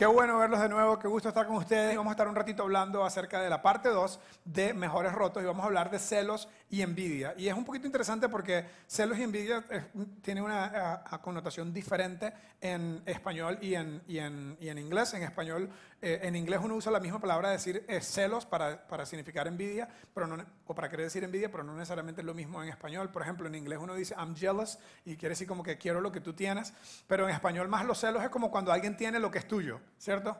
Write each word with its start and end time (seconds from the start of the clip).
Qué 0.00 0.06
bueno 0.06 0.38
verlos 0.38 0.62
de 0.62 0.70
nuevo, 0.70 0.98
qué 0.98 1.08
gusto 1.08 1.28
estar 1.28 1.46
con 1.46 1.56
ustedes. 1.56 1.94
Vamos 1.94 2.12
a 2.12 2.14
estar 2.14 2.26
un 2.26 2.34
ratito 2.34 2.62
hablando 2.62 3.04
acerca 3.04 3.42
de 3.42 3.50
la 3.50 3.60
parte 3.60 3.90
2 3.90 4.18
de 4.46 4.72
Mejores 4.72 5.12
Rotos 5.12 5.42
y 5.42 5.44
vamos 5.44 5.62
a 5.62 5.66
hablar 5.66 5.90
de 5.90 5.98
celos 5.98 6.48
y 6.70 6.80
envidia. 6.80 7.34
Y 7.36 7.48
es 7.48 7.54
un 7.54 7.66
poquito 7.66 7.84
interesante 7.84 8.26
porque 8.30 8.64
celos 8.86 9.18
y 9.18 9.24
envidia 9.24 9.62
eh, 9.68 9.84
tienen 10.22 10.44
una 10.44 11.02
eh, 11.04 11.16
connotación 11.20 11.74
diferente 11.74 12.32
en 12.62 13.02
español 13.04 13.58
y 13.60 13.74
en, 13.74 14.00
y 14.08 14.16
en, 14.20 14.56
y 14.58 14.70
en 14.70 14.78
inglés. 14.78 15.12
En 15.12 15.22
español, 15.22 15.68
eh, 16.02 16.20
en 16.22 16.36
inglés 16.36 16.60
uno 16.62 16.74
usa 16.74 16.90
la 16.90 17.00
misma 17.00 17.20
palabra 17.20 17.50
decir 17.50 17.84
celos 18.00 18.46
para, 18.46 18.86
para, 18.86 19.06
significar 19.06 19.46
envidia, 19.46 19.88
pero 20.14 20.26
no, 20.26 20.44
o 20.66 20.74
para 20.74 20.88
querer 20.88 21.06
decir 21.06 21.22
envidia, 21.24 21.50
pero 21.50 21.64
no 21.64 21.74
necesariamente 21.74 22.20
es 22.20 22.26
lo 22.26 22.34
mismo 22.34 22.62
en 22.62 22.68
español. 22.68 23.10
Por 23.10 23.22
ejemplo, 23.22 23.46
en 23.46 23.54
inglés 23.54 23.78
uno 23.80 23.94
dice 23.94 24.14
I'm 24.16 24.34
jealous 24.34 24.78
y 25.04 25.16
quiere 25.16 25.30
decir 25.30 25.46
como 25.46 25.62
que 25.62 25.78
quiero 25.78 26.00
lo 26.00 26.10
que 26.10 26.20
tú 26.20 26.32
tienes, 26.32 26.72
pero 27.06 27.28
en 27.28 27.34
español 27.34 27.68
más 27.68 27.84
los 27.84 27.98
celos 27.98 28.22
es 28.22 28.30
como 28.30 28.50
cuando 28.50 28.72
alguien 28.72 28.96
tiene 28.96 29.18
lo 29.18 29.30
que 29.30 29.38
es 29.38 29.48
tuyo. 29.48 29.80
¿cierto? 30.00 30.36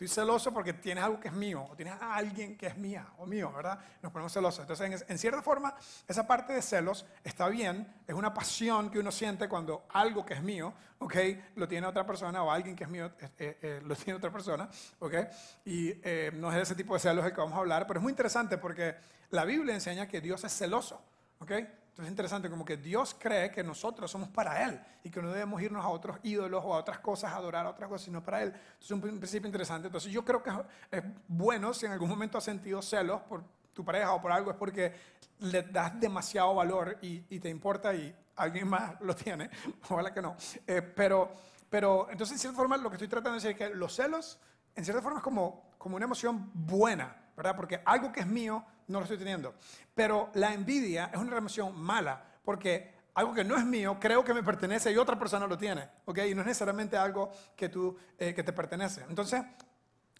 Estoy 0.00 0.24
celoso 0.24 0.50
porque 0.50 0.72
tienes 0.72 1.04
algo 1.04 1.20
que 1.20 1.28
es 1.28 1.34
mío, 1.34 1.62
o 1.70 1.76
tienes 1.76 1.92
a 2.00 2.14
alguien 2.14 2.56
que 2.56 2.68
es 2.68 2.78
mía 2.78 3.06
o 3.18 3.26
mío, 3.26 3.52
¿verdad? 3.54 3.78
Nos 4.00 4.10
ponemos 4.10 4.32
celosos. 4.32 4.60
Entonces, 4.60 5.04
en, 5.06 5.18
cierta 5.18 5.42
forma, 5.42 5.74
esa 6.08 6.26
parte 6.26 6.54
de 6.54 6.62
celos 6.62 7.04
está 7.22 7.50
bien, 7.50 7.86
es 8.06 8.14
una 8.14 8.32
pasión 8.32 8.88
que 8.88 8.98
uno 8.98 9.12
siente 9.12 9.46
cuando 9.46 9.84
algo 9.90 10.24
que 10.24 10.32
es 10.32 10.42
mío, 10.42 10.72
¿ok? 11.00 11.16
Lo 11.56 11.68
tiene 11.68 11.86
otra 11.86 12.06
persona, 12.06 12.42
o 12.42 12.50
alguien 12.50 12.74
que 12.74 12.84
es 12.84 12.88
mío 12.88 13.12
eh, 13.20 13.28
eh, 13.38 13.58
eh, 13.60 13.82
lo 13.84 13.94
tiene 13.94 14.14
otra 14.14 14.32
persona, 14.32 14.70
¿ok? 15.00 15.14
Y 15.66 15.92
no 16.32 16.48
es 16.48 16.56
de 16.56 16.62
ese 16.62 16.74
tipo 16.74 16.94
de 16.94 17.00
celos 17.00 17.22
el 17.26 17.34
que 17.34 17.40
vamos 17.42 17.56
a 17.56 17.60
hablar, 17.60 17.86
pero 17.86 18.00
es 18.00 18.02
muy 18.02 18.12
interesante 18.12 18.56
porque 18.56 18.96
la 19.28 19.44
Biblia 19.44 19.74
enseña 19.74 20.08
que 20.08 20.22
Dios 20.22 20.42
es 20.44 20.56
celoso, 20.56 21.04
¿ok? 21.40 21.52
Entonces 21.90 22.06
es 22.06 22.10
interesante 22.10 22.48
como 22.48 22.64
que 22.64 22.76
Dios 22.76 23.14
cree 23.18 23.50
que 23.50 23.62
nosotros 23.62 24.10
somos 24.10 24.28
para 24.28 24.64
Él 24.64 24.80
y 25.02 25.10
que 25.10 25.20
no 25.20 25.30
debemos 25.30 25.60
irnos 25.60 25.84
a 25.84 25.88
otros 25.88 26.18
ídolos 26.22 26.62
o 26.64 26.74
a 26.74 26.78
otras 26.78 27.00
cosas, 27.00 27.32
a 27.32 27.36
adorar 27.36 27.66
a 27.66 27.70
otras 27.70 27.88
cosas, 27.88 28.04
sino 28.04 28.22
para 28.22 28.42
Él. 28.42 28.48
Entonces 28.48 28.84
es 28.84 28.90
un 28.90 29.00
principio 29.00 29.46
interesante. 29.46 29.88
Entonces 29.88 30.10
yo 30.12 30.24
creo 30.24 30.42
que 30.42 30.50
es 30.90 31.02
bueno 31.28 31.74
si 31.74 31.86
en 31.86 31.92
algún 31.92 32.08
momento 32.08 32.38
has 32.38 32.44
sentido 32.44 32.80
celos 32.80 33.20
por 33.22 33.42
tu 33.74 33.84
pareja 33.84 34.12
o 34.12 34.20
por 34.20 34.32
algo, 34.32 34.50
es 34.50 34.56
porque 34.56 34.94
le 35.40 35.62
das 35.62 35.98
demasiado 36.00 36.54
valor 36.54 36.98
y, 37.02 37.20
te 37.38 37.48
importa 37.48 37.94
y 37.94 38.14
alguien 38.36 38.68
más 38.68 38.98
lo 39.00 39.14
tiene, 39.14 39.50
ojalá 39.88 40.14
que 40.14 40.22
no. 40.22 40.36
Eh, 40.66 40.82
pero, 40.82 41.32
pero 41.68 42.08
entonces 42.10 42.36
en 42.36 42.38
cierta 42.38 42.56
forma 42.56 42.76
lo 42.76 42.88
que 42.88 42.96
estoy 42.96 43.08
tratando 43.08 43.38
de 43.38 43.46
decir 43.46 43.50
es 43.50 43.56
que 43.56 43.74
los 43.74 43.94
celos 43.94 44.38
en 44.74 44.84
cierta 44.84 45.02
forma 45.02 45.18
es 45.18 45.24
como, 45.24 45.70
como 45.78 45.96
una 45.96 46.04
emoción 46.04 46.50
buena, 46.54 47.16
¿verdad? 47.36 47.56
Porque 47.56 47.82
algo 47.84 48.12
que 48.12 48.20
es 48.20 48.26
mío 48.26 48.64
no 48.90 48.98
lo 48.98 49.04
estoy 49.04 49.18
teniendo. 49.18 49.54
Pero 49.94 50.30
la 50.34 50.52
envidia 50.52 51.10
es 51.12 51.18
una 51.18 51.36
emoción 51.36 51.78
mala, 51.80 52.22
porque 52.44 53.00
algo 53.14 53.34
que 53.34 53.44
no 53.44 53.56
es 53.56 53.64
mío, 53.64 53.98
creo 54.00 54.24
que 54.24 54.34
me 54.34 54.42
pertenece 54.42 54.92
y 54.92 54.96
otra 54.96 55.18
persona 55.18 55.46
lo 55.46 55.56
tiene, 55.58 55.88
¿ok? 56.04 56.18
Y 56.28 56.34
no 56.34 56.40
es 56.42 56.46
necesariamente 56.46 56.96
algo 56.96 57.30
que, 57.56 57.68
tú, 57.68 57.96
eh, 58.18 58.34
que 58.34 58.42
te 58.42 58.52
pertenece. 58.52 59.04
Entonces, 59.08 59.42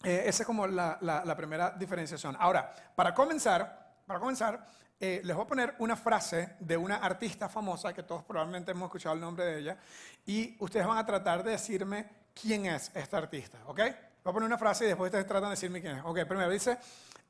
eh, 0.03 0.23
esa 0.25 0.43
es 0.43 0.47
como 0.47 0.67
la, 0.67 0.97
la, 1.01 1.35
primera 1.35 1.71
diferenciación. 1.71 2.35
Ahora, 2.39 2.71
para 2.95 3.13
comenzar, 3.13 3.95
para 4.05 4.19
comenzar 4.19 4.67
eh, 4.99 5.21
les 5.23 5.35
voy 5.35 5.45
a 5.45 5.47
poner 5.47 5.75
una 5.79 5.95
frase 5.95 6.55
de 6.59 6.77
una 6.77 6.97
artista 6.97 7.49
famosa 7.49 7.93
que 7.93 8.03
todos 8.03 8.23
probablemente 8.23 8.71
hemos 8.71 8.87
escuchado 8.87 9.15
el 9.15 9.21
nombre 9.21 9.45
de 9.45 9.59
ella 9.59 9.77
y 10.25 10.55
ustedes 10.59 10.85
van 10.85 10.99
a 10.99 11.05
tratar 11.05 11.43
de 11.43 11.51
decirme 11.51 12.07
quién 12.39 12.67
es 12.67 12.91
esta 12.93 13.17
artista, 13.17 13.57
¿ok? 13.65 13.79
Voy 14.23 14.29
a 14.29 14.33
poner 14.33 14.45
una 14.45 14.57
frase 14.59 14.85
y 14.85 14.87
después 14.89 15.07
ustedes 15.09 15.25
tratan 15.25 15.49
de 15.49 15.55
decirme 15.55 15.81
quién 15.81 15.97
es. 15.97 16.03
Ok, 16.05 16.19
primero 16.27 16.51
dice, 16.51 16.77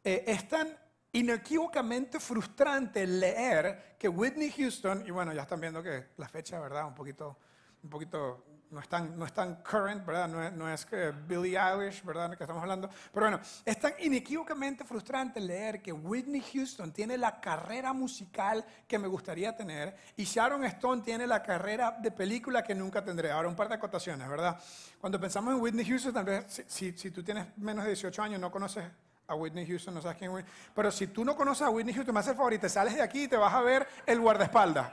es 0.04 0.48
tan 0.50 0.78
inequívocamente 1.14 2.20
frustrante 2.20 3.06
leer 3.06 3.96
que 3.98 4.08
Whitney 4.08 4.52
Houston, 4.52 5.04
y 5.06 5.12
bueno, 5.12 5.34
ya 5.34 5.42
están 5.44 5.60
viendo 5.60 5.84
que 5.84 6.10
la 6.18 6.28
fecha, 6.28 6.60
¿verdad? 6.60 6.88
Un 6.88 6.96
poquito, 6.96 7.38
un 7.84 7.90
poquito 7.90 8.46
no 8.72 8.80
es 8.80 8.88
tan, 8.88 9.20
no 9.20 9.26
es 9.26 9.34
tan 9.34 9.56
current, 9.56 10.06
¿verdad? 10.06 10.30
No 10.30 10.42
es, 10.42 10.54
no 10.54 10.74
es 10.74 10.86
que 10.86 11.12
Billie 11.12 11.60
Eilish, 11.60 12.04
¿verdad? 12.04 12.36
Que 12.38 12.44
estamos 12.46 12.64
hablando. 12.64 12.90
Pero 13.14 13.26
bueno, 13.26 13.42
es 13.66 13.80
tan 13.80 13.94
inequívocamente 14.00 14.86
frustrante 14.86 15.42
leer 15.42 15.82
que 15.82 15.92
Whitney 15.92 16.42
Houston 16.54 16.94
tiene 16.94 17.18
la 17.18 17.42
carrera 17.42 17.92
musical 17.92 18.66
que 18.88 18.98
me 18.98 19.10
gustaría 19.10 19.54
tener 19.56 19.94
y 20.16 20.24
Sharon 20.24 20.64
Stone 20.64 21.02
tiene 21.02 21.28
la 21.28 21.44
carrera 21.44 21.98
de 22.02 22.12
película 22.12 22.64
que 22.64 22.74
nunca 22.74 23.04
tendré. 23.04 23.30
Ahora, 23.30 23.50
un 23.50 23.56
par 23.56 23.68
de 23.68 23.76
acotaciones, 23.76 24.28
¿verdad? 24.30 24.58
Cuando 25.02 25.20
pensamos 25.20 25.54
en 25.54 25.60
Whitney 25.60 25.86
Houston, 25.86 26.14
tal 26.14 26.26
vez 26.26 26.64
si, 26.68 26.98
si 26.98 27.12
tú 27.12 27.22
tienes 27.22 27.48
menos 27.58 27.84
de 27.84 27.90
18 27.90 28.24
años 28.24 28.40
no 28.40 28.50
conoces 28.50 28.86
a 29.32 29.36
Whitney 29.36 29.66
Houston, 29.66 29.94
no 29.94 30.02
sabes 30.02 30.18
quién 30.18 30.38
es 30.38 30.46
Pero 30.76 30.92
si 30.92 31.08
tú 31.08 31.26
no 31.26 31.36
conoces 31.36 31.66
a 31.66 31.70
Whitney 31.70 31.94
Houston, 31.94 32.14
me 32.14 32.20
hace 32.20 32.32
el 32.32 32.36
favor 32.36 32.54
y 32.54 32.60
te 32.60 32.70
sales 32.70 32.96
de 32.96 33.02
aquí 33.02 33.24
y 33.24 33.28
te 33.28 33.38
vas 33.38 33.54
a 33.54 33.62
ver 33.62 33.88
el 34.06 34.20
guardaespaldas. 34.20 34.92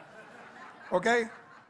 ¿Ok? 0.91 1.06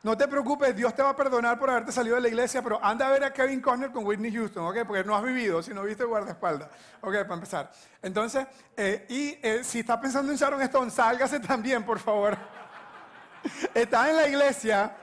No 0.03 0.17
te 0.17 0.29
preocupes, 0.29 0.77
Dios 0.77 0.95
te 0.95 1.03
va 1.03 1.11
a 1.11 1.17
perdonar 1.17 1.59
por 1.59 1.71
haberte 1.71 1.91
salido 1.91 2.15
de 2.15 2.23
la 2.23 2.29
iglesia, 2.29 2.63
pero 2.63 2.83
anda 2.85 3.09
a 3.09 3.11
ver 3.11 3.25
a 3.25 3.33
Kevin 3.33 3.61
Conner 3.61 3.91
con 3.91 4.07
Whitney 4.07 4.33
Houston, 4.33 4.65
¿ok? 4.65 4.87
Porque 4.87 5.03
no 5.03 5.17
has 5.17 5.25
vivido, 5.25 5.61
si 5.61 5.75
no 5.75 5.83
viste 5.83 6.05
guardaespaldas. 6.05 6.69
¿Ok? 7.01 7.15
Para 7.23 7.35
empezar. 7.35 7.73
Entonces, 8.01 8.47
eh, 8.77 9.07
y 9.09 9.39
eh, 9.43 9.65
si 9.65 9.81
estás 9.81 9.99
pensando 9.99 10.31
en 10.31 10.39
Sharon 10.39 10.63
Stone, 10.63 10.91
sálgase 10.91 11.41
también, 11.41 11.85
por 11.85 11.99
favor. 11.99 12.39
Estás 13.75 14.09
en 14.09 14.17
la 14.17 14.29
iglesia, 14.29 14.97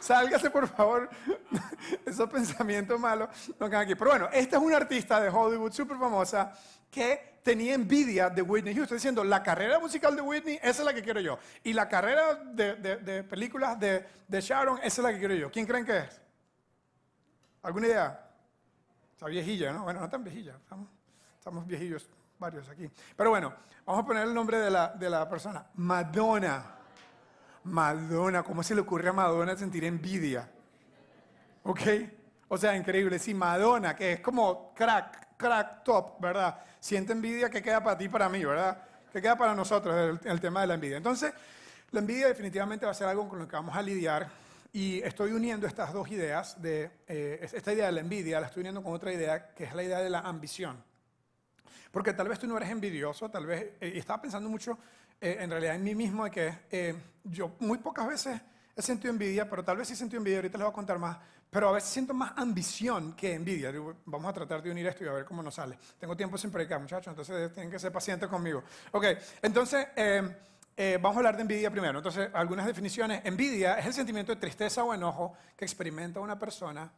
Sálgase, 0.00 0.50
por 0.50 0.66
favor. 0.66 1.08
Esos 2.06 2.28
pensamientos 2.28 2.98
malos 2.98 3.28
no 3.58 3.68
quedan 3.68 3.82
aquí. 3.82 3.94
Pero 3.94 4.10
bueno, 4.10 4.28
esta 4.32 4.56
es 4.56 4.62
una 4.62 4.76
artista 4.76 5.20
de 5.20 5.28
Hollywood 5.28 5.72
súper 5.72 5.98
famosa 5.98 6.52
que 6.90 7.38
tenía 7.42 7.74
envidia 7.74 8.28
de 8.28 8.42
Whitney 8.42 8.74
Houston, 8.74 8.96
diciendo, 8.96 9.24
la 9.24 9.42
carrera 9.42 9.78
musical 9.78 10.14
de 10.16 10.22
Whitney, 10.22 10.56
esa 10.56 10.82
es 10.82 10.84
la 10.84 10.94
que 10.94 11.02
quiero 11.02 11.20
yo. 11.20 11.38
Y 11.62 11.72
la 11.72 11.88
carrera 11.88 12.34
de, 12.34 13.24
películas 13.24 13.78
de, 13.78 14.04
Sharon, 14.40 14.78
esa 14.78 14.86
es 14.86 14.98
la 14.98 15.12
que 15.12 15.18
quiero 15.18 15.34
yo. 15.34 15.50
¿Quién 15.50 15.66
creen 15.66 15.84
que 15.84 15.98
es? 15.98 16.20
¿Alguna 17.62 17.86
idea? 17.86 18.30
Está 19.12 19.26
viejilla, 19.26 19.72
¿no? 19.72 19.84
Bueno, 19.84 20.00
no 20.00 20.08
tan 20.08 20.24
viejilla. 20.24 20.56
Estamos, 20.56 20.88
estamos 21.38 21.66
viejillos 21.66 22.08
varios 22.38 22.68
aquí. 22.68 22.90
Pero 23.16 23.30
bueno, 23.30 23.52
vamos 23.84 24.02
a 24.02 24.06
poner 24.06 24.26
el 24.26 24.34
nombre 24.34 24.58
de 24.58 24.70
la, 24.70 24.88
de 24.88 25.10
la 25.10 25.28
persona. 25.28 25.66
Madonna. 25.74 26.79
Madonna, 27.64 28.42
¿cómo 28.42 28.62
se 28.62 28.74
le 28.74 28.80
ocurre 28.80 29.08
a 29.08 29.12
Madonna 29.12 29.56
sentir 29.56 29.84
envidia? 29.84 30.48
¿Ok? 31.62 31.80
O 32.48 32.56
sea, 32.56 32.76
increíble. 32.76 33.18
Sí, 33.18 33.34
Madonna, 33.34 33.94
que 33.94 34.14
es 34.14 34.20
como 34.20 34.72
crack, 34.74 35.36
crack 35.36 35.84
top, 35.84 36.20
¿verdad? 36.20 36.58
Siente 36.80 37.12
envidia 37.12 37.50
que 37.50 37.62
queda 37.62 37.82
para 37.82 37.96
ti 37.96 38.04
y 38.04 38.08
para 38.08 38.28
mí, 38.28 38.44
¿verdad? 38.44 38.82
Que 39.12 39.20
queda 39.20 39.36
para 39.36 39.54
nosotros 39.54 40.18
el, 40.24 40.40
tema 40.40 40.62
de 40.62 40.66
la 40.66 40.74
envidia. 40.74 40.96
Entonces, 40.96 41.32
la 41.90 42.00
envidia 42.00 42.28
definitivamente 42.28 42.86
va 42.86 42.92
a 42.92 42.94
ser 42.94 43.08
algo 43.08 43.28
con 43.28 43.38
lo 43.38 43.46
que 43.46 43.56
vamos 43.56 43.76
a 43.76 43.82
lidiar. 43.82 44.28
Y 44.72 45.00
estoy 45.02 45.32
uniendo 45.32 45.66
estas 45.66 45.92
dos 45.92 46.08
ideas, 46.10 46.60
de, 46.62 46.90
eh, 47.08 47.40
esta 47.42 47.72
idea 47.72 47.86
de 47.86 47.92
la 47.92 48.00
envidia, 48.00 48.40
la 48.40 48.46
estoy 48.46 48.60
uniendo 48.60 48.82
con 48.82 48.94
otra 48.94 49.12
idea, 49.12 49.52
que 49.52 49.64
es 49.64 49.74
la 49.74 49.82
idea 49.82 49.98
de 49.98 50.10
la 50.10 50.20
ambición. 50.20 50.82
Porque 51.90 52.12
tal 52.12 52.28
vez 52.28 52.38
tú 52.38 52.46
no 52.46 52.56
eres 52.56 52.70
envidioso, 52.70 53.28
tal 53.30 53.46
vez, 53.46 53.74
eh, 53.80 53.92
estaba 53.96 54.22
pensando 54.22 54.48
mucho 54.48 54.78
eh, 55.20 55.38
en 55.40 55.50
realidad 55.50 55.74
en 55.74 55.84
mí 55.84 55.94
mismo 55.94 56.24
de 56.24 56.30
que 56.30 56.58
eh, 56.70 56.94
yo 57.24 57.56
muy 57.58 57.78
pocas 57.78 58.08
veces 58.08 58.40
he 58.74 58.82
sentido 58.82 59.12
envidia, 59.12 59.48
pero 59.48 59.62
tal 59.62 59.76
vez 59.76 59.88
sí 59.88 59.94
he 59.94 59.96
sentido 59.96 60.18
envidia, 60.18 60.38
ahorita 60.38 60.56
les 60.56 60.64
voy 60.64 60.72
a 60.72 60.74
contar 60.74 60.98
más, 60.98 61.18
pero 61.50 61.68
a 61.68 61.72
veces 61.72 61.90
siento 61.90 62.14
más 62.14 62.32
ambición 62.36 63.12
que 63.14 63.34
envidia. 63.34 63.72
Vamos 64.06 64.30
a 64.30 64.32
tratar 64.32 64.62
de 64.62 64.70
unir 64.70 64.86
esto 64.86 65.04
y 65.04 65.08
a 65.08 65.12
ver 65.12 65.24
cómo 65.24 65.42
nos 65.42 65.54
sale. 65.54 65.78
Tengo 65.98 66.16
tiempo 66.16 66.38
sin 66.38 66.50
predicar, 66.50 66.80
muchachos, 66.80 67.08
entonces 67.08 67.52
tienen 67.52 67.70
que 67.70 67.78
ser 67.78 67.92
pacientes 67.92 68.28
conmigo. 68.28 68.62
Ok, 68.92 69.04
entonces 69.42 69.88
eh, 70.82 70.98
vamos 70.98 71.16
a 71.16 71.18
hablar 71.18 71.36
de 71.36 71.42
envidia 71.42 71.70
primero. 71.70 71.98
Entonces, 71.98 72.30
algunas 72.32 72.64
definiciones. 72.64 73.20
Envidia 73.24 73.78
es 73.78 73.84
el 73.84 73.92
sentimiento 73.92 74.34
de 74.34 74.40
tristeza 74.40 74.82
o 74.82 74.94
enojo 74.94 75.34
que 75.54 75.66
experimenta 75.66 76.20
una 76.20 76.38
persona, 76.38 76.90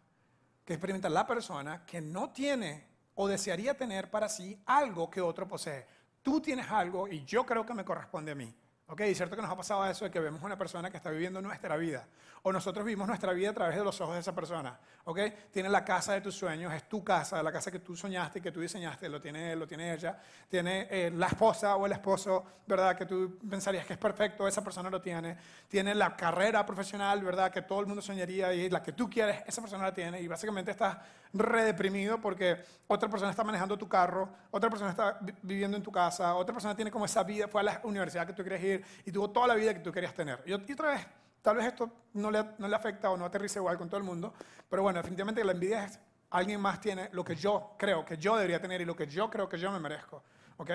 que 0.65 0.75
experimenta 0.75 1.09
la 1.09 1.27
persona 1.27 1.85
que 1.85 2.01
no 2.01 2.31
tiene 2.31 2.87
o 3.15 3.27
desearía 3.27 3.77
tener 3.77 4.09
para 4.09 4.29
sí 4.29 4.57
algo 4.67 5.11
que 5.11 5.21
otro 5.21 5.49
posee 5.49 5.85
tú 6.23 6.41
tienes 6.41 6.71
algo 6.71 7.09
y 7.09 7.25
yo 7.25 7.45
creo 7.45 7.67
que 7.67 7.75
me 7.75 7.85
corresponde 7.85 8.33
a 8.33 8.35
mí. 8.35 8.53
¿Ok? 8.87 9.01
Y 9.03 9.15
cierto 9.15 9.37
que 9.37 9.43
nos 9.43 9.51
ha 9.51 9.57
pasado 9.57 9.87
eso 9.87 10.05
de 10.05 10.11
que 10.11 10.21
vemos 10.21 10.43
una 10.43 10.59
persona 10.59 10.91
que 10.91 10.97
está 10.97 11.11
viviendo 11.11 11.41
nuestra 11.41 11.77
vida. 11.77 12.07
O 12.43 12.53
nosotros 12.53 12.85
vivimos 12.85 13.07
nuestra 13.07 13.33
vida 13.33 13.51
a 13.51 13.53
través 13.53 13.77
de 13.77 13.85
los 13.85 14.01
ojos 14.01 14.15
de 14.15 14.21
esa 14.21 14.35
persona. 14.35 14.77
¿Ok? 15.05 15.21
Tiene 15.53 15.69
la 15.69 15.85
casa 15.85 16.13
de 16.13 16.21
tus 16.21 16.35
sueños, 16.35 16.73
es 16.73 16.89
tu 16.89 17.05
casa, 17.05 17.43
la 17.43 17.53
casa 17.53 17.71
que 17.71 17.79
tú 17.79 17.95
soñaste 17.95 18.41
y 18.41 18.43
que 18.43 18.51
tú 18.51 18.61
diseñaste, 18.61 19.09
lo 19.09 19.21
tiene 19.21 19.53
él, 19.53 19.61
lo 19.61 19.67
tiene 19.67 19.93
ella. 19.95 20.19
Tiene 20.49 20.89
eh, 20.91 21.11
la 21.15 21.27
esposa 21.27 21.77
o 21.77 21.87
el 21.87 21.93
esposo, 21.93 22.45
¿verdad? 22.67 22.97
Que 22.97 23.07
tú 23.07 23.39
pensarías 23.49 23.87
que 23.87 23.93
es 23.93 23.99
perfecto, 23.99 24.49
esa 24.49 24.63
persona 24.63 24.91
lo 24.91 25.01
tiene. 25.01 25.37
Tiene 25.69 25.95
la 25.95 26.17
carrera 26.17 26.67
profesional, 26.67 27.23
¿verdad? 27.23 27.53
Que 27.53 27.63
todo 27.63 27.81
el 27.81 27.87
mundo 27.87 28.03
soñaría 28.03 28.53
y 28.53 28.69
la 28.69 28.83
que 28.83 28.93
tú 28.93 29.09
quieres, 29.09 29.43
esa 29.47 29.61
persona 29.61 29.85
la 29.85 29.95
tiene. 29.95 30.21
Y 30.21 30.27
básicamente 30.27 30.73
estás 30.73 30.99
redeprimido 31.33 32.21
porque 32.21 32.63
otra 32.87 33.09
persona 33.09 33.31
está 33.31 33.45
manejando 33.45 33.79
tu 33.79 33.89
carro, 33.89 34.29
otra 34.51 34.69
persona 34.69 34.91
está 34.91 35.19
viviendo 35.43 35.77
en 35.77 35.83
tu 35.83 35.91
casa, 35.91 36.35
otra 36.35 36.53
persona 36.53 36.77
tiene 36.77 36.91
como 36.91 37.05
esa 37.05 37.23
vida, 37.23 37.49
fue 37.49 37.61
a 37.63 37.65
la 37.65 37.81
universidad 37.85 38.27
que 38.27 38.33
tú 38.33 38.43
quieres 38.43 38.63
ir 38.63 38.85
y 39.05 39.13
tuvo 39.13 39.31
toda 39.31 39.47
la 39.47 39.55
vida 39.55 39.73
que 39.73 39.81
tú 39.81 39.93
querías 39.93 40.15
tener. 40.15 40.43
Y, 40.45 40.53
otra 40.53 40.91
vez, 40.91 41.07
tal 41.43 41.57
vez 41.57 41.67
esto 41.67 41.91
no 42.15 42.31
le, 42.31 42.45
no 42.59 42.69
le 42.69 42.77
afecta 42.77 43.11
o 43.11 43.17
no 43.17 43.25
aterriza 43.25 43.59
igual 43.59 43.77
con 43.77 43.89
todo 43.89 43.99
el 43.99 44.05
mundo, 44.05 44.33
pero 44.71 44.83
bueno, 44.83 44.99
definitivamente 44.99 45.45
la 45.45 45.53
envidia 45.53 45.85
es 45.85 45.99
alguien 46.31 46.61
más 46.61 46.81
tiene 46.81 47.09
lo 47.13 47.25
que 47.25 47.37
yo 47.37 47.75
creo 47.79 48.05
que 48.05 48.17
yo 48.17 48.37
debería 48.37 48.61
tener 48.61 48.81
y 48.81 48.85
lo 48.85 48.97
que 48.97 49.07
yo 49.07 49.29
creo 49.31 49.49
que 49.49 49.59
yo 49.59 49.71
me 49.71 49.79
merezco. 49.79 50.23
¿Ok? 50.57 50.71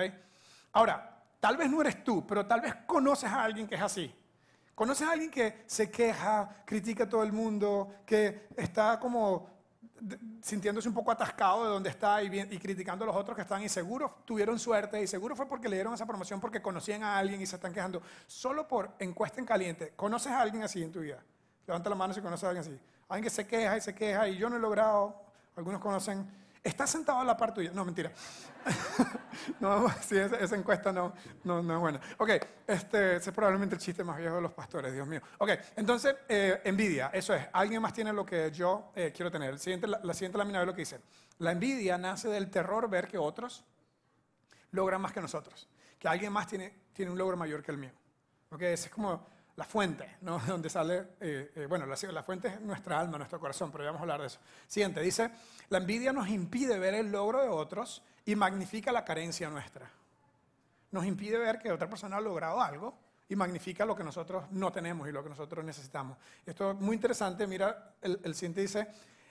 Ahora, 0.72 1.22
tal 1.40 1.56
vez 1.56 1.70
no 1.70 1.80
eres 1.80 2.04
tú, 2.04 2.26
pero 2.26 2.46
tal 2.46 2.60
vez 2.60 2.74
conoces 2.86 3.30
a 3.30 3.42
alguien 3.42 3.66
que 3.66 3.74
es 3.74 3.82
así. 3.82 4.14
¿Conoces 4.74 5.08
a 5.08 5.12
alguien 5.12 5.30
que 5.30 5.64
se 5.66 5.90
queja, 5.90 6.62
critica 6.64 7.04
a 7.04 7.08
todo 7.08 7.24
el 7.24 7.32
mundo, 7.32 7.96
que 8.06 8.46
está 8.56 9.00
como 9.00 9.57
sintiéndose 10.40 10.88
un 10.88 10.94
poco 10.94 11.10
atascado 11.10 11.64
de 11.64 11.70
donde 11.70 11.90
está 11.90 12.22
y, 12.22 12.26
y, 12.26 12.58
criticando 12.58 13.04
a 13.04 13.08
los 13.08 13.16
otros 13.16 13.34
que 13.34 13.42
están 13.42 13.62
y 13.62 13.68
seguro 13.68 14.18
tuvieron 14.24 14.58
suerte 14.58 15.02
y 15.02 15.06
seguro 15.06 15.34
fue 15.34 15.46
porque 15.46 15.68
le 15.68 15.76
dieron 15.76 15.94
esa 15.94 16.06
promoción 16.06 16.40
porque 16.40 16.62
conocían 16.62 17.02
a 17.02 17.18
alguien 17.18 17.40
y 17.40 17.46
se 17.46 17.56
están 17.56 17.72
quejando. 17.72 18.02
Solo 18.26 18.66
por 18.66 18.92
encuesta 18.98 19.40
en 19.40 19.46
caliente, 19.46 19.92
¿conoces 19.96 20.32
a 20.32 20.40
alguien 20.40 20.62
así 20.62 20.82
en 20.82 20.92
tu 20.92 21.00
vida? 21.00 21.22
Levanta 21.66 21.90
la 21.90 21.96
mano 21.96 22.14
si 22.14 22.20
conoces 22.20 22.44
a 22.44 22.48
alguien 22.48 22.64
así. 22.64 22.80
Alguien 23.08 23.24
que 23.24 23.30
se 23.30 23.46
queja 23.46 23.76
y 23.76 23.80
se 23.80 23.94
queja 23.94 24.28
y 24.28 24.36
yo 24.36 24.48
no 24.48 24.56
he 24.56 24.60
logrado, 24.60 25.14
algunos 25.56 25.80
conocen 25.80 26.26
¿Está 26.62 26.86
sentado 26.86 27.20
a 27.20 27.24
la 27.24 27.36
par 27.36 27.54
tuya? 27.54 27.70
No, 27.72 27.84
mentira. 27.84 28.10
no, 29.60 29.88
sí, 30.02 30.16
esa, 30.16 30.54
encuesta 30.54 30.92
no, 30.92 31.14
no, 31.44 31.62
no, 31.62 31.74
es 31.74 31.80
buena. 31.80 32.00
Ok, 32.18 32.30
este, 32.66 33.16
es 33.16 33.30
probablemente 33.30 33.74
el 33.74 33.80
chiste 33.80 34.04
más 34.04 34.18
viejo 34.18 34.36
de 34.36 34.42
los 34.42 34.52
pastores, 34.52 34.92
Dios 34.92 35.06
mío. 35.06 35.20
Ok, 35.38 35.50
entonces, 35.76 36.16
eh, 36.28 36.60
envidia, 36.64 37.10
eso 37.12 37.34
es. 37.34 37.46
Alguien 37.52 37.80
más 37.80 37.92
tiene 37.92 38.12
lo 38.12 38.26
que 38.26 38.50
yo 38.50 38.90
eh, 38.94 39.12
quiero 39.14 39.30
tener. 39.30 39.50
El 39.50 39.58
siguiente, 39.58 39.86
la, 39.86 40.14
siguiente 40.14 40.38
lámina 40.38 40.60
ve 40.60 40.66
lo 40.66 40.74
que 40.74 40.82
dice. 40.82 41.00
La 41.38 41.52
envidia 41.52 41.96
nace 41.98 42.28
del 42.28 42.50
terror 42.50 42.88
ver 42.90 43.08
que 43.08 43.18
otros 43.18 43.64
logran 44.72 45.00
más 45.00 45.12
que 45.12 45.20
nosotros. 45.20 45.68
Que 45.98 46.08
alguien 46.08 46.32
más 46.32 46.46
tiene, 46.46 46.74
tiene 46.92 47.10
un 47.10 47.18
logro 47.18 47.36
mayor 47.36 47.62
que 47.62 47.70
el 47.70 47.78
mío. 47.78 47.92
Ok, 48.50 48.62
ese 48.62 48.86
es 48.86 48.90
como 48.90 49.26
la 49.58 49.64
fuente, 49.64 50.18
¿no? 50.20 50.38
Donde 50.46 50.70
sale, 50.70 51.08
eh, 51.20 51.50
eh, 51.56 51.66
bueno, 51.66 51.84
la, 51.84 52.22
fuente 52.22 52.46
es 52.46 52.60
nuestra 52.60 53.00
alma, 53.00 53.18
nuestro 53.18 53.40
corazón, 53.40 53.72
pero 53.72 53.82
ya 53.82 53.88
vamos 53.90 54.00
a 54.00 54.02
hablar 54.04 54.20
de 54.20 54.28
eso. 54.28 54.38
Siguiente, 54.68 55.00
dice, 55.00 55.32
la 55.68 55.78
envidia 55.78 56.12
nos 56.12 56.28
impide 56.28 56.78
ver 56.78 56.94
el 56.94 57.10
logro 57.10 57.42
de 57.42 57.48
otros 57.48 58.04
y 58.24 58.36
magnifica 58.36 58.92
la 58.92 59.04
carencia 59.04 59.50
nuestra. 59.50 59.90
Nos 60.92 61.04
impide 61.04 61.38
ver 61.38 61.58
que 61.58 61.72
otra 61.72 61.90
persona 61.90 62.18
ha 62.18 62.20
logrado 62.20 62.60
algo 62.60 62.96
y 63.28 63.34
magnifica 63.34 63.84
lo 63.84 63.96
que 63.96 64.04
nosotros 64.04 64.44
no 64.52 64.70
tenemos 64.70 65.08
y 65.08 65.12
lo 65.12 65.24
que 65.24 65.28
nosotros 65.28 65.64
necesitamos. 65.64 66.18
Esto 66.46 66.70
es 66.70 66.76
muy 66.78 66.94
interesante, 66.94 67.44
mira, 67.48 67.94
el, 68.00 68.20
el 68.22 68.36
siguiente 68.36 68.60
dice, 68.60 68.86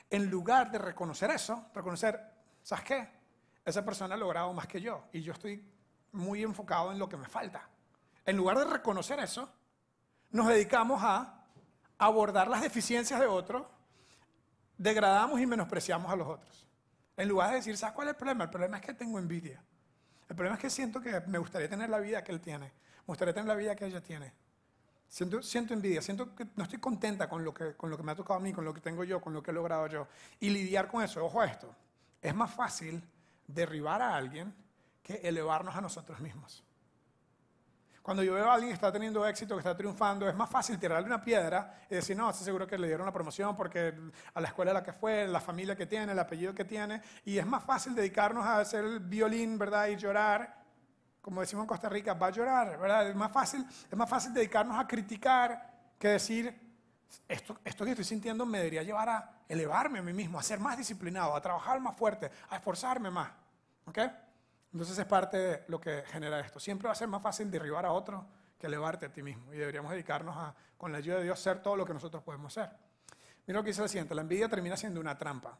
en 0.09 0.29
lugar 0.29 0.69
de 0.69 0.77
reconocer 0.77 1.31
eso, 1.31 1.67
reconocer, 1.73 2.19
¿sabes 2.61 2.83
qué? 2.83 3.09
Esa 3.63 3.85
persona 3.85 4.15
ha 4.15 4.17
logrado 4.17 4.51
más 4.51 4.67
que 4.67 4.81
yo 4.81 5.05
y 5.13 5.21
yo 5.21 5.31
estoy 5.31 5.63
muy 6.11 6.43
enfocado 6.43 6.91
en 6.91 6.99
lo 6.99 7.07
que 7.07 7.15
me 7.15 7.29
falta. 7.29 7.69
En 8.25 8.35
lugar 8.35 8.59
de 8.59 8.65
reconocer 8.65 9.21
eso, 9.21 9.49
nos 10.31 10.47
dedicamos 10.47 11.01
a 11.03 11.45
abordar 11.97 12.47
las 12.47 12.61
deficiencias 12.61 13.19
de 13.19 13.25
otros, 13.25 13.65
degradamos 14.77 15.39
y 15.39 15.45
menospreciamos 15.45 16.11
a 16.11 16.15
los 16.15 16.27
otros. 16.27 16.65
En 17.15 17.27
lugar 17.27 17.49
de 17.49 17.55
decir, 17.57 17.75
¿sabes 17.77 17.95
cuál 17.95 18.07
es 18.07 18.13
el 18.13 18.17
problema? 18.17 18.43
El 18.43 18.49
problema 18.49 18.77
es 18.77 18.85
que 18.85 18.93
tengo 18.93 19.17
envidia. 19.17 19.63
El 20.29 20.35
problema 20.35 20.55
es 20.55 20.61
que 20.61 20.69
siento 20.69 21.01
que 21.01 21.19
me 21.21 21.37
gustaría 21.37 21.69
tener 21.69 21.89
la 21.89 21.99
vida 21.99 22.23
que 22.23 22.31
él 22.31 22.41
tiene. 22.41 22.65
Me 22.65 23.05
gustaría 23.07 23.33
tener 23.33 23.47
la 23.47 23.55
vida 23.55 23.75
que 23.75 23.85
ella 23.85 24.01
tiene. 24.01 24.33
Siento, 25.09 25.41
siento 25.41 25.73
envidia, 25.73 26.01
siento 26.01 26.35
que 26.35 26.45
no 26.55 26.63
estoy 26.63 26.79
contenta 26.79 27.29
con 27.29 27.43
lo, 27.43 27.53
que, 27.53 27.75
con 27.75 27.89
lo 27.89 27.97
que 27.97 28.03
me 28.03 28.11
ha 28.11 28.15
tocado 28.15 28.39
a 28.39 28.43
mí, 28.43 28.51
con 28.51 28.65
lo 28.65 28.73
que 28.73 28.81
tengo 28.81 29.03
yo, 29.05 29.21
con 29.21 29.33
lo 29.33 29.41
que 29.41 29.51
he 29.51 29.53
logrado 29.53 29.87
yo. 29.87 30.07
Y 30.39 30.49
lidiar 30.49 30.89
con 30.89 31.01
eso, 31.01 31.25
ojo 31.25 31.41
a 31.41 31.45
esto, 31.45 31.73
es 32.21 32.35
más 32.35 32.53
fácil 32.53 33.01
derribar 33.47 34.01
a 34.01 34.15
alguien 34.15 34.53
que 35.01 35.15
elevarnos 35.15 35.75
a 35.75 35.81
nosotros 35.81 36.19
mismos. 36.19 36.63
Cuando 38.07 38.23
yo 38.23 38.35
veo 38.35 38.49
a 38.49 38.53
alguien 38.53 38.69
que 38.69 38.75
está 38.75 38.89
teniendo 38.89 39.27
éxito, 39.27 39.55
que 39.55 39.59
está 39.59 39.75
triunfando, 39.75 40.29
es 40.29 40.33
más 40.33 40.49
fácil 40.49 40.79
tirarle 40.79 41.05
una 41.05 41.21
piedra 41.21 41.81
y 41.89 41.95
decir, 41.95 42.15
no, 42.15 42.29
estoy 42.29 42.45
seguro 42.45 42.65
que 42.65 42.77
le 42.77 42.87
dieron 42.87 43.05
la 43.05 43.11
promoción 43.11 43.53
porque 43.53 43.93
a 44.33 44.39
la 44.39 44.47
escuela 44.47 44.71
a 44.71 44.75
la 44.75 44.81
que 44.81 44.93
fue, 44.93 45.27
la 45.27 45.41
familia 45.41 45.75
que 45.75 45.87
tiene, 45.87 46.13
el 46.13 46.19
apellido 46.19 46.55
que 46.55 46.63
tiene. 46.63 47.01
Y 47.25 47.37
es 47.37 47.45
más 47.45 47.65
fácil 47.65 47.93
dedicarnos 47.93 48.45
a 48.45 48.61
hacer 48.61 48.85
el 48.85 49.01
violín, 49.01 49.59
¿verdad? 49.59 49.87
Y 49.87 49.97
llorar. 49.97 50.55
Como 51.21 51.41
decimos 51.41 51.63
en 51.63 51.67
Costa 51.67 51.89
Rica, 51.89 52.13
va 52.13 52.27
a 52.27 52.29
llorar, 52.29 52.79
¿verdad? 52.79 53.09
Es 53.09 53.15
más 53.17 53.29
fácil, 53.29 53.65
es 53.91 53.97
más 53.97 54.09
fácil 54.09 54.33
dedicarnos 54.33 54.79
a 54.79 54.87
criticar 54.87 55.69
que 55.99 56.07
decir, 56.07 56.57
esto, 57.27 57.59
esto 57.65 57.83
que 57.83 57.91
estoy 57.91 58.05
sintiendo 58.05 58.45
me 58.45 58.59
debería 58.59 58.83
llevar 58.83 59.09
a 59.09 59.31
elevarme 59.49 59.99
a 59.99 60.01
mí 60.01 60.13
mismo, 60.13 60.39
a 60.39 60.43
ser 60.43 60.61
más 60.61 60.77
disciplinado, 60.77 61.35
a 61.35 61.41
trabajar 61.41 61.81
más 61.81 61.97
fuerte, 61.97 62.31
a 62.51 62.55
esforzarme 62.55 63.11
más. 63.11 63.31
¿Ok? 63.85 63.99
Entonces 64.71 64.97
es 64.97 65.05
parte 65.05 65.37
de 65.37 65.63
lo 65.67 65.79
que 65.79 66.03
genera 66.07 66.39
esto. 66.39 66.59
Siempre 66.59 66.87
va 66.87 66.91
a 66.91 66.95
ser 66.95 67.07
más 67.07 67.21
fácil 67.21 67.49
derribar 67.49 67.85
a 67.85 67.91
otro 67.91 68.27
que 68.59 68.67
elevarte 68.67 69.05
a 69.05 69.11
ti 69.11 69.23
mismo. 69.23 69.53
Y 69.53 69.57
deberíamos 69.57 69.91
dedicarnos 69.91 70.35
a, 70.35 70.53
con 70.77 70.91
la 70.91 70.97
ayuda 70.97 71.17
de 71.17 71.23
Dios, 71.23 71.39
ser 71.39 71.61
todo 71.61 71.75
lo 71.75 71.85
que 71.85 71.93
nosotros 71.93 72.23
podemos 72.23 72.53
ser. 72.53 72.69
Mira 73.45 73.59
lo 73.59 73.63
que 73.63 73.69
dice 73.69 73.81
el 73.81 73.89
siguiente. 73.89 74.13
La 74.13 74.21
envidia 74.21 74.49
termina 74.49 74.75
siendo 74.75 74.99
una 74.99 75.17
trampa. 75.17 75.57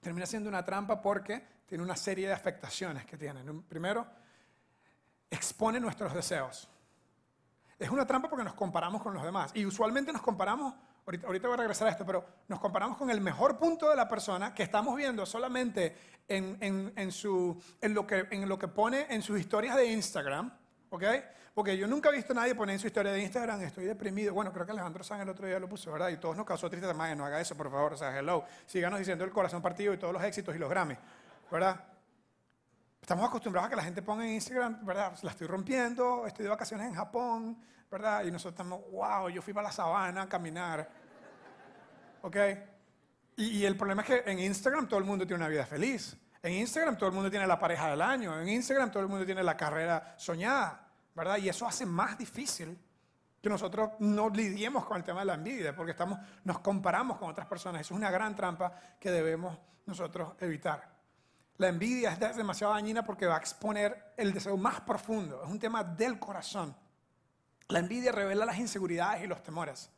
Termina 0.00 0.26
siendo 0.26 0.48
una 0.48 0.64
trampa 0.64 1.00
porque 1.00 1.44
tiene 1.66 1.82
una 1.82 1.96
serie 1.96 2.28
de 2.28 2.34
afectaciones 2.34 3.06
que 3.06 3.16
tiene. 3.16 3.42
Primero, 3.68 4.06
expone 5.30 5.80
nuestros 5.80 6.12
deseos. 6.14 6.68
Es 7.78 7.90
una 7.90 8.06
trampa 8.06 8.28
porque 8.28 8.44
nos 8.44 8.54
comparamos 8.54 9.02
con 9.02 9.14
los 9.14 9.22
demás. 9.22 9.52
Y 9.54 9.64
usualmente 9.64 10.12
nos 10.12 10.22
comparamos 10.22 10.74
ahorita, 11.08 11.48
voy 11.48 11.54
a 11.54 11.56
regresar 11.56 11.88
a 11.88 11.90
esto, 11.90 12.04
pero 12.04 12.24
nos 12.48 12.60
comparamos 12.60 12.98
con 12.98 13.10
el 13.10 13.20
mejor 13.20 13.58
punto 13.58 13.88
de 13.88 13.96
la 13.96 14.08
persona 14.08 14.52
que 14.52 14.62
estamos 14.62 14.94
viendo 14.94 15.24
solamente 15.24 15.96
en, 16.28 17.12
su, 17.12 17.60
en, 17.80 17.94
lo, 17.94 18.06
que, 18.06 18.26
en 18.30 18.48
lo 18.48 18.58
que 18.58 18.68
pone 18.68 19.06
en 19.08 19.22
sus 19.22 19.40
historias 19.40 19.76
de 19.76 19.86
Instagram, 19.86 20.52
¿ok? 20.90 21.04
Porque 21.54 21.76
yo 21.76 21.88
nunca 21.88 22.10
he 22.10 22.12
visto 22.12 22.32
a 22.32 22.36
nadie 22.36 22.54
poner 22.54 22.74
en 22.74 22.78
su 22.78 22.86
historia 22.86 23.10
de 23.10 23.22
Instagram, 23.22 23.62
estoy 23.62 23.86
deprimido. 23.86 24.32
Bueno, 24.32 24.52
creo 24.52 24.64
que 24.64 24.72
Alejandro 24.72 25.02
San 25.02 25.20
el 25.20 25.28
otro 25.28 25.46
día 25.46 25.58
lo 25.58 25.68
puso, 25.68 25.90
¿verdad? 25.90 26.10
Y 26.10 26.18
todos 26.18 26.36
nos 26.36 26.46
causó 26.46 26.70
tristeza. 26.70 26.94
Más, 26.94 27.16
no 27.16 27.24
haga 27.24 27.40
eso, 27.40 27.56
por 27.56 27.68
favor. 27.70 27.94
O 27.94 27.96
sea, 27.96 28.16
hello. 28.16 28.44
Síganos 28.66 29.00
diciendo 29.00 29.24
el 29.24 29.32
corazón 29.32 29.60
partido 29.60 29.92
y 29.92 29.96
todos 29.96 30.12
los 30.12 30.22
éxitos 30.22 30.54
y 30.54 30.58
los 30.58 30.70
Grammy, 30.70 30.96
¿verdad? 31.50 31.84
Estamos 33.00 33.26
acostumbrados 33.26 33.66
a 33.66 33.70
que 33.70 33.76
la 33.76 33.82
gente 33.82 34.02
ponga 34.02 34.24
en 34.24 34.34
Instagram, 34.34 34.84
¿verdad? 34.84 35.18
La 35.22 35.30
estoy 35.30 35.46
rompiendo, 35.46 36.26
estoy 36.26 36.44
de 36.44 36.50
vacaciones 36.50 36.86
en 36.86 36.94
Japón, 36.94 37.58
¿verdad? 37.90 38.24
Y 38.24 38.30
nosotros 38.30 38.52
estamos, 38.52 38.80
wow, 38.90 39.28
yo 39.28 39.42
fui 39.42 39.52
para 39.52 39.68
la 39.68 39.72
sabana 39.72 40.22
a 40.22 40.28
caminar. 40.28 40.88
¿Ok? 42.22 42.36
Y, 43.36 43.64
el 43.64 43.76
problema 43.76 44.02
es 44.02 44.08
que 44.08 44.30
en 44.30 44.40
Instagram 44.40 44.88
todo 44.88 44.98
el 44.98 45.06
mundo 45.06 45.26
tiene 45.26 45.42
una 45.42 45.48
vida 45.48 45.64
feliz. 45.64 46.16
En 46.42 46.52
Instagram 46.54 46.96
todo 46.96 47.08
el 47.08 47.14
mundo 47.14 47.30
tiene 47.30 47.46
la 47.46 47.58
pareja 47.58 47.88
del 47.90 48.02
año. 48.02 48.40
En 48.40 48.48
Instagram 48.48 48.90
todo 48.90 49.02
el 49.02 49.08
mundo 49.08 49.24
tiene 49.24 49.42
la 49.42 49.56
carrera 49.56 50.14
soñada. 50.16 50.86
¿Verdad? 51.14 51.38
Y 51.38 51.48
eso 51.48 51.66
hace 51.66 51.86
más 51.86 52.18
difícil 52.18 52.78
que 53.40 53.48
nosotros 53.48 53.90
no 54.00 54.28
lidiemos 54.28 54.84
con 54.84 54.96
el 54.96 55.04
tema 55.04 55.20
de 55.20 55.26
la 55.26 55.34
envidia, 55.34 55.74
porque 55.74 55.92
estamos, 55.92 56.18
nos 56.44 56.58
comparamos 56.58 57.18
con 57.18 57.30
otras 57.30 57.46
personas. 57.46 57.80
Eso 57.80 57.94
es 57.94 57.98
una 57.98 58.10
gran 58.10 58.34
trampa 58.34 58.72
que 58.98 59.10
debemos 59.10 59.56
nosotros 59.86 60.34
evitar. 60.40 60.98
La 61.58 61.68
envidia 61.68 62.12
es 62.12 62.36
demasiado 62.36 62.72
dañina 62.72 63.04
porque 63.04 63.26
va 63.26 63.36
a 63.36 63.38
exponer 63.38 64.14
el 64.16 64.32
deseo 64.32 64.56
más 64.56 64.80
profundo. 64.80 65.42
Es 65.44 65.50
un 65.50 65.58
tema 65.58 65.82
del 65.82 66.18
corazón. 66.18 66.74
La 67.70 67.80
envidia 67.80 68.12
revela 68.12 68.46
las 68.46 68.58
inseguridades 68.58 69.22
y 69.22 69.26
los 69.26 69.42
temores. 69.42 69.90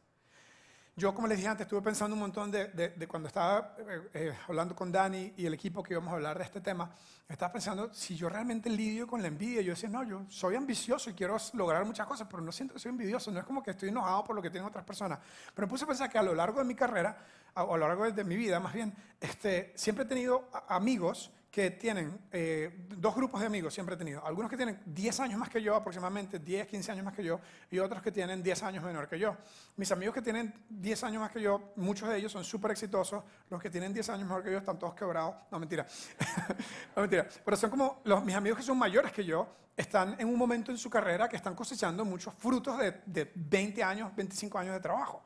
Yo, 0.97 1.15
como 1.15 1.29
les 1.29 1.39
dije 1.39 1.49
antes, 1.49 1.67
estuve 1.67 1.83
pensando 1.83 2.15
un 2.15 2.21
montón 2.21 2.51
de, 2.51 3.07
cuando 3.09 3.29
estaba 3.29 3.77
eh, 3.79 4.11
eh, 4.13 4.35
hablando 4.49 4.75
con 4.75 4.91
Dani 4.91 5.35
y 5.37 5.47
el 5.47 5.55
equipo 5.55 5.81
que 5.81 5.95
íbamos 5.95 6.13
a 6.13 6.17
hablar 6.17 6.37
de 6.37 6.43
este 6.43 6.61
tema, 6.61 6.91
estaba 7.29 7.53
pensando 7.53 7.95
si 7.95 8.17
yo 8.17 8.29
realmente 8.29 8.69
lidio 8.69 9.07
con 9.07 9.23
la 9.23 9.29
envidia. 9.29 9.63
Yo 9.63 9.71
decía, 9.71 9.89
no, 9.89 10.03
yo 10.03 10.25
soy 10.29 10.57
ambicioso 10.57 11.11
y 11.11 11.15
quiero 11.15 11.37
lograr 11.53 11.85
muchas 11.85 12.09
cosas, 12.09 12.27
pero 12.29 12.43
no 12.43 12.51
siento 12.51 12.75
que 12.75 12.81
soy 12.81 12.91
envidioso. 12.91 13.31
No 13.31 13.39
es 13.39 13.47
como 13.47 13.63
que 13.63 13.71
estoy 13.71 13.91
enojado 13.91 14.25
por 14.25 14.35
lo 14.35 14.43
que 14.43 14.51
tienen 14.51 14.69
otras 14.69 14.85
personas. 14.85 15.21
Pero 15.55 15.69
me 15.69 15.71
puse 15.71 15.85
a 15.85 15.87
pensar 15.87 16.11
que 16.11 16.19
a 16.19 16.25
lo 16.25 16.35
largo 16.35 16.59
de 16.59 16.65
mi 16.65 16.75
carrera, 16.75 17.17
o 17.55 17.75
a 17.77 17.79
lo 17.79 17.87
largo 17.87 18.11
de 18.11 18.25
mi 18.25 18.35
vida 18.35 18.59
más 18.59 18.75
bien, 18.75 18.93
este, 19.21 19.73
siempre 19.77 20.05
he 20.05 20.09
tenido 20.09 20.51
amigos 20.67 21.31
que 21.51 21.73
tienen 21.73 22.17
eh, 22.31 22.87
dos 22.97 23.15
grupos 23.15 23.41
de 23.41 23.47
amigos, 23.47 23.75
siempre 23.75 23.97
he 23.97 23.99
tenido. 23.99 24.25
Algunos 24.25 24.49
que 24.49 24.57
tienen 24.57 24.81
10 24.87 25.21
años 25.21 25.39
más 25.39 25.49
que 25.49 25.61
yo, 25.61 25.75
aproximadamente 25.75 26.39
10, 26.39 26.69
15 26.69 26.93
años 26.93 27.05
más 27.05 27.15
que 27.15 27.25
yo, 27.25 27.41
y 27.71 27.79
otros 27.81 28.01
que 28.01 28.13
tienen 28.13 28.41
10 28.41 28.63
años 28.63 28.85
menor 28.85 29.09
que 29.09 29.19
yo. 29.19 29.37
Mis 29.77 29.91
amigos 29.91 30.15
que 30.15 30.23
tienen 30.23 30.55
10 30.69 31.05
años 31.05 31.21
más 31.21 31.33
que 31.33 31.41
yo, 31.41 31.73
muchos 31.75 32.09
de 32.09 32.19
ellos 32.19 32.31
son 32.31 32.45
súper 32.45 32.71
exitosos. 32.71 33.25
Los 33.49 33.61
que 33.61 33.69
tienen 33.69 33.93
10 33.93 34.11
años 34.11 34.29
mejor 34.29 34.45
que 34.45 34.53
yo 34.53 34.59
están 34.59 34.79
todos 34.79 34.95
quebrados. 34.95 35.35
No, 35.51 35.59
mentira. 35.59 35.85
no, 36.95 37.03
mentira. 37.03 37.27
Pero 37.45 37.57
son 37.57 37.71
como 37.71 38.01
los, 38.05 38.25
mis 38.25 38.37
amigos 38.37 38.59
que 38.59 38.65
son 38.65 38.79
mayores 38.79 39.11
que 39.11 39.25
yo, 39.25 39.49
están 39.77 40.15
en 40.21 40.29
un 40.29 40.37
momento 40.37 40.71
en 40.71 40.79
su 40.79 40.89
carrera 40.89 41.29
que 41.29 41.37
están 41.37 41.55
cosechando 41.57 42.05
muchos 42.05 42.33
frutos 42.35 42.79
de, 42.79 43.01
de 43.07 43.33
20 43.35 43.83
años, 43.83 44.15
25 44.15 44.57
años 44.57 44.75
de 44.75 44.81
trabajo. 44.81 45.25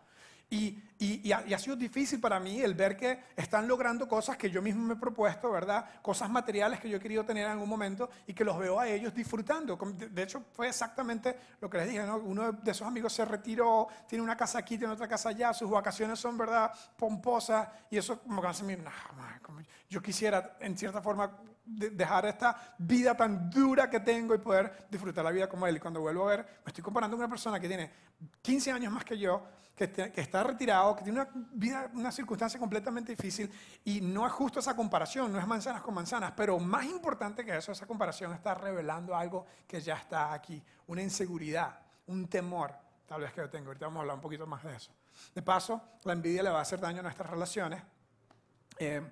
Y, 0.54 0.80
y, 1.00 1.32
ha, 1.32 1.58
sido 1.58 1.75
difícil 1.75 2.20
para 2.20 2.38
mí 2.38 2.61
el 2.61 2.75
ver 2.75 2.96
que 2.96 3.25
están 3.37 3.66
logrando 3.66 4.06
cosas 4.06 4.37
que 4.37 4.49
yo 4.49 4.62
mismo 4.62 4.84
me 4.84 4.94
he 4.94 4.96
propuesto, 4.96 5.50
¿verdad? 5.50 5.84
Cosas 6.00 6.30
materiales 6.30 6.78
que 6.78 6.88
yo 6.88 6.99
he 6.99 7.00
querido 7.00 7.25
tener 7.25 7.46
en 7.46 7.50
algún 7.50 7.68
momento 7.68 8.08
y 8.28 8.32
que 8.32 8.44
los 8.44 8.56
veo 8.56 8.78
a 8.78 8.87
ellos 8.88 9.12
disfrutando. 9.12 9.76
De 9.76 10.23
hecho, 10.23 10.44
fue 10.52 10.68
exactamente 10.68 11.37
lo 11.61 11.68
que 11.68 11.78
les 11.78 11.88
dije, 11.88 12.04
¿no? 12.04 12.18
Uno 12.18 12.52
de 12.52 12.70
esos 12.70 12.87
amigos 12.87 13.12
se 13.12 13.25
retiró, 13.25 13.88
tiene 14.06 14.23
una 14.23 14.37
casa 14.37 14.58
aquí, 14.58 14.78
tiene 14.78 14.92
otra 14.92 15.08
casa 15.08 15.30
allá, 15.30 15.52
sus 15.52 15.68
vacaciones 15.68 16.20
son, 16.20 16.38
¿verdad? 16.38 16.73
Pomposas 16.96 17.68
y 17.90 17.99
eso 17.99 18.20
como 18.20 18.40
que 18.40 18.49
hace 18.49 18.62
mí, 18.62 18.76
como 19.42 19.61
yo 19.90 20.00
quisiera, 20.00 20.56
en 20.61 20.78
cierta 20.78 21.02
forma, 21.02 21.37
dejar 21.64 22.26
esta 22.26 22.75
vida 22.78 23.16
tan 23.16 23.49
dura 23.49 23.88
que 23.88 24.00
tengo 24.00 24.35
y 24.35 24.38
poder 24.38 24.87
disfrutar 24.90 25.25
la 25.25 25.30
vida 25.30 25.49
como 25.49 25.66
él. 25.66 25.76
Y 25.76 25.80
cuando 25.80 26.00
vuelvo 26.00 26.28
a 26.28 26.37
ver, 26.37 26.47
me 26.64 26.71
estoy 26.71 26.85
comparando 26.85 27.16
con 27.16 27.25
una 27.25 27.30
persona 27.30 27.59
que 27.59 27.68
tiene 27.68 27.90
15 28.42 28.73
años 28.73 28.92
más 28.92 29.04
que 29.04 29.18
yo, 29.18 29.42
que, 29.75 30.12
está 30.14 30.44
retirado, 30.44 30.94
que 30.94 31.02
tiene 31.02 31.21
una 31.21 31.30
vida, 31.52 31.90
una 31.94 32.12
circunstancia 32.12 32.61
completamente 32.61 33.12
difícil 33.12 33.50
y 33.85 34.00
no 34.00 34.26
es 34.26 34.33
justo 34.33 34.61
esa 34.61 34.76
comparación, 34.76 35.33
no 35.33 35.38
es 35.38 35.47
manzanas 35.47 35.83
con 35.83 35.94
manzanas, 35.94 36.33
pero 36.37 36.59
más 36.61 36.85
importante 36.85 37.44
que 37.44 37.56
eso, 37.56 37.73
esa 37.73 37.87
comparación 37.87 38.33
está 38.33 38.54
revelando 38.54 39.16
algo 39.16 39.47
que 39.66 39.80
ya 39.80 39.97
está 39.97 40.33
aquí, 40.33 40.62
una 40.87 41.02
inseguridad, 41.02 41.80
un 42.06 42.28
temor, 42.28 42.73
tal 43.06 43.23
vez 43.23 43.33
que 43.33 43.40
yo 43.40 43.50
tengo. 43.50 43.68
Ahorita 43.68 43.87
vamos 43.87 43.99
a 43.99 44.00
hablar 44.02 44.16
un 44.16 44.23
poquito 44.23 44.47
más 44.47 44.62
de 44.62 44.76
eso. 44.76 44.92
De 45.35 45.42
paso, 45.42 45.80
la 46.04 46.12
envidia 46.12 46.42
le 46.42 46.50
va 46.50 46.59
a 46.59 46.62
hacer 46.62 46.78
daño 46.78 47.00
a 47.00 47.02
nuestras 47.02 47.28
relaciones. 47.28 47.83
Eh, 48.78 49.02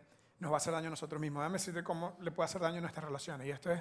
nos 0.43 0.51
va 0.51 0.57
a 0.57 0.59
hacer 0.59 0.73
daño 0.73 0.89
a 0.89 0.91
nosotros 0.91 1.21
mismos. 1.21 1.41
Déjame 1.43 1.59
decirte 1.59 1.85
cómo 1.85 2.17
le 2.21 2.33
puede 2.33 2.47
hacer 2.47 2.61
daño 2.61 2.79
a 2.79 2.81
nuestras 2.81 3.05
relaciones. 3.07 3.47
Y 3.47 3.51
esto 3.51 3.71
es 3.71 3.81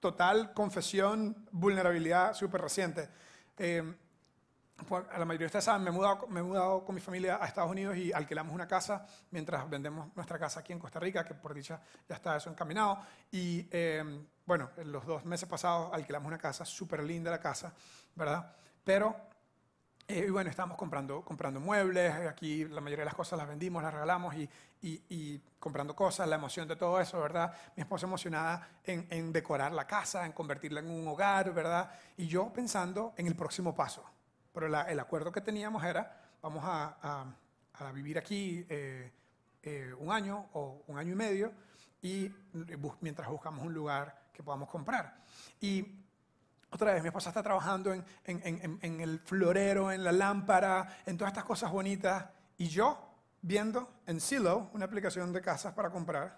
total 0.00 0.52
confesión, 0.52 1.48
vulnerabilidad 1.50 2.34
súper 2.34 2.60
reciente. 2.60 3.08
Eh, 3.56 3.82
pues, 4.86 5.02
a 5.10 5.18
la 5.18 5.24
mayoría 5.24 5.44
de 5.44 5.46
ustedes 5.46 5.64
saben, 5.64 5.82
me 5.82 5.88
he, 5.88 5.92
mudado, 5.94 6.26
me 6.26 6.40
he 6.40 6.42
mudado 6.42 6.84
con 6.84 6.94
mi 6.94 7.00
familia 7.00 7.38
a 7.40 7.46
Estados 7.46 7.70
Unidos 7.70 7.96
y 7.96 8.12
alquilamos 8.12 8.54
una 8.54 8.68
casa 8.68 9.06
mientras 9.30 9.68
vendemos 9.70 10.14
nuestra 10.14 10.38
casa 10.38 10.60
aquí 10.60 10.74
en 10.74 10.78
Costa 10.78 11.00
Rica, 11.00 11.24
que 11.24 11.32
por 11.32 11.54
dicha 11.54 11.80
ya 12.06 12.16
está 12.16 12.36
eso 12.36 12.50
encaminado. 12.50 12.98
Y 13.30 13.66
eh, 13.70 14.26
bueno, 14.44 14.72
en 14.76 14.92
los 14.92 15.06
dos 15.06 15.24
meses 15.24 15.48
pasados 15.48 15.88
alquilamos 15.90 16.28
una 16.28 16.38
casa, 16.38 16.66
súper 16.66 17.02
linda 17.02 17.30
la 17.30 17.40
casa, 17.40 17.72
¿verdad? 18.14 18.54
Pero 18.84 19.16
eh, 20.06 20.24
y 20.26 20.30
bueno, 20.30 20.50
estábamos 20.50 20.76
comprando, 20.76 21.22
comprando 21.22 21.60
muebles, 21.60 22.12
aquí 22.26 22.64
la 22.66 22.80
mayoría 22.80 23.02
de 23.02 23.06
las 23.06 23.14
cosas 23.14 23.38
las 23.38 23.48
vendimos, 23.48 23.82
las 23.82 23.92
regalamos 23.92 24.34
y, 24.34 24.48
y, 24.82 25.40
comprando 25.58 25.96
cosas, 25.96 26.28
la 26.28 26.36
emoción 26.36 26.68
de 26.68 26.76
todo 26.76 27.00
eso, 27.00 27.18
¿verdad? 27.20 27.54
Mi 27.74 27.82
esposa 27.82 28.04
emocionada 28.04 28.68
en, 28.84 29.06
en, 29.08 29.32
decorar 29.32 29.72
la 29.72 29.86
casa, 29.86 30.26
en 30.26 30.32
convertirla 30.32 30.80
en 30.80 30.90
un 30.90 31.08
hogar, 31.08 31.54
¿verdad? 31.54 31.90
Y 32.18 32.26
yo 32.26 32.52
pensando 32.52 33.14
en 33.16 33.26
el 33.26 33.34
próximo 33.34 33.74
paso. 33.74 34.04
Pero 34.52 34.66
el 34.66 35.00
acuerdo 35.00 35.32
que 35.32 35.40
teníamos 35.40 35.82
era, 35.82 36.20
vamos 36.42 36.62
a, 36.64 37.34
a, 37.72 37.92
vivir 37.92 38.18
aquí 38.18 38.64
eh, 38.68 39.10
eh, 39.62 39.94
un 39.98 40.12
año 40.12 40.48
o 40.52 40.84
un 40.86 40.98
año 40.98 41.12
y 41.12 41.16
medio 41.16 41.52
y 42.02 42.30
mientras 43.00 43.28
buscamos 43.28 43.64
un 43.64 43.72
lugar 43.72 44.28
que 44.32 44.42
podamos 44.42 44.68
comprar. 44.68 45.16
Y 45.60 46.03
otra 46.74 46.92
vez, 46.92 47.02
mi 47.02 47.08
esposa 47.08 47.30
está 47.30 47.42
trabajando 47.42 47.92
en, 47.92 49.00
el 49.00 49.20
florero, 49.20 49.92
en 49.92 50.02
la 50.02 50.12
lámpara, 50.12 50.98
en 51.06 51.16
todas 51.16 51.32
estas 51.32 51.44
cosas 51.44 51.70
bonitas. 51.70 52.26
Y 52.58 52.66
yo 52.66 53.14
viendo 53.42 54.00
en 54.06 54.20
Zillow, 54.20 54.70
una 54.72 54.86
aplicación 54.86 55.32
de 55.32 55.40
casas 55.40 55.72
para 55.72 55.90
comprar, 55.90 56.36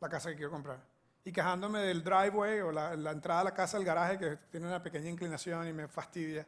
la 0.00 0.08
casa 0.08 0.30
que 0.30 0.36
quiero 0.36 0.50
comprar. 0.50 0.80
Y 1.24 1.32
quejándome 1.32 1.80
del 1.80 2.02
driveway 2.02 2.60
o 2.60 2.72
la, 2.72 2.96
la 2.96 3.12
entrada 3.12 3.42
a 3.42 3.44
la 3.44 3.54
casa, 3.54 3.76
el 3.76 3.84
garaje, 3.84 4.18
que 4.18 4.36
tiene 4.50 4.66
una 4.66 4.82
pequeña 4.82 5.08
inclinación 5.08 5.68
y 5.68 5.72
me 5.72 5.86
fastidia. 5.86 6.46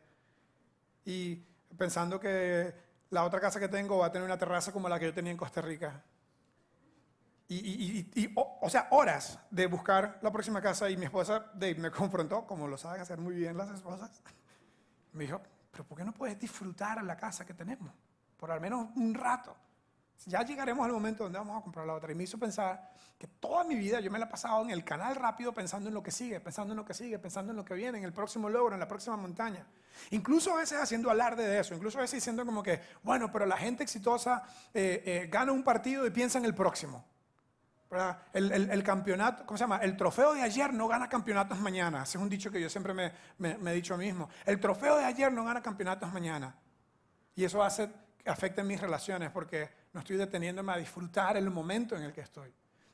Y 1.05 1.37
pensando 1.77 2.19
que 2.19 2.75
la 3.11 3.25
otra 3.25 3.39
casa 3.41 3.61
que 3.61 3.69
tengo 3.69 3.99
va 3.99 4.07
a 4.07 4.13
tener 4.13 4.27
una 4.27 4.39
terraza 4.39 4.73
como 4.73 4.89
la 4.89 4.99
que 4.99 5.07
yo 5.07 5.15
tenía 5.15 5.31
en 5.31 5.39
Costa 5.39 5.61
Rica. 5.61 6.03
Y, 7.55 8.33
o, 8.35 8.69
sea, 8.71 8.89
horas 8.91 9.39
de 9.51 9.67
buscar 9.67 10.19
la 10.23 10.31
próxima 10.31 10.61
casa 10.61 10.89
y 10.89 10.97
mi 10.97 11.05
esposa 11.05 11.51
Dave 11.55 11.75
me 11.75 11.91
confrontó, 11.91 12.47
como 12.47 12.67
lo 12.69 12.79
saben 12.79 13.01
hacer 13.01 13.19
muy 13.19 13.35
bien 13.35 13.57
las 13.57 13.71
esposas. 13.71 14.23
Me 15.13 15.25
dijo, 15.25 15.41
pero 15.71 15.85
¿por 15.85 15.99
qué 15.99 16.05
no 16.05 16.13
puedes 16.13 16.39
disfrutar 16.39 17.03
la 17.03 17.17
casa 17.17 17.45
que 17.45 17.55
tenemos? 17.55 17.93
Por 18.37 18.51
al 18.51 18.61
menos 18.61 18.89
un 18.97 19.15
rato. 19.15 19.57
Ya 20.27 20.43
llegaremos 20.45 20.85
al 20.87 20.93
momento 20.93 21.25
donde 21.25 21.39
vamos 21.39 21.59
a 21.59 21.63
comprar 21.63 21.87
la 21.87 21.95
otra. 21.95 22.13
Y 22.13 22.15
me 22.15 22.25
hizo 22.25 22.39
pensar 22.39 22.93
que 23.19 23.27
toda 23.27 23.65
mi 23.65 23.75
vida 23.75 24.01
yo 24.01 24.11
me 24.11 24.19
la 24.19 24.27
he 24.27 24.29
pasado 24.29 24.63
en 24.63 24.71
el 24.71 24.85
canal 24.85 25.17
rápido 25.17 25.53
pensando 25.53 25.89
en 25.89 25.95
lo 25.95 26.03
que 26.03 26.11
sigue, 26.11 26.41
pensando 26.41 26.73
en 26.73 26.77
lo 26.77 26.85
que 26.85 26.95
sigue, 26.95 27.19
pensando 27.19 27.53
en 27.53 27.57
lo 27.57 27.65
que 27.65 27.75
viene, 27.75 27.99
en 27.99 28.05
el 28.05 28.13
próximo 28.13 28.49
logro, 28.49 28.75
en 28.75 28.81
la 28.81 28.89
próxima 28.89 29.17
montaña. 29.17 29.67
Incluso 30.11 30.53
a 30.53 30.57
veces 30.57 30.79
haciendo 30.81 31.11
alarde 31.11 31.47
de 31.47 31.61
eso, 31.61 31.75
incluso 31.75 31.99
a 31.99 32.03
veces 32.03 32.19
diciendo 32.19 32.45
como 32.47 32.63
que, 32.63 32.81
bueno, 33.03 33.31
pero 33.33 33.47
la 33.47 33.57
gente 33.57 33.83
exitosa 33.83 34.43
eh, 34.73 35.03
eh, 35.05 35.29
gana 35.31 35.53
un 35.53 35.63
partido 35.63 36.07
y 36.07 36.11
piensa 36.11 36.39
en 36.39 36.45
el 36.45 36.55
próximo. 36.55 37.05
El, 38.33 38.83
campeonato, 38.83 39.45
¿cómo 39.45 39.59
se 39.59 39.65
llama? 39.65 39.79
El 39.79 39.97
trofeo 39.97 40.33
de 40.33 40.43
ayer 40.43 40.73
no 40.73 40.89
gana 40.89 41.09
campeonatos 41.09 41.59
mañana. 41.61 42.05
Ese 42.05 42.17
es 42.17 42.23
un 42.23 42.29
dicho 42.29 42.51
que 42.51 42.61
yo 42.61 42.71
siempre 42.71 42.95
me, 42.95 43.13
me, 43.39 43.71
he 43.71 43.75
dicho 43.75 43.97
mismo. 43.97 44.31
El 44.47 44.59
trofeo 44.61 44.97
de 44.97 45.05
ayer 45.05 45.31
no 45.33 45.45
gana 45.45 45.61
campeonatos 45.61 46.13
mañana. 46.13 46.55
Y 47.35 47.45
eso 47.45 47.63
hace, 47.63 47.91
afecta 48.25 48.63
mis 48.63 48.81
relaciones 48.81 49.31
porque 49.31 49.69
no 49.93 50.01
estoy 50.01 50.17
deteniéndome 50.17 50.73
a 50.73 50.77
disfrutar 50.77 51.37
el 51.37 51.51
momento 51.51 51.97
en 51.97 52.03
el 52.03 52.13
que 52.13 52.23
estoy. 52.23 52.53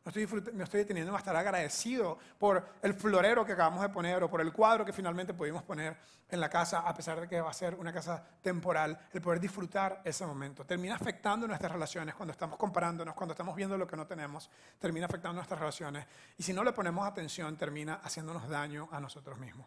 No 0.08 0.22
estoy, 0.22 0.42
estoy 0.62 0.80
deteniendo 0.80 1.14
a 1.14 1.18
estar 1.18 1.36
agradecido 1.36 2.18
por 2.38 2.66
el 2.80 2.94
florero 2.94 3.44
que 3.44 3.52
acabamos 3.52 3.82
de 3.82 3.90
poner 3.90 4.22
o 4.22 4.30
por 4.30 4.40
el 4.40 4.54
cuadro 4.54 4.82
que 4.82 4.92
finalmente 4.94 5.34
pudimos 5.34 5.62
poner 5.62 5.98
en 6.30 6.40
la 6.40 6.48
casa, 6.48 6.78
a 6.78 6.94
pesar 6.94 7.20
de 7.20 7.28
que 7.28 7.38
va 7.42 7.50
a 7.50 7.52
ser 7.52 7.74
una 7.74 7.92
casa 7.92 8.24
temporal, 8.40 8.98
el 9.12 9.20
poder 9.20 9.38
disfrutar 9.38 10.00
ese 10.02 10.24
momento. 10.24 10.64
Termina 10.64 10.94
afectando 10.94 11.46
nuestras 11.46 11.70
relaciones 11.70 12.14
cuando 12.14 12.32
estamos 12.32 12.58
comparándonos, 12.58 13.14
cuando 13.14 13.34
estamos 13.34 13.54
viendo 13.54 13.76
lo 13.76 13.86
que 13.86 13.98
no 13.98 14.06
tenemos, 14.06 14.48
termina 14.78 15.04
afectando 15.04 15.34
nuestras 15.34 15.60
relaciones. 15.60 16.06
Y 16.38 16.42
si 16.42 16.54
no 16.54 16.64
le 16.64 16.72
ponemos 16.72 17.06
atención, 17.06 17.54
termina 17.58 18.00
haciéndonos 18.02 18.48
daño 18.48 18.88
a 18.90 19.00
nosotros 19.00 19.38
mismos. 19.38 19.66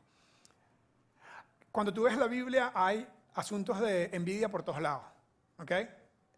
Cuando 1.71 1.93
tú 1.93 2.05
ves 2.05 2.17
la 2.17 2.25
Biblia, 2.25 2.71
hay 2.74 3.07
asuntos 3.36 3.79
de 3.79 4.10
envidia 4.12 4.50
por 4.50 4.63
todos 4.63 4.81
lados. 4.81 5.03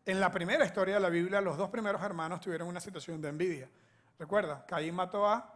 En 0.05 0.19
la 0.19 0.29
primera 0.29 0.65
historia 0.65 0.95
de 0.95 0.99
la 0.99 1.07
Biblia, 1.07 1.39
los 1.39 1.55
dos 1.55 1.69
primeros 1.69 2.01
hermanos 2.01 2.41
tuvieron 2.41 2.67
una 2.67 2.81
situación 2.81 3.21
de 3.21 3.29
envidia. 3.29 3.69
Recuerda, 4.19 4.65
Caín 4.65 4.95
mató 4.95 5.27
a... 5.27 5.49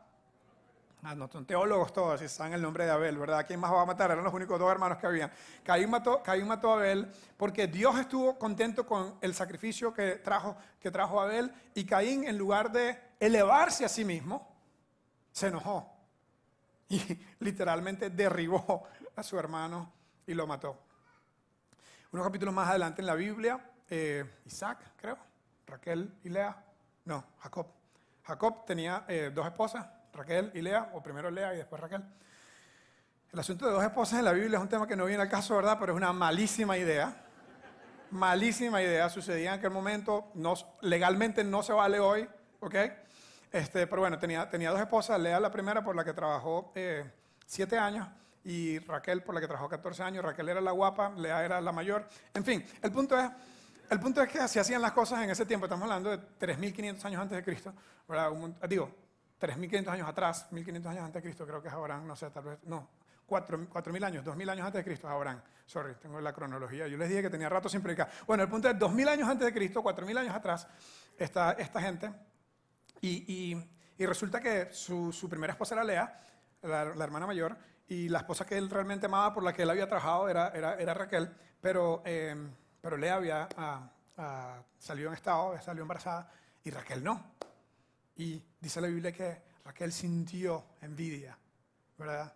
Ah, 1.04 1.16
no, 1.16 1.30
son 1.30 1.46
teólogos 1.46 1.94
todos, 1.94 2.20
saben 2.30 2.54
el 2.54 2.62
nombre 2.62 2.86
de 2.86 2.92
Abel, 2.92 3.18
¿verdad? 3.18 3.46
¿Quién 3.46 3.60
más 3.60 3.72
va 3.72 3.84
a 3.84 3.86
matar? 3.86 4.12
Eran 4.12 4.24
los 4.24 4.34
únicos 4.34 4.60
dos 4.60 4.70
hermanos 4.70 4.98
que 4.98 5.08
había. 5.08 5.32
Caín 5.64 5.90
mató, 5.90 6.22
mató 6.46 6.72
a 6.72 6.78
Abel 6.78 7.08
porque 7.38 7.68
Dios 7.68 7.98
estuvo 8.00 8.38
contento 8.38 8.86
con 8.86 9.16
el 9.22 9.34
sacrificio 9.34 9.94
que 9.94 10.16
trajo, 10.16 10.58
que 10.80 10.92
trajo 10.92 11.22
Abel 11.22 11.54
y 11.76 11.86
Caín, 11.86 12.26
en 12.28 12.38
lugar 12.38 12.72
de 12.72 13.00
elevarse 13.20 13.86
a 13.86 13.90
sí 13.90 14.04
mismo, 14.04 14.54
se 15.32 15.48
enojó 15.48 15.98
y 16.90 17.00
literalmente 17.40 18.10
derribó 18.10 18.88
a 19.16 19.24
su 19.24 19.38
hermano 19.38 19.94
y 20.26 20.34
lo 20.34 20.48
mató. 20.48 20.78
Unos 22.12 22.26
capítulos 22.26 22.54
más 22.54 22.70
adelante 22.70 23.02
en 23.02 23.06
la 23.06 23.16
Biblia, 23.16 23.60
eh, 23.90 24.40
Isaac, 24.46 24.80
creo, 24.96 25.18
Raquel 25.66 26.20
y 26.24 26.30
Lea, 26.30 26.66
no, 27.06 27.24
Jacob. 27.40 27.77
Jacob 28.28 28.66
tenía 28.66 29.06
eh, 29.08 29.32
dos 29.34 29.46
esposas, 29.46 29.88
Raquel 30.12 30.52
y 30.54 30.62
Lea, 30.62 30.90
o 30.94 31.02
primero 31.02 31.32
Lea 31.32 31.54
y 31.54 31.58
después 31.58 31.82
Raquel. 31.82 32.04
El 33.32 33.40
asunto 33.40 33.66
de 33.66 33.72
dos 33.72 33.82
esposas 33.82 34.20
en 34.20 34.26
la 34.26 34.34
Biblia 34.34 34.58
es 34.58 34.62
un 34.62 34.68
tema 34.68 34.86
que 34.86 34.98
no 34.98 35.06
viene 35.06 35.24
al 35.24 35.30
caso, 35.30 35.56
¿verdad? 35.56 35.78
Pero 35.80 35.94
es 35.94 35.98
una 35.98 36.12
malísima 36.12 36.78
idea. 36.78 37.24
Malísima 38.12 38.82
idea. 38.82 39.08
Sucedía 39.08 39.54
en 39.54 39.60
aquel 39.60 39.72
momento, 39.72 40.30
no, 40.34 40.56
legalmente 40.82 41.42
no 41.46 41.64
se 41.64 41.72
vale 41.72 42.02
hoy, 42.02 42.28
¿ok? 42.60 42.76
Este, 43.50 43.88
pero 43.88 44.02
bueno, 44.02 44.20
tenía, 44.20 44.50
tenía 44.50 44.72
dos 44.72 44.82
esposas, 44.82 45.18
Lea 45.22 45.40
la 45.40 45.50
primera 45.50 45.82
por 45.82 45.96
la 45.96 46.04
que 46.04 46.14
trabajó 46.14 46.74
eh, 46.76 47.10
siete 47.46 47.78
años 47.78 48.10
y 48.44 48.80
Raquel 48.80 49.24
por 49.24 49.36
la 49.36 49.42
que 49.42 49.48
trabajó 49.48 49.70
14 49.70 50.04
años. 50.04 50.26
Raquel 50.26 50.50
era 50.50 50.60
la 50.60 50.72
guapa, 50.72 51.14
Lea 51.16 51.46
era 51.46 51.62
la 51.62 51.72
mayor. 51.72 52.06
En 52.34 52.44
fin, 52.44 52.66
el 52.82 52.92
punto 52.92 53.18
es 53.18 53.30
el 53.90 54.00
punto 54.00 54.22
es 54.22 54.30
que 54.30 54.40
así 54.40 54.60
hacían 54.60 54.82
las 54.82 54.92
cosas 54.92 55.24
en 55.24 55.30
ese 55.30 55.46
tiempo. 55.46 55.66
Estamos 55.66 55.84
hablando 55.84 56.10
de 56.10 56.18
3.500 56.40 57.06
años 57.06 57.22
antes 57.22 57.38
de 57.38 57.44
Cristo. 57.44 57.74
¿verdad? 58.08 58.32
digo, 58.68 58.92
3.500 59.40 59.88
años 59.90 60.08
atrás, 60.08 60.48
1.500 60.52 60.86
años 60.88 61.04
antes 61.06 61.14
de 61.16 61.22
Cristo, 61.22 61.46
creo 61.46 61.62
que 61.62 61.68
es 61.68 61.74
Abraham, 61.74 62.08
no 62.08 62.16
sé, 62.16 62.30
tal 62.32 62.44
vez, 62.44 62.60
no, 62.64 62.90
4.000 63.28 64.04
años, 64.04 64.26
2.000 64.26 64.50
años 64.50 64.66
antes 64.66 64.80
de 64.80 64.84
Cristo 64.84 65.08
Abraham. 65.08 65.42
Sorry, 65.66 65.96
tengo 65.96 66.20
la 66.22 66.32
cronología. 66.34 66.88
Yo 66.88 66.98
les 66.98 67.10
dije 67.10 67.22
que 67.22 67.30
tenía 67.30 67.50
rato 67.50 67.68
sin 67.68 67.82
predicar. 67.82 68.10
Bueno, 68.26 68.44
el 68.44 68.50
punto 68.50 68.70
es 68.70 68.76
2.000 68.76 69.10
años 69.10 69.30
antes 69.30 69.46
de 69.46 69.54
Cristo, 69.54 69.84
4.000 69.84 70.18
años 70.18 70.36
atrás, 70.36 70.68
está 71.18 71.52
esta 71.54 71.82
gente. 71.82 72.12
Y, 73.02 73.56
Y 74.00 74.06
resulta 74.06 74.40
que 74.40 74.72
su, 74.72 75.12
su 75.12 75.28
primera 75.28 75.54
esposa 75.54 75.76
era 75.76 75.84
Lea, 75.84 76.22
la, 76.62 76.86
la 76.86 77.04
hermana 77.04 77.26
mayor, 77.26 77.58
y 77.88 78.10
la 78.10 78.20
esposa 78.20 78.46
que 78.46 78.58
él 78.58 78.70
realmente 78.70 79.08
amaba, 79.08 79.34
por 79.34 79.44
la 79.44 79.54
que 79.54 79.64
él 79.64 79.70
había 79.70 79.88
trabajado, 79.88 80.30
era, 80.30 80.50
era, 80.50 80.76
era 80.76 80.94
Raquel, 80.94 81.34
pero, 81.62 82.04
eh, 82.06 82.36
pero 82.88 82.96
Lea 82.96 83.16
había 83.16 83.50
ah, 83.58 83.92
ah, 84.18 84.64
salido 84.80 85.10
en 85.10 85.16
estado, 85.16 85.60
salió 85.62 85.82
embarazada, 85.82 86.32
y 86.64 86.70
Raquel 86.70 87.04
no. 87.04 87.22
Y 88.16 88.42
dice 88.62 88.80
la 88.80 88.88
Biblia 88.88 89.12
que 89.12 89.42
Raquel 89.66 89.92
sintió 89.92 90.64
envidia, 90.82 91.38
¿verdad? 91.98 92.34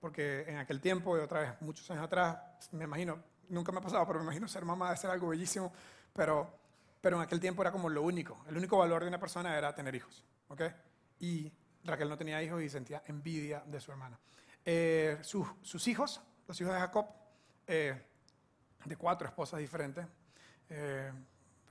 Porque 0.00 0.40
en 0.48 0.58
aquel 0.58 0.80
tiempo, 0.80 1.16
y 1.16 1.20
otra 1.20 1.42
vez, 1.42 1.50
muchos 1.60 1.88
años 1.92 2.02
atrás, 2.02 2.36
me 2.72 2.82
imagino, 2.82 3.16
nunca 3.50 3.70
me 3.70 3.78
ha 3.78 3.80
pasado, 3.80 4.04
pero 4.08 4.18
me 4.18 4.24
imagino 4.24 4.48
ser 4.48 4.64
mamá 4.64 4.90
de 4.90 4.96
ser 4.96 5.08
algo 5.08 5.28
bellísimo, 5.28 5.72
pero, 6.12 6.52
pero 7.00 7.18
en 7.18 7.22
aquel 7.22 7.38
tiempo 7.38 7.62
era 7.62 7.70
como 7.70 7.88
lo 7.88 8.02
único, 8.02 8.44
el 8.48 8.56
único 8.56 8.78
valor 8.78 9.02
de 9.02 9.08
una 9.08 9.20
persona 9.20 9.56
era 9.56 9.72
tener 9.72 9.94
hijos, 9.94 10.24
¿ok? 10.48 10.62
Y 11.20 11.52
Raquel 11.84 12.08
no 12.08 12.18
tenía 12.18 12.42
hijos 12.42 12.60
y 12.60 12.68
sentía 12.68 13.04
envidia 13.06 13.62
de 13.64 13.80
su 13.80 13.92
hermana. 13.92 14.18
Eh, 14.64 15.18
sus, 15.22 15.46
sus 15.62 15.86
hijos, 15.86 16.20
los 16.48 16.60
hijos 16.60 16.74
de 16.74 16.80
Jacob, 16.80 17.06
eh, 17.68 18.02
de 18.84 18.96
cuatro 18.96 19.28
esposas 19.28 19.60
diferentes, 19.60 20.06
eh, 20.68 21.12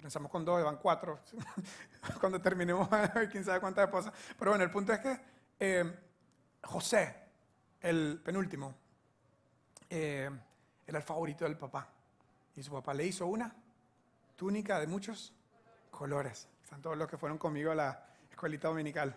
Pensamos 0.02 0.32
con 0.32 0.44
dos, 0.44 0.64
van 0.64 0.78
cuatro. 0.78 1.20
Cuando 2.20 2.42
terminemos, 2.42 2.90
quién 3.32 3.46
sabe 3.46 3.60
cuántas 3.60 3.86
esposas. 3.86 4.12
Pero 4.38 4.52
bueno, 4.52 4.64
el 4.64 4.72
punto 4.72 4.94
es 4.94 5.00
que 5.00 5.22
eh, 5.60 6.00
José, 6.64 7.16
el 7.80 8.20
penúltimo, 8.24 8.74
eh, 9.88 10.30
era 10.88 10.98
el 10.98 11.04
favorito 11.04 11.46
del 11.46 11.56
papá. 11.56 11.88
Y 12.56 12.64
su 12.64 12.72
papá 12.72 12.96
le 12.96 13.06
hizo 13.06 13.28
una 13.28 13.54
túnica 14.36 14.80
de 14.80 14.88
muchos 14.88 15.34
colores. 15.92 16.48
Están 16.64 16.82
todos 16.82 16.98
los 16.98 17.08
que 17.08 17.18
fueron 17.18 17.38
conmigo 17.38 17.72
a 17.72 17.76
la 17.76 18.08
escuelita 18.28 18.70
dominical. 18.70 19.16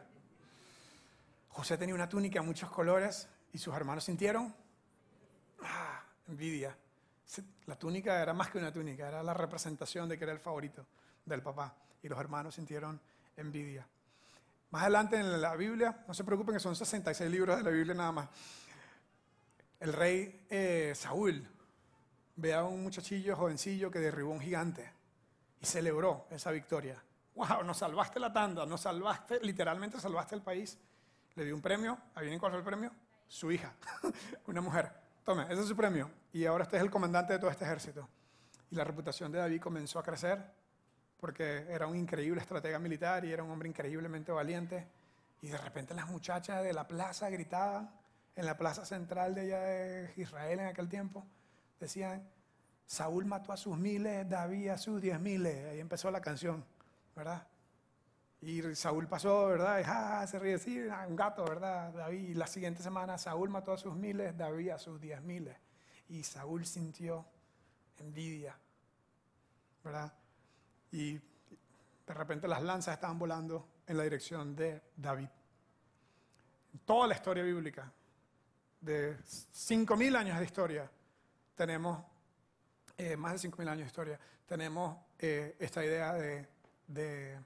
José 1.49 1.79
tenía 1.79 1.95
una 1.95 2.11
túnica 2.11 2.41
de 2.41 2.47
muchos 2.47 2.71
colores 2.71 3.27
y 3.55 3.59
sus 3.59 3.75
hermanos 3.75 4.05
sintieron 4.05 4.55
ah, 5.63 6.03
envidia. 6.29 6.77
La 7.67 7.77
túnica 7.77 8.21
era 8.21 8.35
más 8.35 8.51
que 8.51 8.59
una 8.59 8.73
túnica, 8.73 9.09
era 9.09 9.23
la 9.23 9.35
representación 9.35 10.09
de 10.09 10.19
que 10.19 10.25
era 10.25 10.33
el 10.33 10.41
favorito 10.41 10.87
del 11.25 11.43
papá. 11.43 11.75
Y 12.03 12.09
los 12.09 12.19
hermanos 12.19 12.55
sintieron 12.55 13.01
envidia. 13.37 13.87
Más 14.71 14.83
adelante 14.83 15.17
en 15.17 15.41
la 15.41 15.55
Biblia, 15.57 16.05
no 16.07 16.15
se 16.15 16.25
preocupen 16.25 16.55
que 16.55 16.61
son 16.61 16.75
66 16.75 17.31
libros 17.31 17.57
de 17.57 17.63
la 17.63 17.71
Biblia 17.71 17.95
nada 17.95 18.13
más. 18.13 18.29
El 19.81 19.93
rey 19.93 20.47
eh, 20.51 20.93
Saúl 20.97 21.47
ve 22.37 22.55
a 22.55 22.65
un 22.65 22.83
muchachillo 22.83 23.37
jovencillo 23.37 23.91
que 23.91 24.01
derribó 24.01 24.33
un 24.33 24.41
gigante 24.41 24.91
y 25.61 25.67
celebró 25.67 26.27
esa 26.31 26.51
victoria. 26.51 27.03
¡Wow! 27.35 27.65
Nos 27.65 27.79
salvaste 27.79 28.21
la 28.21 28.33
tanda, 28.33 28.67
nos 28.67 28.81
salvaste, 28.81 29.41
literalmente 29.41 30.01
salvaste 30.01 30.35
el 30.35 30.43
país. 30.43 30.79
Le 31.35 31.45
dio 31.45 31.55
un 31.55 31.63
premio. 31.63 31.99
¿Adivinen 32.15 32.39
cuál 32.39 32.53
fue 32.53 32.59
el 32.61 32.65
premio? 32.65 32.93
Su 33.27 33.51
hija, 33.51 33.75
una 34.47 34.61
mujer. 34.61 35.04
Tome, 35.25 35.45
ese 35.45 35.63
es 35.63 35.69
su 35.69 35.75
premio. 35.75 36.11
Y 36.33 36.45
ahora 36.45 36.65
este 36.65 36.77
es 36.77 36.83
el 36.83 36.91
comandante 36.91 37.33
de 37.33 37.39
todo 37.39 37.51
este 37.51 37.65
ejército. 37.65 38.07
Y 38.71 38.77
la 38.77 38.85
reputación 38.85 39.33
de 39.33 39.39
David 39.39 39.61
comenzó 39.61 39.99
a 39.99 40.03
crecer 40.03 40.39
porque 41.19 41.65
era 41.71 41.87
un 41.87 41.97
increíble 41.97 42.43
estratega 42.43 42.79
militar 42.79 43.25
y 43.25 43.33
era 43.33 43.43
un 43.43 43.51
hombre 43.51 43.67
increíblemente 43.69 44.31
valiente. 44.31 44.87
Y 45.41 45.49
de 45.49 45.57
repente 45.57 45.95
las 45.95 46.09
muchachas 46.11 46.63
de 46.63 46.75
la 46.75 46.87
plaza 46.87 47.31
gritaban, 47.31 47.91
en 48.37 48.45
la 48.45 48.59
plaza 48.59 48.85
central 48.85 49.35
de 49.35 49.41
allá 49.43 49.61
de 49.61 50.13
Israel 50.17 50.61
en 50.61 50.67
aquel 50.67 50.89
tiempo, 50.89 51.25
decían, 51.81 52.29
Saúl 52.85 53.25
mató 53.25 53.53
a 53.53 53.57
sus 53.57 53.79
miles, 53.79 54.29
David 54.29 54.69
a 54.69 54.79
sus 54.79 55.01
diez 55.01 55.19
miles. 55.19 55.65
Ahí 55.67 55.81
empezó 55.81 56.11
la 56.11 56.21
canción, 56.21 56.65
¿verdad? 57.17 57.47
Y 58.45 58.75
Saúl 58.75 59.09
pasó, 59.09 59.47
¿verdad? 59.47 59.81
Y 59.81 59.85
ah, 59.87 60.27
se 60.27 60.39
ríe, 60.39 60.59
sí, 60.59 60.79
un 60.79 61.17
gato, 61.17 61.45
¿verdad? 61.45 61.95
David. 61.95 62.29
Y 62.29 62.35
la 62.35 62.47
siguiente 62.47 62.83
semana 62.83 63.17
Saúl 63.17 63.49
mató 63.49 63.73
a 63.73 63.79
sus 63.79 63.95
miles, 63.95 64.37
David 64.37 64.71
a 64.71 64.79
sus 64.79 65.01
diez 65.01 65.23
miles. 65.23 65.57
Y 66.11 66.23
Saúl 66.23 66.67
sintió 66.67 67.25
envidia, 67.97 68.55
¿verdad? 69.83 70.13
Y 70.93 71.15
de 71.15 72.15
repente 72.15 72.47
las 72.47 72.63
lanzas 72.63 72.95
estaban 72.95 73.19
volando 73.19 73.67
en 73.87 73.97
la 73.97 74.03
dirección 74.03 74.55
de 74.55 74.83
David. 74.95 75.29
Toda 76.85 77.07
la 77.07 77.15
historia 77.15 77.43
bíblica, 77.43 77.91
de 78.79 79.17
5.000 79.17 80.17
años 80.17 80.39
de 80.39 80.45
historia, 80.45 80.91
tenemos, 81.55 82.05
eh, 82.99 83.17
más 83.17 83.41
de 83.41 83.49
5.000 83.49 83.69
años 83.69 83.85
de 83.85 83.87
historia, 83.87 84.21
tenemos 84.45 84.99
eh, 85.19 85.57
esta 85.59 85.83
idea 85.83 86.13
de, 86.13 86.47
de 86.87 87.39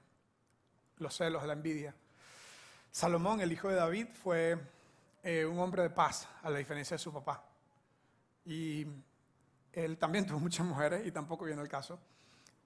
los 0.99 1.15
celos, 1.15 1.45
la 1.45 1.53
envidia. 1.53 1.95
Salomón, 2.91 3.41
el 3.41 3.51
hijo 3.51 3.69
de 3.69 3.75
David, 3.75 4.07
fue 4.13 4.57
eh, 5.23 5.45
un 5.45 5.59
hombre 5.59 5.83
de 5.83 5.89
paz, 5.89 6.27
a 6.43 6.49
la 6.49 6.57
diferencia 6.59 6.95
de 6.95 6.99
su 6.99 7.11
papá. 7.11 7.43
Y 8.45 8.85
él 9.73 9.97
también 9.97 10.25
tuvo 10.27 10.39
muchas 10.39 10.65
mujeres 10.65 11.05
y 11.05 11.11
tampoco 11.11 11.45
viene 11.45 11.61
el 11.61 11.67
caso, 11.67 11.99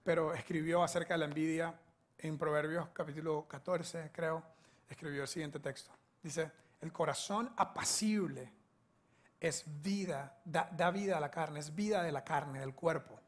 pero 0.04 0.34
escribió 0.34 0.84
acerca 0.84 1.13
de 1.13 1.19
la 1.19 1.26
envidia 1.26 1.74
en 2.17 2.38
Proverbios 2.38 2.89
capítulo 2.93 3.48
14, 3.48 4.12
creo, 4.13 4.43
escribió 4.89 5.24
el 5.24 5.28
siguiente 5.28 5.60
texto. 5.60 5.91
Dice, 6.22 6.52
el 6.82 6.91
corazón 6.91 7.52
apacible 7.58 8.52
es 9.39 9.65
vida, 9.82 10.39
da, 10.46 10.69
da 10.72 10.89
vida 10.89 11.17
a 11.17 11.19
la 11.19 11.30
carne, 11.30 11.60
es 11.60 11.76
vida 11.76 12.02
de 12.02 12.12
la 12.12 12.24
carne, 12.24 12.60
del 12.62 12.74
cuerpo. 12.74 13.19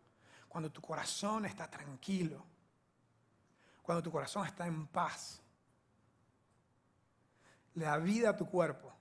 Cuando 0.48 0.72
tu 0.72 0.82
corazón 0.82 1.46
está 1.46 1.70
tranquilo, 1.70 2.46
cuando 3.86 4.02
tu 4.02 4.12
corazón 4.12 4.46
está 4.48 4.66
en 4.66 4.88
paz. 4.88 5.40
Le 7.76 7.86
da 7.86 7.98
vida 7.98 8.32
a 8.32 8.36
tu 8.36 8.48
cuerpo, 8.50 8.92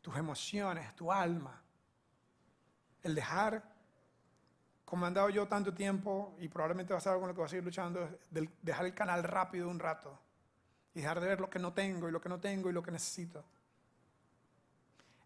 tus 0.00 0.16
emociones, 0.16 0.94
tu 0.94 1.10
alma. 1.10 1.60
El 3.02 3.16
dejar, 3.16 3.62
como 4.84 5.04
he 5.04 5.08
andado 5.08 5.28
yo 5.28 5.48
tanto 5.48 5.74
tiempo, 5.74 6.36
y 6.38 6.48
probablemente 6.48 6.92
va 6.92 6.98
a 6.98 7.02
ser 7.02 7.10
algo 7.10 7.22
con 7.22 7.28
lo 7.28 7.34
que 7.34 7.38
voy 7.38 7.46
a 7.46 7.48
seguir 7.48 7.64
luchando, 7.64 8.08
dejar 8.62 8.86
el 8.86 8.94
canal 8.94 9.24
rápido 9.24 9.68
un 9.68 9.80
rato 9.80 10.20
y 10.94 11.00
dejar 11.00 11.20
de 11.20 11.26
ver 11.26 11.40
lo 11.40 11.50
que 11.50 11.58
no 11.58 11.72
tengo 11.72 12.08
y 12.08 12.12
lo 12.12 12.20
que 12.20 12.28
no 12.28 12.38
tengo 12.38 12.70
y 12.70 12.72
lo 12.72 12.82
que 12.82 12.92
necesito. 12.92 13.44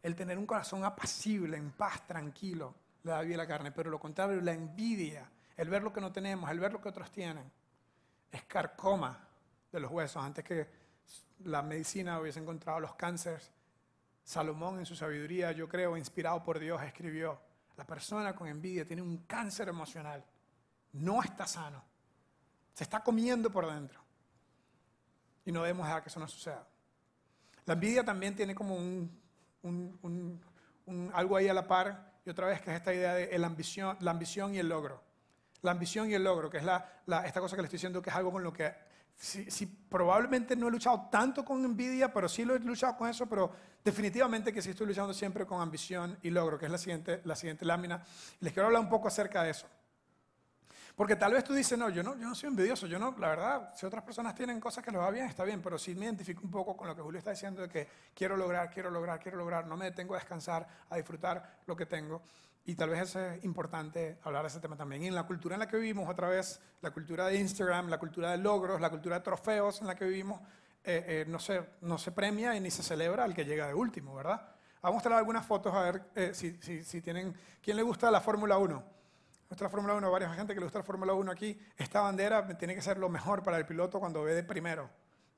El 0.03 0.17
tener 0.17 0.39
un 0.39 0.47
corazón 0.47 0.85
apacible, 0.85 1.59
en 1.59 1.71
paz, 1.73 2.07
tranquilo, 2.07 2.75
le 3.03 3.11
da 3.11 3.21
vida 3.21 3.35
a 3.35 3.39
la 3.39 3.47
carne, 3.47 3.73
pero 3.73 3.91
lo 3.91 3.99
contrario, 3.99 4.41
la 4.41 4.53
envidia, 4.53 5.29
el 5.57 5.69
ver 5.69 5.83
lo 5.83 5.93
que 5.93 6.01
no 6.01 6.13
tenemos, 6.13 6.51
el 6.51 6.61
ver 6.61 6.73
lo 6.73 6.81
que 6.81 6.89
otros 6.89 7.11
tienen 7.11 7.58
es 8.31 8.45
carcoma 8.45 9.19
de 9.73 9.81
los 9.81 9.91
huesos. 9.91 10.23
Antes 10.23 10.45
que 10.45 10.67
la 11.45 11.63
medicina 11.63 12.21
hubiese 12.21 12.41
encontrado 12.41 12.81
los 12.81 12.95
cánceres, 12.95 13.51
Salomón 14.25 14.79
en 14.79 14.87
su 14.87 14.95
sabiduría, 14.95 15.53
yo 15.53 15.69
creo, 15.69 15.97
inspirado 15.97 16.43
por 16.45 16.59
Dios, 16.59 16.83
escribió, 16.83 17.41
la 17.77 17.87
persona 17.87 18.35
con 18.35 18.49
envidia 18.49 18.87
tiene 18.87 19.01
un 19.03 19.19
cáncer 19.19 19.69
emocional, 19.69 20.23
no 20.93 21.23
está 21.23 21.47
sano, 21.47 21.83
se 22.75 22.85
está 22.85 23.03
comiendo 23.03 23.51
por 23.51 23.67
dentro. 23.67 24.01
Y 25.47 25.53
no 25.53 25.63
debemos 25.63 25.87
dejar 25.87 26.03
que 26.03 26.11
eso 26.11 26.21
no 26.21 26.29
suceda. 26.29 26.67
La 27.65 27.75
envidia 27.75 28.05
también 28.05 28.37
tiene 28.37 28.55
como 28.55 28.77
un, 28.77 30.41
algo 31.15 31.37
ahí 31.37 31.49
a 31.49 31.55
la 31.55 31.67
par, 31.67 32.13
y 32.27 32.31
otra 32.31 32.49
vez 32.49 32.61
que 32.61 32.71
es 32.71 32.77
esta 32.77 32.93
idea 32.93 33.15
de 33.15 33.39
la 33.39 33.47
ambición, 33.47 33.97
la 34.01 34.11
ambición 34.11 34.55
y 34.55 34.59
el 34.59 34.69
logro. 34.69 35.08
La 35.63 35.73
ambición 35.73 36.11
y 36.11 36.15
el 36.15 36.25
logro, 36.25 36.49
que 36.49 36.59
es 36.59 36.65
la, 36.65 36.85
esta 37.25 37.41
cosa 37.41 37.57
que 37.57 37.63
le 37.63 37.67
estoy 37.67 37.79
diciendo 37.79 38.01
que 38.01 38.11
es 38.11 38.17
algo 38.17 38.33
con 38.33 38.43
lo 38.43 38.53
que 38.53 38.73
si, 39.17 39.67
probablemente 39.67 40.55
no 40.55 40.69
he 40.69 40.71
luchado 40.71 41.09
tanto 41.11 41.45
con 41.45 41.65
envidia, 41.65 42.13
pero 42.13 42.29
sí 42.29 42.45
lo 42.45 42.55
he 42.55 42.61
luchado 42.61 42.97
con 42.97 43.09
eso, 43.09 43.27
pero 43.27 43.51
definitivamente 43.85 44.53
que 44.53 44.63
sí 44.63 44.71
estoy 44.71 44.87
luchando 44.87 45.13
siempre 45.13 45.45
con 45.45 45.61
ambición 45.61 46.17
y 46.23 46.31
logro, 46.31 46.57
que 46.57 46.67
es 46.67 46.71
la 46.71 46.79
siguiente, 46.79 47.21
la 47.25 47.35
siguiente 47.35 47.65
lámina. 47.65 48.05
Les 48.41 48.53
quiero 48.53 48.67
hablar 48.67 48.83
un 48.83 48.89
poco 48.89 49.09
acerca 49.09 49.43
de 49.43 49.51
eso. 49.51 49.67
Porque 50.99 51.15
tal 51.15 51.33
vez 51.33 51.45
tú 51.45 51.55
dices, 51.55 51.79
no, 51.79 51.89
yo 51.91 52.03
no, 52.03 52.17
yo 52.17 52.27
no 52.27 52.35
soy 52.35 52.49
envidioso, 52.49 52.89
yo 52.89 52.99
no, 52.99 53.15
la 53.19 53.29
verdad, 53.29 53.73
si 53.77 53.87
otras 53.87 54.03
personas 54.03 54.35
tienen 54.35 54.59
cosas 54.59 54.85
que 54.85 54.91
les 54.91 55.01
va 55.01 55.11
bien, 55.13 55.27
está 55.27 55.45
bien, 55.45 55.63
pero 55.63 55.79
sí 55.79 55.95
me 55.95 56.07
identifico 56.07 56.43
un 56.43 56.51
poco 56.51 56.77
con 56.77 56.89
lo 56.89 56.97
que 56.97 57.03
Julio 57.03 57.19
está 57.19 57.31
diciendo 57.31 57.63
de 57.63 57.69
que 57.69 57.87
quiero 58.13 58.37
lograr, 58.37 58.69
quiero 58.69 58.91
lograr, 58.91 59.21
quiero 59.21 59.39
lograr, 59.39 59.65
no 59.65 59.77
me 59.77 59.85
detengo 59.85 60.15
a 60.15 60.19
descansar, 60.19 60.67
a 60.91 60.97
disfrutar 60.97 61.59
lo 61.67 61.77
que 61.77 61.87
tengo. 61.87 62.21
Y 62.65 62.75
tal 62.75 62.91
vez 62.91 63.17
es 63.17 63.45
importante 63.45 64.19
hablar 64.23 64.43
de 64.43 64.49
ese 64.49 64.61
tema 64.61 64.77
también. 64.77 65.03
Y 65.03 65.07
en 65.07 65.15
la 65.15 65.25
cultura 65.25 65.55
en 65.55 65.61
la 65.61 65.69
que 65.69 65.79
vivimos, 65.79 66.09
otra 66.09 66.29
vez, 66.29 66.61
la 66.83 66.91
cultura 66.91 67.27
de 67.27 67.37
Instagram, 67.37 67.89
la 67.89 67.99
cultura 67.99 68.31
de 68.33 68.39
logros, 68.39 68.81
la 68.81 68.91
cultura 68.91 69.19
de 69.19 69.25
trofeos 69.25 69.81
en 69.81 69.87
la 69.87 69.95
que 69.95 70.05
vivimos, 70.05 70.41
eh, 70.85 71.05
eh, 71.07 71.25
no, 71.27 71.39
se, 71.39 71.65
no 71.81 71.99
se 71.99 72.13
premia 72.13 72.55
y 72.55 72.61
ni 72.61 72.71
se 72.71 72.83
celebra 72.83 73.25
al 73.25 73.35
que 73.35 73.45
llega 73.45 73.67
de 73.67 73.75
último, 73.75 74.15
¿verdad? 74.15 74.41
Vamos 74.81 74.83
a 74.83 74.91
mostrar 74.93 75.19
algunas 75.19 75.45
fotos 75.45 75.75
a 75.75 75.83
ver 75.83 76.03
eh, 76.15 76.31
si, 76.35 76.59
si, 76.63 76.85
si 76.85 77.01
tienen... 77.01 77.35
¿Quién 77.63 77.77
le 77.77 77.83
gusta 77.83 78.11
la 78.11 78.21
Fórmula 78.21 78.59
1? 78.59 78.99
Nuestra 79.49 79.71
Fórmula 79.71 79.95
1, 79.95 80.11
varias 80.11 80.37
gente 80.37 80.53
que 80.53 80.61
le 80.61 80.67
gusta 80.67 80.81
la 80.81 80.85
Fórmula 80.85 81.15
1 81.15 81.33
aquí, 81.33 81.59
esta 81.77 82.03
bandera 82.03 82.47
tiene 82.59 82.75
que 82.75 82.83
ser 82.83 82.99
lo 82.99 83.09
mejor 83.09 83.43
para 83.43 83.57
el 83.57 83.65
piloto 83.65 83.99
cuando 83.99 84.23
ve 84.23 84.35
de 84.35 84.45
primero, 84.45 84.91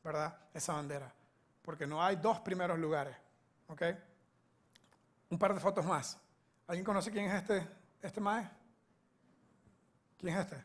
¿verdad? 0.02 0.36
Esa 0.52 0.72
bandera. 0.72 1.14
Porque 1.62 1.86
no 1.86 2.02
hay 2.02 2.16
dos 2.16 2.40
primeros 2.40 2.78
lugares, 2.78 3.16
¿ok? 3.68 3.82
Un 5.30 5.38
par 5.38 5.54
de 5.54 5.60
fotos 5.60 5.84
más. 5.84 6.18
¿Alguien 6.70 6.84
conoce 6.84 7.10
quién 7.10 7.24
es 7.24 7.34
este, 7.34 7.66
este 8.00 8.20
mae? 8.20 8.48
¿Quién 10.16 10.36
es 10.36 10.44
este? 10.44 10.64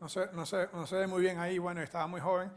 No 0.00 0.08
sé, 0.08 0.30
no 0.32 0.46
sé, 0.46 0.70
no 0.72 0.86
sé 0.86 1.06
muy 1.06 1.20
bien 1.20 1.38
ahí, 1.38 1.58
bueno, 1.58 1.82
estaba 1.82 2.06
muy 2.06 2.18
joven. 2.18 2.50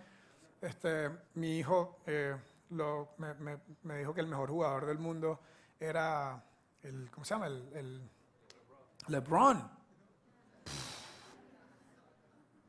este, 0.62 1.10
mi 1.34 1.58
hijo 1.58 2.00
eh, 2.06 2.34
me, 2.70 3.98
dijo 3.98 4.14
que 4.14 4.22
el 4.22 4.28
mejor 4.28 4.52
jugador 4.52 4.86
del 4.86 5.00
mundo 5.00 5.42
era 5.78 6.42
el, 6.82 7.12
¿cómo 7.12 7.26
se 7.26 7.34
llama? 7.34 7.48
El, 7.48 8.10
LeBron. 9.08 9.70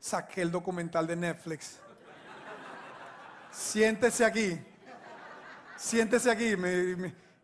Saqué 0.01 0.41
el 0.41 0.51
documental 0.51 1.07
de 1.07 1.15
Netflix. 1.15 1.79
Siéntese 3.51 4.25
aquí. 4.25 4.59
Siéntese 5.77 6.29
aquí 6.29 6.55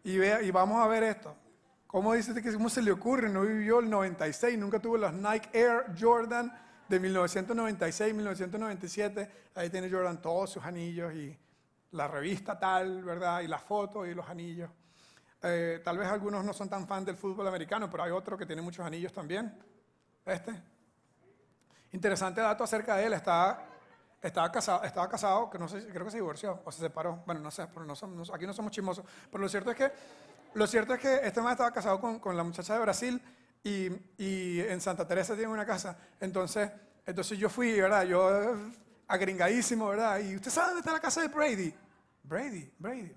y, 0.04 0.18
vea, 0.18 0.42
y 0.42 0.52
vamos 0.52 0.84
a 0.84 0.90
ver 0.90 1.04
esto. 1.04 1.38
¿Cómo 1.94 2.12
dice 2.16 2.34
que 2.42 2.52
cómo 2.52 2.70
se 2.72 2.82
le 2.82 2.92
ocurre? 2.92 3.30
No 3.30 3.42
vivió 3.44 3.78
el 3.78 3.88
96, 3.88 4.58
nunca 4.58 4.80
tuvo 4.80 4.98
los 4.98 5.14
Nike 5.14 5.48
Air 5.54 5.86
Jordan 5.96 6.52
de 6.90 7.00
1996, 7.00 8.16
1997. 8.16 9.32
Ahí 9.54 9.70
tiene 9.70 9.92
Jordan 9.92 10.20
todos 10.20 10.50
sus 10.50 10.64
anillos 10.64 11.14
y 11.14 11.38
la 11.92 12.08
revista 12.08 12.58
tal, 12.58 13.04
¿verdad? 13.04 13.42
Y 13.42 13.48
las 13.48 13.62
fotos 13.62 14.08
y 14.08 14.16
los 14.16 14.28
anillos. 14.28 14.72
Eh, 15.44 15.82
tal 15.86 16.00
vez 16.00 16.08
algunos 16.08 16.44
no 16.44 16.52
son 16.52 16.68
tan 16.68 16.88
fan 16.88 17.06
del 17.06 17.16
fútbol 17.16 17.48
americano, 17.48 17.88
pero 17.92 18.02
hay 18.02 18.10
otro 18.12 18.36
que 18.36 18.48
tiene 18.48 18.64
muchos 18.64 18.84
anillos 18.84 19.14
también. 19.14 19.56
Este. 20.26 20.52
Interesante 21.92 22.42
dato 22.42 22.64
acerca 22.64 22.96
de 22.96 23.06
él. 23.06 23.14
Estaba, 23.14 23.66
estaba, 24.20 24.52
casado, 24.52 24.84
estaba 24.84 25.08
casado, 25.08 25.48
que 25.48 25.60
no 25.60 25.68
sé, 25.68 25.86
creo 25.90 26.06
que 26.06 26.10
se 26.12 26.18
divorció 26.18 26.60
o 26.66 26.72
se 26.72 26.80
separó. 26.80 27.22
Bueno, 27.28 27.40
no 27.40 27.52
sé, 27.52 27.68
pero 27.68 27.86
no 27.86 27.94
somos- 27.96 28.34
aquí 28.34 28.48
no 28.48 28.54
somos 28.54 28.72
chismosos. 28.72 29.06
Pero 29.30 29.44
lo 29.44 29.48
cierto 29.48 29.70
es 29.70 29.78
que, 29.78 29.92
lo 30.54 30.68
cierto 30.68 30.94
es 30.94 31.00
que 31.00 31.20
este 31.24 31.42
man 31.42 31.54
estaba 31.54 31.72
casado 31.72 32.00
con, 32.00 32.20
con 32.20 32.36
la 32.38 32.44
muchacha 32.44 32.74
de 32.74 32.80
Brasil 32.80 33.22
y, 33.64 33.90
y 34.18 34.60
en 34.62 34.80
Santa 34.82 35.08
Teresa 35.08 35.36
tiene 35.36 35.52
una 35.52 35.66
casa. 35.66 35.98
Entonces, 36.20 36.72
entonces 37.06 37.38
yo 37.38 37.50
fui, 37.50 37.80
¿verdad? 37.80 38.04
Yo 38.04 38.54
eh, 38.54 38.56
agringadísimo, 39.08 39.90
¿verdad? 39.90 40.20
Y 40.20 40.36
usted 40.36 40.52
sabe 40.52 40.68
dónde 40.68 40.80
está 40.80 40.92
la 40.94 41.00
casa 41.00 41.22
de 41.22 41.28
Brady. 41.28 41.74
Brady, 42.24 42.72
Brady. 42.78 43.16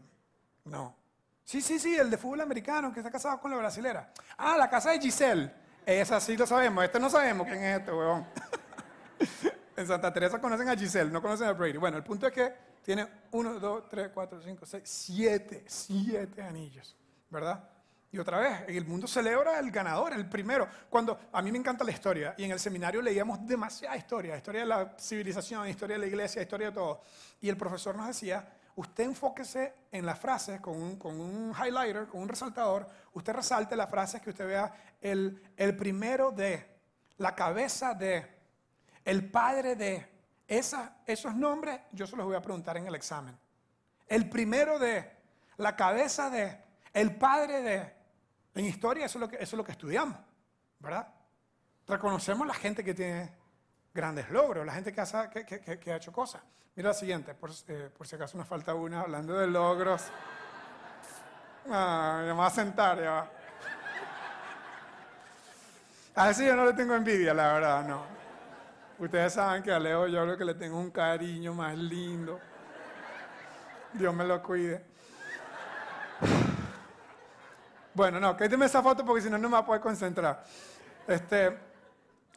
No. 0.64 0.96
Sí, 1.44 1.61
sí, 1.61 1.79
sí, 1.79 1.96
el 1.96 2.11
de 2.11 2.18
fútbol 2.18 2.40
americano 2.40 2.92
que 2.92 3.01
está 3.01 3.11
casado 3.11 3.40
con 3.40 3.51
la 3.51 3.57
brasilera. 3.57 4.12
Ah, 4.37 4.57
la 4.59 4.68
casa 4.68 4.90
de 4.90 5.01
Giselle. 5.01 5.53
Esa 5.85 6.20
sí 6.20 6.37
lo 6.37 6.46
sabemos. 6.46 6.85
Este 6.85 6.99
no 6.99 7.09
sabemos 7.09 7.46
quién 7.46 7.62
es 7.62 7.79
este, 7.79 7.92
huevón. 7.92 8.27
en 9.77 9.87
Santa 9.87 10.12
Teresa 10.12 10.40
conocen 10.40 10.68
a 10.68 10.77
Giselle, 10.77 11.11
no 11.11 11.22
conocen 11.22 11.46
a 11.46 11.53
Brady. 11.53 11.77
Bueno, 11.77 11.96
el 11.96 12.03
punto 12.03 12.27
es 12.27 12.33
que 12.33 12.53
tiene 12.83 13.07
uno, 13.33 13.61
dos, 13.61 13.88
tres, 13.88 14.11
cuatro, 14.12 14.40
cinco, 14.42 14.66
seis, 14.66 14.83
siete, 14.87 15.64
siete 15.66 16.42
anillos, 16.42 16.96
¿verdad? 17.31 17.69
Y 18.12 18.19
otra 18.19 18.39
vez, 18.39 18.61
el 18.69 18.87
mundo 18.87 19.07
celebra 19.07 19.59
el 19.59 19.71
ganador, 19.71 20.12
el 20.12 20.29
primero. 20.29 20.69
Cuando 20.89 21.19
a 21.33 21.43
mí 21.43 21.53
me 21.53 21.59
encanta 21.59 21.85
la 21.85 21.91
historia 21.91 22.35
y 22.39 22.45
en 22.45 22.53
el 22.53 22.59
seminario 22.61 23.03
leíamos 23.03 23.45
demasiada 23.47 23.97
historia, 23.97 24.37
historia 24.37 24.61
de 24.62 24.67
la 24.67 24.95
civilización, 24.99 25.69
historia 25.69 25.97
de 25.97 26.01
la 26.01 26.07
iglesia, 26.07 26.41
historia 26.41 26.69
de 26.69 26.73
todo. 26.73 27.03
Y 27.41 27.49
el 27.49 27.57
profesor 27.57 27.95
nos 27.97 28.07
decía, 28.07 28.49
usted 28.77 29.05
enfóquese 29.05 29.75
en 29.91 30.07
las 30.07 30.19
frases 30.19 30.61
con 30.61 30.81
un, 30.81 30.97
con 30.97 31.21
un 31.21 31.53
highlighter, 31.53 32.07
con 32.07 32.23
un 32.23 32.29
resaltador, 32.29 32.87
usted 33.12 33.33
resalte 33.35 33.75
las 33.77 33.91
frases 33.91 34.23
que 34.23 34.31
usted 34.31 34.47
vea 34.47 34.73
el, 35.01 35.43
el 35.57 35.77
primero 35.77 36.31
de, 36.31 36.65
la 37.19 37.35
cabeza 37.35 37.93
de, 37.93 38.25
el 39.05 39.29
padre 39.31 39.75
de, 39.75 40.07
esa- 40.47 40.97
esos 41.07 41.35
nombres 41.35 41.81
yo 41.93 42.07
se 42.07 42.17
los 42.17 42.25
voy 42.25 42.37
a 42.37 42.41
preguntar 42.41 42.77
en 42.77 42.87
el 42.87 42.95
examen. 42.95 43.37
El 44.07 44.29
primero 44.31 44.79
de, 44.79 45.11
la 45.57 45.75
cabeza 45.75 46.31
de, 46.31 46.57
el 46.97 47.15
padre 47.15 47.63
de. 47.63 47.93
En 48.55 48.65
historia 48.65 49.05
eso 49.05 49.19
es 49.19 49.53
lo 49.53 49.65
que, 49.65 49.73
estudiamos, 49.73 50.17
¿verdad? 50.79 51.07
Reconocemos 51.87 52.47
la 52.47 52.55
gente 52.55 52.83
que 52.83 52.95
tiene 52.95 53.31
grandes 53.93 54.31
logros, 54.31 54.65
la 54.65 54.73
gente 54.73 54.95
que, 54.95 55.91
ha 55.93 55.97
hecho 55.97 56.11
cosas. 56.11 56.43
Mira 56.75 56.89
la 56.89 56.95
siguiente, 56.95 57.35
por, 57.35 57.51
eh, 57.69 57.91
por 57.95 58.07
si 58.07 58.17
acaso 58.17 58.39
nos 58.39 58.49
falta 58.49 58.75
una, 58.75 59.03
hablando 59.03 59.35
de 59.35 59.47
logros. 59.47 60.05
Ah, 61.69 62.23
me 62.25 62.33
va 62.33 62.47
a 62.47 62.51
sentar, 62.51 62.99
ya. 62.99 63.31
A 66.15 66.31
ese 66.31 66.47
yo 66.47 66.57
no 66.57 66.65
le 66.65 66.73
tengo 66.73 66.95
envidia, 66.95 67.35
la 67.35 67.53
verdad, 67.53 67.87
no. 67.87 68.07
Ustedes 68.99 69.35
saben 69.35 69.63
que 69.63 69.71
a 69.71 69.79
Leo 69.79 70.07
yo 70.07 70.23
creo 70.23 70.39
que 70.39 70.45
le 70.47 70.55
tengo 70.55 70.79
un 70.79 70.91
cariño 70.91 71.53
más 71.53 71.77
lindo. 71.77 72.41
Dios 73.93 74.15
me 74.15 74.25
lo 74.25 74.43
cuide. 74.43 74.96
Bueno, 77.97 78.21
no, 78.21 78.37
quíteme 78.37 78.67
esa 78.67 78.83
foto 78.83 79.07
porque 79.07 79.23
si 79.23 79.31
no, 79.31 79.39
no 79.39 79.49
me 79.49 79.55
va 79.55 79.61
a 79.61 79.65
poder 79.65 79.81
concentrar. 79.81 80.45
Este, 81.09 81.57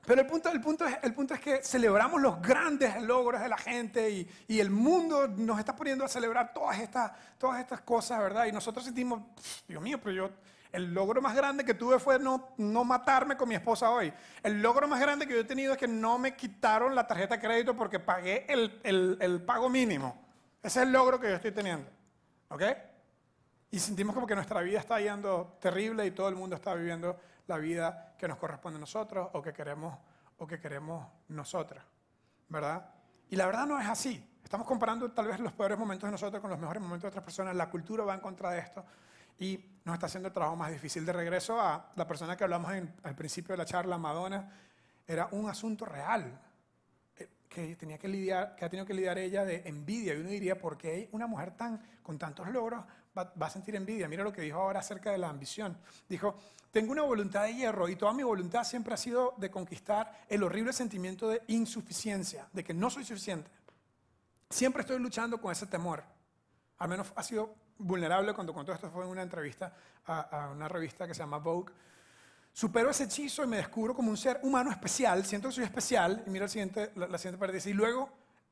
pero 0.06 0.22
el 0.22 0.26
punto, 0.28 0.50
el, 0.50 0.62
punto 0.62 0.86
es, 0.88 0.98
el 1.04 1.13
punto 1.13 1.34
es 1.34 1.41
que 1.41 1.62
celebramos 1.62 2.22
los 2.22 2.41
grandes 2.41 3.02
logros 3.02 3.41
de 3.41 3.50
la 3.50 3.58
gente 3.58 4.10
y, 4.10 4.30
y 4.48 4.62
el 4.62 4.69
mundo 4.69 5.28
nos 5.28 5.60
está 5.60 5.76
poniendo 5.76 6.06
a 6.06 6.08
celebrar 6.08 6.54
todas 6.54 6.80
estas, 6.80 7.12
todas 7.38 7.60
estas 7.60 7.82
cosas, 7.82 8.19
¿verdad? 8.19 8.45
Y 8.45 8.54
nosotros 8.54 8.86
sentimos, 8.86 9.22
"Pff, 9.36 9.67
Dios 9.67 9.82
mío, 9.84 10.00
pero 10.02 10.15
yo, 10.15 10.30
el 10.72 10.93
logro 10.93 11.22
más 11.22 11.36
grande 11.36 11.65
que 11.65 11.74
tuve 11.74 12.00
fue 12.00 12.17
no, 12.19 12.54
no 12.56 12.86
matarme 12.86 13.36
con 13.36 13.50
mi 13.50 13.56
esposa 13.56 13.89
hoy. 13.91 14.13
El 14.41 14.62
logro 14.62 14.88
más 14.88 15.02
grande 15.02 15.28
que 15.28 15.34
yo 15.34 15.41
he 15.41 15.43
tenido 15.43 15.74
es 15.74 15.78
que 15.78 15.89
no 15.89 16.17
me 16.17 16.38
quitaron 16.38 16.95
la 16.95 17.06
tarjeta 17.06 17.36
de 17.36 17.41
crédito 17.41 17.76
porque 17.76 18.00
pagué 18.00 18.45
el, 18.48 18.80
el- 18.84 19.17
el 19.19 19.41
pago 19.41 19.67
mínimo. 19.67 20.26
Ese 20.63 20.80
es 20.80 20.86
el 20.86 20.93
logro 20.93 21.19
que 21.19 21.28
yo 21.28 21.36
estoy 21.36 21.52
teniendo. 21.52 21.89
¿Ok? 22.48 22.63
Y 23.71 23.79
sentimos 23.79 24.15
como 24.15 24.25
que 24.25 24.36
nuestra 24.36 24.62
vida 24.62 24.79
está 24.79 24.99
yendo 24.99 25.58
terrible 25.60 26.05
y 26.05 26.12
todo 26.12 26.29
el 26.29 26.36
mundo 26.36 26.55
está 26.55 26.73
viviendo 26.73 27.19
la 27.47 27.58
vida 27.58 28.15
que 28.17 28.27
nos 28.27 28.38
corresponde 28.38 28.77
a 28.77 28.79
nosotros 28.79 29.29
o 29.34 29.41
que 29.41 29.53
queremos, 29.53 29.97
o 30.38 30.47
que 30.47 30.60
queremos 30.60 31.08
nosotras. 31.27 31.84
¿Verdad? 32.47 32.89
Y 33.29 33.36
la 33.36 33.45
verdad 33.45 33.67
no 33.67 33.79
es 33.79 33.88
así. 33.88 34.25
Estamos 34.43 34.65
comparando 34.65 35.12
tal 35.12 35.27
vez 35.27 35.39
los 35.39 35.53
peores 35.53 35.77
momentos 35.77 36.08
de 36.08 36.12
nosotros 36.12 36.41
con 36.41 36.49
los 36.49 36.60
mejores 36.60 36.82
momentos 36.82 37.03
de 37.03 37.08
otras 37.10 37.23
personas. 37.23 37.55
La 37.55 37.69
cultura 37.69 38.03
va 38.03 38.15
en 38.15 38.21
contra 38.21 38.49
de 38.51 38.60
esto 38.60 38.84
y 39.38 39.63
nos 39.86 39.93
está 39.93 40.08
haciendo 40.08 40.27
el 40.27 40.34
trabajo 40.34 40.55
más 40.55 40.71
difícil. 40.71 41.05
De 41.05 41.13
regreso 41.13 41.62
a 41.62 41.91
la 41.95 42.08
persona 42.08 42.36
que 42.36 42.43
hablamos 42.43 42.73
en- 42.73 42.91
al 43.03 43.15
principio 43.15 43.53
de 43.53 43.58
la 43.58 43.65
charla, 43.65 43.99
Madonna, 43.99 44.51
era 45.05 45.27
un 45.32 45.47
asunto 45.47 45.86
real 45.86 46.39
eh, 47.17 47.29
que 47.47 47.75
tenía 47.75 47.99
que 47.99 48.08
lidiar, 48.08 48.55
que 48.55 48.65
ha 48.65 48.69
tenido 48.69 48.86
que 48.88 48.95
lidiar 48.95 49.19
ella 49.19 49.45
de 49.45 49.62
envidia. 49.65 50.15
Y 50.15 50.21
uno 50.21 50.29
diría, 50.29 50.58
¿por 50.58 50.75
qué 50.77 51.10
una 51.12 51.27
mujer 51.27 51.51
tan 51.51 51.79
con 52.01 52.17
tantos 52.17 52.47
logros 52.49 52.84
va, 53.23 53.45
a 53.45 53.49
sentir 53.49 53.75
envidia? 53.75 54.08
Mira 54.08 54.23
lo 54.23 54.32
que 54.32 54.41
dijo 54.41 54.60
ahora 54.60 54.79
acerca 54.79 55.12
de 55.12 55.17
la 55.17 55.29
ambición. 55.29 55.77
Dijo, 56.08 56.36
tengo 56.71 56.91
una 56.91 57.03
voluntad 57.03 57.43
de 57.43 57.55
hierro 57.55 57.89
y 57.89 57.95
toda 57.95 58.13
mi 58.13 58.23
voluntad 58.23 58.63
siempre 58.63 58.93
ha 58.93 58.97
sido 58.97 59.34
de 59.38 59.49
conquistar 59.49 60.25
el 60.27 60.43
horrible 60.43 60.73
sentimiento 60.73 61.27
de 61.27 61.41
insuficiencia, 61.47 62.47
de 62.53 62.63
que 62.63 62.73
no 62.73 62.89
soy 62.89 63.03
suficiente. 63.03 63.49
Siempre 64.49 64.82
estoy 64.82 64.99
luchando 64.99 65.39
con 65.39 65.51
ese 65.51 65.67
temor. 65.67 66.03
Al 66.77 66.89
menos 66.89 67.12
ha 67.15 67.23
sido 67.23 67.53
vulnerable 67.77 68.34
cuando 68.34 68.53
contó 68.53 68.73
esto 68.73 68.89
fue 68.89 69.03
en 69.03 69.10
una 69.10 69.21
entrevista 69.21 69.73
a, 70.05 70.45
a 70.45 70.49
una 70.51 70.67
revista 70.67 71.08
que 71.08 71.13
se 71.13 71.19
llama 71.19 71.38
Vogue. 71.38 71.73
Supero 72.51 72.89
ese 72.89 73.05
hechizo 73.05 73.43
y 73.43 73.47
me 73.47 73.58
descubro 73.58 73.95
como 73.95 74.10
un 74.10 74.17
ser 74.17 74.39
humano 74.43 74.71
especial, 74.71 75.25
siento 75.25 75.47
que 75.47 75.55
soy 75.55 75.63
especial, 75.63 76.23
y 76.25 76.29
mira 76.29 76.45
el 76.45 76.51
siguiente, 76.51 76.91
la, 76.95 77.08
la 77.08 77.17
siguiente 77.17 77.39
parte, 77.39 77.55
dice, 77.55 77.69
y 77.69 77.73
luego 77.73 78.10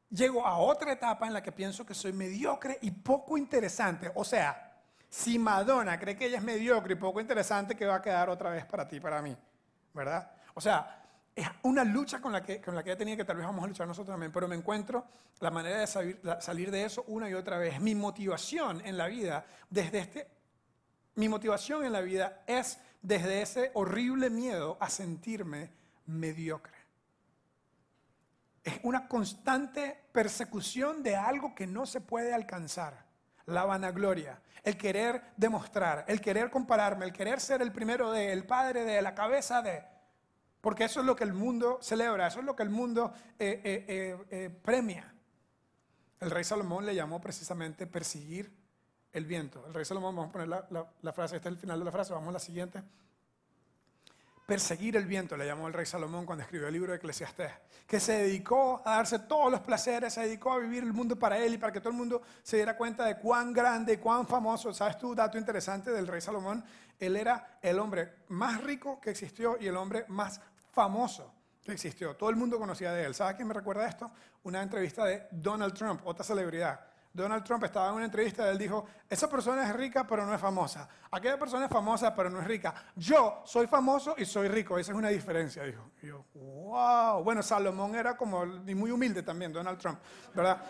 llego 0.09 0.45
a 0.45 0.57
otra 0.57 0.93
etapa 0.93 1.27
en 1.27 1.33
la 1.33 1.43
que 1.43 1.51
pienso 1.51 1.85
que 1.85 1.93
soy 1.93 2.13
mediocre 2.13 2.77
y 2.81 2.91
poco 2.91 3.37
interesante. 3.37 4.11
O 4.15 4.23
sea, 4.23 4.75
si 5.09 5.39
Madonna 5.39 5.99
cree 5.99 6.15
que 6.15 6.25
ella 6.25 6.37
es 6.37 6.43
mediocre 6.43 6.93
y 6.93 6.97
poco 6.97 7.19
interesante, 7.19 7.75
¿qué 7.75 7.85
va 7.85 7.95
a 7.95 8.01
quedar 8.01 8.29
otra 8.29 8.49
vez 8.49 8.65
para 8.65 8.87
ti, 8.87 8.99
para 8.99 9.21
mí? 9.21 9.35
¿Verdad? 9.93 10.31
O 10.53 10.61
sea, 10.61 11.03
es 11.35 11.47
una 11.63 11.83
lucha 11.83 12.19
con 12.19 12.31
la 12.31 12.43
que, 12.43 12.61
con 12.61 12.75
la 12.75 12.83
que 12.83 12.89
ella 12.89 12.97
tenía 12.97 13.15
que 13.15 13.25
tal 13.25 13.37
vez 13.37 13.45
vamos 13.45 13.63
a 13.63 13.67
luchar 13.67 13.87
nosotros 13.87 14.13
también, 14.13 14.31
pero 14.31 14.47
me 14.47 14.55
encuentro 14.55 15.05
la 15.39 15.51
manera 15.51 15.79
de 15.79 15.87
salir, 15.87 16.19
salir 16.39 16.71
de 16.71 16.83
eso 16.83 17.03
una 17.07 17.29
y 17.29 17.33
otra 17.33 17.57
vez. 17.57 17.79
Mi 17.79 17.95
motivación 17.95 18.81
en 18.85 18.97
la 18.97 19.07
vida, 19.07 19.45
desde 19.69 19.99
este 19.99 20.37
mi 21.17 21.29
motivación 21.29 21.83
en 21.83 21.93
la 21.93 22.01
vida 22.01 22.43
es 22.45 22.79
desde 23.01 23.41
ese 23.41 23.71
horrible 23.73 24.29
miedo 24.29 24.77
a 24.79 24.87
sentirme 24.87 25.71
mediocre. 26.05 26.76
Es 28.67 28.81
una 28.83 29.07
constante 29.07 29.97
persecución 30.11 31.01
de 31.01 31.15
algo 31.15 31.55
que 31.55 31.65
no 31.65 31.85
se 31.85 32.01
puede 32.01 32.33
alcanzar. 32.33 33.05
La 33.45 33.63
vanagloria, 33.63 34.41
el 34.61 34.77
querer 34.77 35.21
demostrar, 35.37 36.03
el 36.09 36.19
querer 36.19 36.49
compararme, 36.51 37.05
el 37.05 37.13
querer 37.13 37.39
ser 37.39 37.61
el 37.61 37.71
primero 37.71 38.11
de, 38.11 38.33
el 38.33 38.45
padre 38.45 38.83
de, 38.83 39.01
la 39.01 39.15
cabeza 39.15 39.61
de. 39.61 39.85
Porque 40.59 40.83
eso 40.83 40.99
es 40.99 41.05
lo 41.05 41.15
que 41.15 41.23
el 41.23 41.31
mundo 41.31 41.79
celebra, 41.81 42.27
eso 42.27 42.39
es 42.39 42.45
lo 42.45 42.57
que 42.57 42.63
el 42.63 42.69
mundo 42.69 43.13
eh, 43.39 43.61
eh, 43.63 44.17
eh, 44.31 44.49
premia. 44.49 45.13
El 46.19 46.29
rey 46.29 46.43
Salomón 46.43 46.85
le 46.85 46.93
llamó 46.93 47.21
precisamente 47.21 47.87
perseguir 47.87 48.51
el 49.13 49.25
viento. 49.25 49.65
El 49.65 49.73
rey 49.73 49.85
Salomón, 49.85 50.13
vamos 50.13 50.29
a 50.29 50.33
poner 50.33 50.49
la, 50.49 50.67
la- 50.71 50.91
la 51.01 51.13
frase, 51.13 51.37
este 51.37 51.47
es 51.47 51.53
el 51.55 51.59
final 51.61 51.79
de 51.79 51.85
la 51.85 51.91
frase, 51.93 52.11
vamos 52.11 52.27
a 52.27 52.33
la 52.33 52.39
siguiente. 52.39 52.83
Perseguir 54.47 54.95
el 54.95 55.05
viento, 55.05 55.35
le 55.35 55.45
llamó 55.45 55.67
el 55.67 55.73
rey 55.73 55.85
Salomón 55.85 56.25
cuando 56.25 56.41
escribió 56.41 56.67
el 56.67 56.73
libro 56.73 56.93
de 56.93 56.99
Eclesiastés, 56.99 57.51
que 57.85 57.99
se 57.99 58.13
dedicó 58.13 58.81
a 58.85 58.91
darse 58.95 59.19
todos 59.19 59.51
los 59.51 59.59
placeres, 59.59 60.13
se 60.13 60.21
dedicó 60.21 60.53
a 60.53 60.59
vivir 60.59 60.83
el 60.83 60.93
mundo 60.93 61.19
para 61.19 61.37
él 61.37 61.55
y 61.55 61.57
para 61.57 61.73
que 61.73 61.81
todo 61.81 61.89
el 61.89 61.97
mundo 61.97 62.21
se 62.43 62.55
diera 62.55 62.77
cuenta 62.77 63.03
de 63.03 63.17
cuán 63.17 63.51
grande 63.51 63.91
y 63.91 63.97
cuán 63.97 64.25
famoso. 64.25 64.73
¿Sabes 64.73 64.97
tú, 64.97 65.13
dato 65.13 65.37
interesante 65.37 65.91
del 65.91 66.07
rey 66.07 66.21
Salomón? 66.21 66.63
Él 66.97 67.17
era 67.17 67.59
el 67.61 67.77
hombre 67.77 68.23
más 68.29 68.63
rico 68.63 69.01
que 69.01 69.09
existió 69.09 69.57
y 69.59 69.67
el 69.67 69.75
hombre 69.75 70.05
más 70.07 70.39
famoso 70.71 71.33
existió. 71.65 72.15
Todo 72.15 72.29
el 72.29 72.37
mundo 72.37 72.57
conocía 72.57 72.93
de 72.93 73.03
él. 73.03 73.13
¿Sabe 73.13 73.35
quién 73.35 73.49
me 73.49 73.53
recuerda 73.53 73.85
esto? 73.85 74.09
Una 74.43 74.61
entrevista 74.61 75.03
de 75.03 75.27
Donald 75.29 75.73
Trump, 75.73 75.99
otra 76.05 76.23
celebridad. 76.23 76.79
Donald 77.17 77.43
Trump 77.43 77.63
estaba 77.63 77.89
en 77.89 77.95
una 77.95 78.05
entrevista 78.05 78.45
y 78.45 78.49
él 78.49 78.59
dijo, 78.59 78.85
esa 79.09 79.27
persona 79.27 79.67
es 79.67 79.75
rica 79.75 80.05
pero 80.05 80.23
no 80.23 80.33
es 80.35 80.39
famosa. 80.39 80.87
Aquella 81.09 81.37
persona 81.37 81.65
es 81.65 81.71
famosa 81.71 82.13
pero 82.13 82.29
no 82.29 82.39
es 82.39 82.45
rica. 82.45 82.73
Yo 82.95 83.41
soy 83.43 83.65
famoso 83.65 84.13
y 84.19 84.25
soy 84.25 84.47
rico. 84.47 84.77
Esa 84.77 84.91
es 84.91 84.97
una 84.97 85.09
diferencia, 85.09 85.63
dijo. 85.63 85.89
Y 86.03 86.07
yo, 86.07 86.25
wow. 86.35 87.23
Bueno, 87.23 87.41
Salomón 87.41 87.95
era 87.95 88.15
como, 88.15 88.45
y 88.45 88.75
muy 88.75 88.91
humilde 88.91 89.23
también, 89.23 89.51
Donald 89.51 89.79
Trump, 89.79 89.99
¿verdad? 90.35 90.61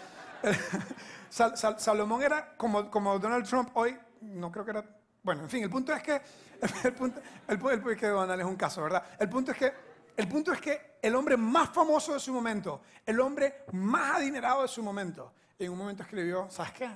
Salomón 1.30 2.24
era 2.24 2.56
como, 2.56 2.90
como 2.90 3.20
Donald 3.20 3.46
Trump 3.46 3.70
hoy, 3.74 3.98
no 4.22 4.50
creo 4.50 4.64
que 4.64 4.72
era, 4.72 4.86
bueno, 5.24 5.42
en 5.42 5.50
fin, 5.50 5.64
el 5.64 5.70
punto 5.70 5.94
es 5.94 6.02
que, 6.02 6.22
el 6.86 6.94
punto, 6.94 7.20
el, 7.48 7.60
el, 7.90 7.98
que 7.98 8.08
Donald 8.08 8.40
es 8.40 8.48
un 8.48 8.56
caso, 8.56 8.84
¿verdad? 8.84 9.04
El 9.20 9.28
punto 9.28 9.52
es 9.52 9.58
que 9.58 9.74
el 10.16 10.28
punto 10.28 10.52
es 10.52 10.60
que 10.60 10.98
el 11.02 11.14
hombre 11.14 11.38
más 11.38 11.70
famoso 11.70 12.14
de 12.14 12.20
su 12.20 12.34
momento, 12.34 12.82
el 13.06 13.20
hombre 13.20 13.66
más 13.74 14.16
adinerado 14.16 14.64
de 14.64 14.68
su 14.68 14.82
momento, 14.82 15.32
en 15.66 15.72
un 15.72 15.78
momento 15.78 16.04
escribió, 16.04 16.50
¿sabes 16.50 16.74
qué? 16.74 16.90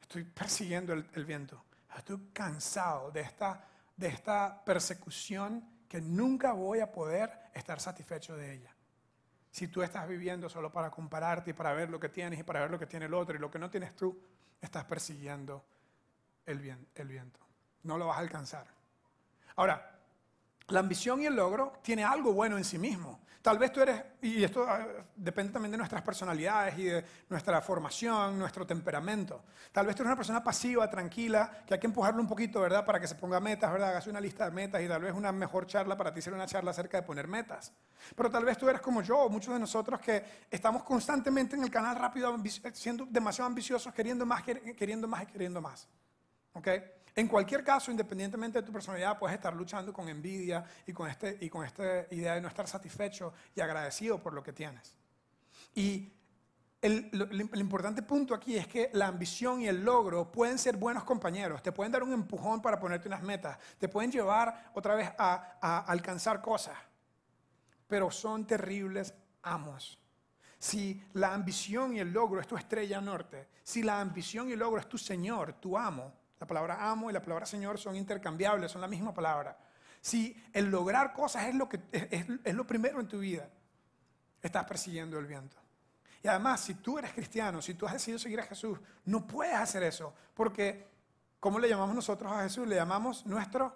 Estoy 0.00 0.24
persiguiendo 0.24 0.92
el, 0.92 1.24
viento. 1.24 1.64
Estoy 1.96 2.18
cansado 2.32 3.10
de 3.10 3.22
esta, 3.22 3.64
de 3.96 4.08
esta 4.08 4.62
persecución 4.64 5.64
que 5.88 6.00
nunca 6.00 6.52
voy 6.52 6.80
a 6.80 6.92
poder 6.92 7.30
estar 7.54 7.80
satisfecho 7.80 8.36
de 8.36 8.54
ella. 8.54 8.74
Si 9.50 9.68
tú 9.68 9.82
estás 9.82 10.08
viviendo 10.08 10.48
solo 10.48 10.72
para 10.72 10.90
compararte 10.90 11.50
y 11.50 11.54
para 11.54 11.72
ver 11.72 11.90
lo 11.90 12.00
que 12.00 12.08
tienes 12.08 12.40
y 12.40 12.42
para 12.42 12.60
ver 12.60 12.70
lo 12.70 12.78
que 12.78 12.86
tiene 12.86 13.06
el 13.06 13.14
otro 13.14 13.36
y 13.36 13.38
lo 13.38 13.50
que 13.50 13.58
no 13.58 13.70
tienes 13.70 13.94
tú, 13.96 14.18
estás 14.60 14.84
persiguiendo 14.84 15.64
el, 16.46 16.86
el 16.94 17.08
viento. 17.08 17.40
No 17.82 17.98
lo 17.98 18.06
vas 18.06 18.16
a 18.16 18.20
alcanzar. 18.20 18.66
Ahora, 19.56 19.98
la 20.68 20.80
ambición 20.80 21.20
y 21.20 21.26
el 21.26 21.36
logro 21.36 21.74
tiene 21.82 22.04
algo 22.04 22.32
bueno 22.32 22.56
en 22.56 22.64
sí 22.64 22.78
mismo. 22.78 23.20
Tal 23.42 23.58
vez 23.58 23.72
tú 23.72 23.80
eres, 23.80 24.00
y 24.22 24.44
esto 24.44 24.64
ah, 24.68 24.86
depende 25.16 25.52
también 25.52 25.72
de 25.72 25.76
nuestras 25.76 26.00
personalidades 26.02 26.78
y 26.78 26.84
de 26.84 27.04
nuestra 27.28 27.60
formación, 27.60 28.38
nuestro 28.38 28.64
temperamento. 28.64 29.42
Tal 29.72 29.84
vez 29.84 29.96
tú 29.96 30.02
eres 30.02 30.10
una 30.10 30.16
persona 30.16 30.44
pasiva, 30.44 30.88
tranquila, 30.88 31.64
que 31.66 31.74
hay 31.74 31.80
que 31.80 31.88
empujarlo 31.88 32.20
un 32.20 32.28
poquito, 32.28 32.60
¿verdad? 32.60 32.86
Para 32.86 33.00
que 33.00 33.08
se 33.08 33.16
ponga 33.16 33.40
metas, 33.40 33.72
¿verdad? 33.72 33.90
Hagas 33.90 34.06
una 34.06 34.20
lista 34.20 34.44
de 34.44 34.52
metas 34.52 34.80
y 34.80 34.86
tal 34.86 35.02
vez 35.02 35.12
una 35.12 35.32
mejor 35.32 35.66
charla 35.66 35.96
para 35.96 36.14
ti 36.14 36.22
ser 36.22 36.34
una 36.34 36.46
charla 36.46 36.70
acerca 36.70 37.00
de 37.00 37.02
poner 37.02 37.26
metas. 37.26 37.72
Pero 38.14 38.30
tal 38.30 38.44
vez 38.44 38.56
tú 38.56 38.68
eres 38.68 38.80
como 38.80 39.02
yo, 39.02 39.18
o 39.18 39.28
muchos 39.28 39.52
de 39.52 39.58
nosotros 39.58 40.00
que 40.00 40.24
estamos 40.48 40.84
constantemente 40.84 41.56
en 41.56 41.64
el 41.64 41.70
canal 41.70 41.96
rápido, 41.96 42.36
siendo 42.72 43.06
demasiado 43.06 43.48
ambiciosos, 43.48 43.92
queriendo 43.92 44.24
más, 44.24 44.44
queriendo 44.44 45.08
más 45.08 45.24
y 45.24 45.26
queriendo 45.26 45.60
más. 45.60 45.88
¿Ok? 46.52 46.68
En 47.14 47.28
cualquier 47.28 47.62
caso, 47.62 47.90
independientemente 47.90 48.60
de 48.60 48.66
tu 48.66 48.72
personalidad, 48.72 49.18
puedes 49.18 49.36
estar 49.36 49.54
luchando 49.54 49.92
con 49.92 50.08
envidia 50.08 50.64
y 50.86 50.92
con, 50.92 51.08
este, 51.10 51.38
esta 51.44 52.06
idea 52.10 52.34
de 52.34 52.40
no 52.40 52.48
estar 52.48 52.66
satisfecho 52.66 53.34
y 53.54 53.60
agradecido 53.60 54.18
por 54.18 54.32
lo 54.32 54.42
que 54.42 54.52
tienes. 54.52 54.96
Y 55.74 56.10
el, 56.80 57.10
el, 57.52 57.60
importante 57.60 58.02
punto 58.02 58.34
aquí 58.34 58.56
es 58.56 58.66
que 58.66 58.90
la 58.94 59.08
ambición 59.08 59.60
y 59.60 59.68
el 59.68 59.84
logro 59.84 60.32
pueden 60.32 60.58
ser 60.58 60.76
buenos 60.76 61.04
compañeros, 61.04 61.62
te 61.62 61.70
pueden 61.70 61.92
dar 61.92 62.02
un 62.02 62.12
empujón 62.12 62.62
para 62.62 62.80
ponerte 62.80 63.08
unas 63.08 63.22
metas, 63.22 63.58
te 63.78 63.88
pueden 63.88 64.10
llevar 64.10 64.70
otra 64.74 64.94
vez 64.94 65.10
a, 65.18 65.58
a 65.60 65.78
alcanzar 65.80 66.40
cosas, 66.40 66.76
pero 67.86 68.10
son 68.10 68.46
terribles 68.46 69.14
amos. 69.42 69.98
Si 70.58 71.04
la 71.12 71.34
ambición 71.34 71.94
y 71.94 72.00
el 72.00 72.12
logro 72.12 72.40
es 72.40 72.46
tu 72.46 72.56
estrella 72.56 73.00
norte, 73.00 73.48
si 73.62 73.82
la 73.82 74.00
ambición 74.00 74.48
y 74.48 74.52
el 74.52 74.58
logro 74.58 74.80
es 74.80 74.88
tu 74.88 74.96
Señor, 74.96 75.54
tu 75.54 75.76
amo, 75.76 76.12
la 76.42 76.46
palabra 76.46 76.90
amo 76.90 77.08
y 77.08 77.12
la 77.12 77.22
palabra 77.22 77.46
Señor 77.46 77.78
son 77.78 77.94
intercambiables, 77.94 78.72
son 78.72 78.80
la 78.80 78.88
misma 78.88 79.14
palabra. 79.14 79.56
Si 80.00 80.36
el 80.52 80.72
lograr 80.72 81.12
cosas 81.12 81.46
es 81.46 81.54
lo, 81.54 81.68
que, 81.68 81.78
es, 81.92 82.52
lo 82.52 82.66
primero 82.66 82.98
en 82.98 83.06
tu 83.06 83.20
vida, 83.20 83.48
estás 84.42 84.64
persiguiendo 84.64 85.20
el 85.20 85.26
viento. 85.26 85.56
Y 86.20 86.26
además, 86.26 86.60
si 86.60 86.74
tú 86.74 86.98
eres 86.98 87.12
cristiano, 87.12 87.62
si 87.62 87.74
tú 87.74 87.86
has 87.86 87.92
decidido 87.92 88.18
seguir 88.18 88.40
a 88.40 88.42
Jesús, 88.42 88.76
no 89.04 89.24
puedes 89.24 89.54
hacer 89.54 89.84
eso. 89.84 90.12
Porque, 90.34 90.88
¿cómo 91.38 91.60
le 91.60 91.68
llamamos 91.68 91.94
nosotros 91.94 92.32
a 92.32 92.42
Jesús? 92.42 92.66
Le 92.66 92.74
llamamos 92.74 93.24
nuestro 93.24 93.72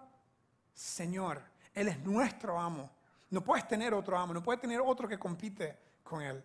Señor. 0.74 1.40
Él 1.72 1.86
es 1.86 2.00
nuestro 2.00 2.58
amo. 2.58 2.90
No 3.30 3.44
puedes 3.44 3.68
tener 3.68 3.94
otro 3.94 4.18
amo, 4.18 4.34
no 4.34 4.42
puedes 4.42 4.60
tener 4.60 4.80
otro 4.80 5.06
que 5.06 5.20
compite 5.20 5.78
con 6.02 6.20
Él. 6.20 6.44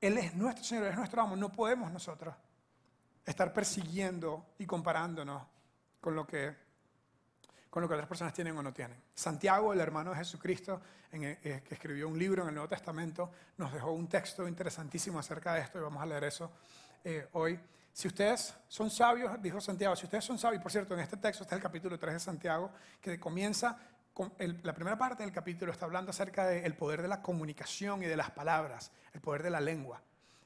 Él 0.00 0.18
es 0.18 0.36
nuestro 0.36 0.62
Señor, 0.62 0.84
Él 0.84 0.90
es 0.90 0.98
nuestro 0.98 1.20
amo. 1.20 1.34
No 1.34 1.50
podemos 1.50 1.90
nosotros 1.90 2.32
estar 3.24 3.52
persiguiendo 3.52 4.54
y 4.58 4.66
comparándonos 4.66 5.42
con 6.00 6.14
lo 6.14 6.26
que, 6.26 6.54
con 7.68 7.82
lo 7.82 7.88
que 7.88 7.94
otras 7.94 8.08
personas 8.08 8.32
tienen 8.32 8.56
o 8.56 8.62
no 8.62 8.72
tienen. 8.72 8.96
Santiago, 9.14 9.72
el 9.72 9.80
hermano 9.80 10.10
de 10.10 10.16
Jesucristo, 10.16 10.80
eh, 11.12 11.62
que 11.66 11.74
escribió 11.74 12.08
un 12.08 12.18
libro 12.18 12.42
en 12.42 12.48
el 12.48 12.54
Nuevo 12.54 12.68
Testamento, 12.68 13.30
nos 13.58 13.72
dejó 13.72 13.92
un 13.92 14.08
texto 14.08 14.46
interesantísimo 14.46 15.18
acerca 15.18 15.54
de 15.54 15.60
esto 15.60 15.78
y 15.78 15.82
vamos 15.82 16.02
a 16.02 16.06
leer 16.06 16.24
eso 16.24 16.50
eh, 17.04 17.28
hoy. 17.32 17.58
Si 17.92 18.08
ustedes 18.08 18.54
son 18.68 18.88
sabios, 18.88 19.42
dijo 19.42 19.60
Santiago, 19.60 19.96
si 19.96 20.06
ustedes 20.06 20.24
son 20.24 20.38
sabios, 20.38 20.62
por 20.62 20.70
cierto, 20.70 20.94
en 20.94 21.00
este 21.00 21.16
texto 21.16 21.42
está 21.42 21.56
el 21.56 21.62
capítulo 21.62 21.98
3 21.98 22.14
de 22.14 22.20
Santiago, 22.20 22.70
que 23.00 23.18
comienza 23.18 23.78
la 24.62 24.74
primera 24.74 24.98
parte 24.98 25.22
del 25.22 25.32
capítulo 25.32 25.72
está 25.72 25.86
hablando 25.86 26.10
acerca 26.10 26.46
del 26.46 26.74
poder 26.74 27.00
de 27.02 27.08
la 27.08 27.22
comunicación 27.22 28.02
y 28.02 28.06
de 28.06 28.16
las 28.16 28.30
palabras, 28.30 28.92
el 29.12 29.20
poder 29.20 29.42
de 29.42 29.50
la 29.50 29.60
lengua. 29.60 30.02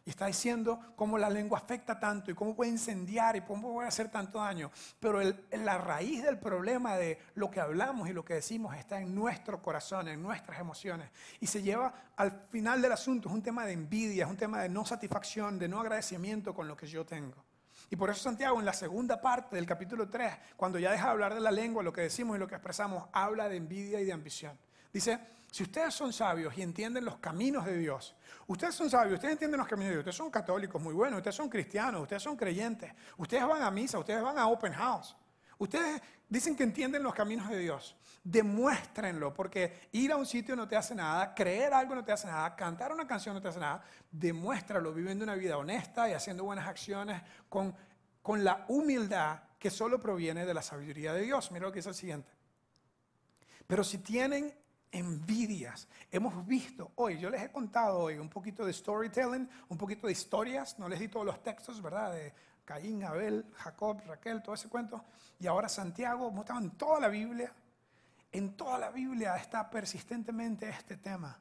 Y 0.06 0.10
está 0.10 0.26
diciendo 0.26 0.78
cómo 0.96 1.16
la 1.16 1.30
lengua 1.30 1.58
afecta 1.58 1.98
tanto 1.98 2.30
y 2.30 2.34
cómo 2.34 2.54
puede 2.54 2.70
incendiar 2.70 3.36
y 3.36 3.40
cómo 3.40 3.72
puede 3.72 3.88
hacer 3.88 4.10
tanto 4.10 4.38
daño. 4.38 4.70
Pero 5.00 5.20
la 5.52 5.78
raíz 5.78 6.22
del 6.22 6.38
problema 6.38 6.96
de 6.96 7.18
lo 7.34 7.50
que 7.50 7.60
hablamos 7.60 8.08
y 8.08 8.12
lo 8.12 8.24
que 8.24 8.34
decimos 8.34 8.76
está 8.76 9.00
en 9.00 9.14
nuestro 9.14 9.62
corazón, 9.62 10.08
en 10.08 10.22
nuestras 10.22 10.60
emociones. 10.60 11.10
Y 11.40 11.46
se 11.46 11.62
lleva 11.62 11.94
al 12.16 12.46
final 12.50 12.82
del 12.82 12.92
asunto. 12.92 13.28
Es 13.28 13.34
un 13.34 13.42
tema 13.42 13.64
de 13.64 13.72
envidia, 13.72 14.24
es 14.24 14.30
un 14.30 14.36
tema 14.36 14.60
de 14.60 14.68
no 14.68 14.84
satisfacción, 14.84 15.58
de 15.58 15.68
no 15.68 15.80
agradecimiento 15.80 16.54
con 16.54 16.68
lo 16.68 16.76
que 16.76 16.86
yo 16.86 17.06
tengo. 17.06 17.42
Y 17.90 17.96
por 17.96 18.10
eso 18.10 18.20
Santiago 18.20 18.58
en 18.58 18.66
la 18.66 18.72
segunda 18.72 19.20
parte 19.20 19.56
del 19.56 19.66
capítulo 19.66 20.08
3, 20.08 20.34
cuando 20.56 20.78
ya 20.78 20.90
deja 20.90 21.06
de 21.06 21.10
hablar 21.12 21.34
de 21.34 21.40
la 21.40 21.50
lengua, 21.50 21.82
lo 21.82 21.92
que 21.92 22.02
decimos 22.02 22.36
y 22.36 22.40
lo 22.40 22.46
que 22.46 22.54
expresamos, 22.54 23.08
habla 23.12 23.48
de 23.48 23.56
envidia 23.56 24.00
y 24.00 24.04
de 24.04 24.12
ambición. 24.12 24.58
Dice, 24.92 25.18
si 25.54 25.62
ustedes 25.62 25.94
son 25.94 26.12
sabios 26.12 26.58
y 26.58 26.62
entienden 26.62 27.04
los 27.04 27.18
caminos 27.18 27.64
de 27.64 27.78
Dios, 27.78 28.16
ustedes 28.48 28.74
son 28.74 28.90
sabios, 28.90 29.14
ustedes 29.14 29.34
entienden 29.34 29.56
los 29.56 29.68
caminos 29.68 29.90
de 29.90 29.94
Dios, 29.94 30.00
ustedes 30.00 30.16
son 30.16 30.28
católicos 30.28 30.82
muy 30.82 30.92
buenos, 30.92 31.18
ustedes 31.18 31.36
son 31.36 31.48
cristianos, 31.48 32.02
ustedes 32.02 32.24
son 32.24 32.36
creyentes, 32.36 32.92
ustedes 33.16 33.46
van 33.46 33.62
a 33.62 33.70
misa, 33.70 34.00
ustedes 34.00 34.20
van 34.20 34.36
a 34.36 34.48
open 34.48 34.72
house, 34.72 35.14
ustedes 35.56 36.02
dicen 36.28 36.56
que 36.56 36.64
entienden 36.64 37.04
los 37.04 37.14
caminos 37.14 37.48
de 37.48 37.58
Dios, 37.58 37.94
demuéstrenlo, 38.24 39.32
porque 39.32 39.88
ir 39.92 40.10
a 40.10 40.16
un 40.16 40.26
sitio 40.26 40.56
no 40.56 40.66
te 40.66 40.74
hace 40.74 40.92
nada, 40.92 41.32
creer 41.36 41.72
algo 41.72 41.94
no 41.94 42.04
te 42.04 42.10
hace 42.10 42.26
nada, 42.26 42.56
cantar 42.56 42.90
una 42.90 43.06
canción 43.06 43.32
no 43.32 43.40
te 43.40 43.46
hace 43.46 43.60
nada, 43.60 43.80
demuéstralo 44.10 44.92
viviendo 44.92 45.22
una 45.22 45.36
vida 45.36 45.56
honesta 45.56 46.10
y 46.10 46.14
haciendo 46.14 46.42
buenas 46.42 46.66
acciones 46.66 47.22
con, 47.48 47.76
con 48.22 48.42
la 48.42 48.64
humildad 48.66 49.38
que 49.56 49.70
solo 49.70 50.00
proviene 50.00 50.46
de 50.46 50.52
la 50.52 50.62
sabiduría 50.62 51.12
de 51.12 51.22
Dios. 51.22 51.52
Mira 51.52 51.66
lo 51.66 51.70
que 51.70 51.78
dice 51.78 51.90
el 51.90 51.94
siguiente. 51.94 52.32
Pero 53.68 53.84
si 53.84 53.98
tienen 53.98 54.52
envidias. 54.94 55.88
Hemos 56.10 56.46
visto 56.46 56.92
hoy, 56.94 57.18
yo 57.18 57.28
les 57.28 57.42
he 57.42 57.50
contado 57.50 57.98
hoy 57.98 58.16
un 58.16 58.28
poquito 58.28 58.64
de 58.64 58.72
storytelling, 58.72 59.48
un 59.68 59.76
poquito 59.76 60.06
de 60.06 60.12
historias, 60.12 60.78
no 60.78 60.88
les 60.88 61.00
di 61.00 61.08
todos 61.08 61.26
los 61.26 61.42
textos, 61.42 61.82
¿verdad? 61.82 62.12
De 62.12 62.32
Caín, 62.64 63.02
Abel, 63.04 63.44
Jacob, 63.56 64.00
Raquel, 64.06 64.42
todo 64.42 64.54
ese 64.54 64.68
cuento. 64.68 65.04
Y 65.40 65.46
ahora 65.46 65.68
Santiago, 65.68 66.30
mostrado 66.30 66.62
en 66.62 66.70
toda 66.70 67.00
la 67.00 67.08
Biblia. 67.08 67.52
En 68.30 68.56
toda 68.56 68.78
la 68.78 68.90
Biblia 68.90 69.36
está 69.36 69.68
persistentemente 69.68 70.68
este 70.68 70.96
tema. 70.96 71.38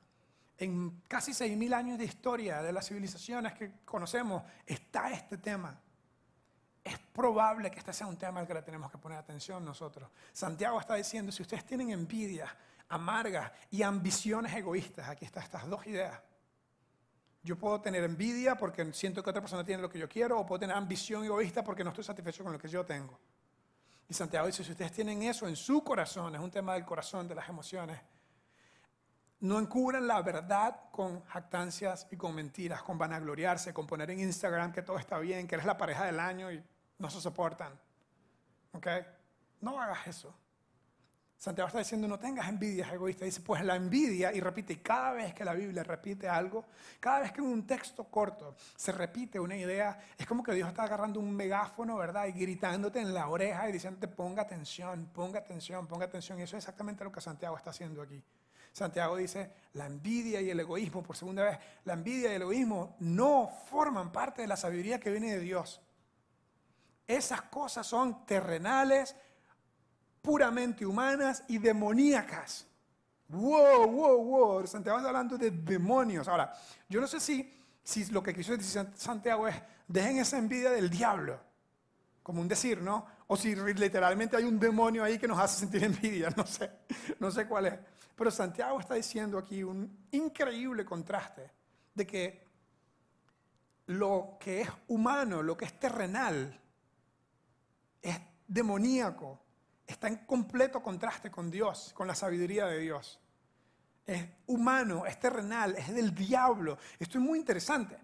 En 0.57 1.01
casi 1.07 1.31
6.000 1.31 1.73
años 1.73 1.97
de 1.97 2.05
historia 2.05 2.61
de 2.61 2.73
las 2.73 2.87
civilizaciones 2.87 3.53
que 3.53 3.71
conocemos 3.85 4.43
está 4.65 5.11
este 5.11 5.37
tema. 5.37 5.79
Es 6.83 6.97
probable 6.99 7.71
que 7.71 7.79
este 7.79 7.93
sea 7.93 8.07
un 8.07 8.17
tema 8.17 8.41
al 8.41 8.47
que 8.47 8.53
le 8.53 8.61
tenemos 8.61 8.91
que 8.91 8.97
poner 8.97 9.17
atención 9.17 9.63
nosotros. 9.63 10.09
Santiago 10.31 10.79
está 10.79 10.95
diciendo, 10.95 11.31
si 11.31 11.41
ustedes 11.41 11.65
tienen 11.65 11.91
envidia, 11.91 12.53
amargas 12.93 13.51
y 13.71 13.81
ambiciones 13.81 14.53
egoístas. 14.53 15.09
Aquí 15.09 15.25
están 15.25 15.43
estas 15.43 15.67
dos 15.67 15.85
ideas. 15.87 16.19
Yo 17.41 17.57
puedo 17.57 17.81
tener 17.81 18.03
envidia 18.03 18.55
porque 18.55 18.93
siento 18.93 19.21
que 19.21 19.29
otra 19.29 19.41
persona 19.41 19.65
tiene 19.65 19.81
lo 19.81 19.89
que 19.89 19.99
yo 19.99 20.07
quiero, 20.07 20.39
o 20.39 20.45
puedo 20.45 20.59
tener 20.59 20.75
ambición 20.75 21.25
egoísta 21.25 21.63
porque 21.63 21.83
no 21.83 21.89
estoy 21.89 22.03
satisfecho 22.03 22.43
con 22.43 22.53
lo 22.53 22.59
que 22.59 22.69
yo 22.69 22.85
tengo. 22.85 23.19
Y 24.07 24.13
Santiago 24.13 24.47
dice, 24.47 24.63
si 24.63 24.71
ustedes 24.71 24.91
tienen 24.91 25.23
eso 25.23 25.47
en 25.47 25.55
su 25.55 25.83
corazón, 25.83 26.35
es 26.35 26.41
un 26.41 26.51
tema 26.51 26.73
del 26.73 26.85
corazón, 26.85 27.27
de 27.27 27.35
las 27.35 27.49
emociones, 27.49 27.99
no 29.39 29.59
encubran 29.59 30.07
la 30.07 30.21
verdad 30.21 30.89
con 30.91 31.21
jactancias 31.25 32.07
y 32.11 32.15
con 32.15 32.33
mentiras, 32.33 32.81
con 32.81 32.97
vanagloriarse, 32.97 33.73
con 33.73 33.85
poner 33.85 34.11
en 34.11 34.21
Instagram 34.21 34.71
que 34.71 34.83
todo 34.83 34.97
está 34.97 35.17
bien, 35.19 35.47
que 35.47 35.55
eres 35.55 35.65
la 35.65 35.77
pareja 35.77 36.05
del 36.05 36.19
año 36.19 36.49
y 36.49 36.63
no 36.99 37.09
se 37.09 37.19
soportan. 37.19 37.77
¿Ok? 38.71 38.87
No 39.59 39.81
hagas 39.81 40.07
eso. 40.07 40.33
Santiago 41.43 41.67
está 41.67 41.79
diciendo, 41.79 42.07
no 42.07 42.17
tengas 42.17 42.47
envidias 42.47 42.89
egoístas. 42.93 43.25
Dice, 43.25 43.41
pues 43.41 43.65
la 43.65 43.75
envidia, 43.75 44.31
y 44.31 44.39
repite, 44.39 44.81
cada 44.81 45.11
vez 45.11 45.33
que 45.33 45.43
la 45.43 45.53
Biblia 45.53 45.83
repite 45.83 46.29
algo, 46.29 46.63
cada 47.01 47.19
vez 47.19 47.33
que 47.33 47.41
en 47.41 47.47
un 47.47 47.67
texto 47.67 48.05
corto 48.05 48.55
se 48.77 48.93
repite 48.93 49.41
una 49.41 49.57
idea, 49.57 49.99
es 50.17 50.25
como 50.25 50.41
que 50.41 50.53
Dios 50.53 50.69
está 50.69 50.83
agarrando 50.83 51.19
un 51.19 51.35
megáfono, 51.35 51.97
¿verdad? 51.97 52.27
Y 52.27 52.31
gritándote 52.31 53.01
en 53.01 53.13
la 53.13 53.27
oreja 53.27 53.67
y 53.67 53.73
diciéndote, 53.73 54.07
ponga 54.07 54.43
atención, 54.43 55.09
ponga 55.13 55.39
atención, 55.39 55.85
ponga 55.85 56.05
atención. 56.05 56.39
Y 56.39 56.43
eso 56.43 56.55
es 56.55 56.63
exactamente 56.63 57.03
lo 57.03 57.11
que 57.11 57.19
Santiago 57.19 57.57
está 57.57 57.71
haciendo 57.71 58.01
aquí. 58.01 58.23
Santiago 58.71 59.17
dice, 59.17 59.51
la 59.73 59.85
envidia 59.85 60.39
y 60.39 60.49
el 60.49 60.61
egoísmo, 60.61 61.03
por 61.03 61.17
segunda 61.17 61.43
vez, 61.43 61.59
la 61.83 61.91
envidia 61.91 62.31
y 62.31 62.35
el 62.35 62.43
egoísmo 62.43 62.95
no 62.99 63.51
forman 63.69 64.13
parte 64.13 64.43
de 64.43 64.47
la 64.47 64.55
sabiduría 64.55 64.97
que 64.97 65.11
viene 65.11 65.33
de 65.33 65.41
Dios. 65.41 65.81
Esas 67.05 67.41
cosas 67.41 67.85
son 67.85 68.25
terrenales, 68.25 69.13
puramente 70.23 70.85
humanas 70.85 71.43
y 71.49 71.57
demoníacas. 71.59 72.65
Wow, 73.27 73.87
wow, 73.91 74.23
wow. 74.23 74.67
Santiago 74.67 74.97
está 74.97 75.09
hablando 75.09 75.37
de 75.37 75.51
demonios. 75.51 76.27
Ahora, 76.27 76.53
yo 76.87 77.01
no 77.01 77.07
sé 77.07 77.19
si, 77.19 77.53
si 77.83 78.05
lo 78.05 78.23
que 78.23 78.33
quiso 78.33 78.55
decir 78.55 78.87
Santiago 78.95 79.47
es, 79.47 79.55
dejen 79.87 80.19
esa 80.19 80.37
envidia 80.37 80.71
del 80.71 80.89
diablo, 80.89 81.39
como 82.23 82.41
un 82.41 82.47
decir, 82.47 82.81
¿no? 82.81 83.05
O 83.27 83.35
si 83.35 83.53
literalmente 83.53 84.37
hay 84.37 84.45
un 84.45 84.57
demonio 84.57 85.03
ahí 85.03 85.19
que 85.19 85.27
nos 85.27 85.37
hace 85.37 85.59
sentir 85.59 85.83
envidia, 85.83 86.29
no 86.37 86.45
sé, 86.47 86.71
no 87.19 87.29
sé 87.29 87.45
cuál 87.45 87.65
es. 87.65 87.79
Pero 88.15 88.31
Santiago 88.31 88.79
está 88.79 88.93
diciendo 88.93 89.37
aquí 89.37 89.61
un 89.61 90.07
increíble 90.11 90.85
contraste 90.85 91.51
de 91.93 92.07
que 92.07 92.47
lo 93.87 94.37
que 94.39 94.61
es 94.61 94.69
humano, 94.87 95.43
lo 95.43 95.57
que 95.57 95.65
es 95.65 95.77
terrenal, 95.77 96.61
es 98.01 98.17
demoníaco, 98.47 99.43
está 99.85 100.07
en 100.07 100.17
completo 100.25 100.81
contraste 100.81 101.29
con 101.29 101.51
Dios, 101.51 101.91
con 101.93 102.07
la 102.07 102.15
sabiduría 102.15 102.65
de 102.65 102.79
Dios. 102.79 103.19
Es 104.05 104.25
humano, 104.47 105.05
es 105.05 105.19
terrenal, 105.19 105.75
es 105.75 105.93
del 105.93 106.13
diablo. 106.13 106.77
Esto 106.99 107.17
es 107.17 107.23
muy 107.23 107.39
interesante, 107.39 107.97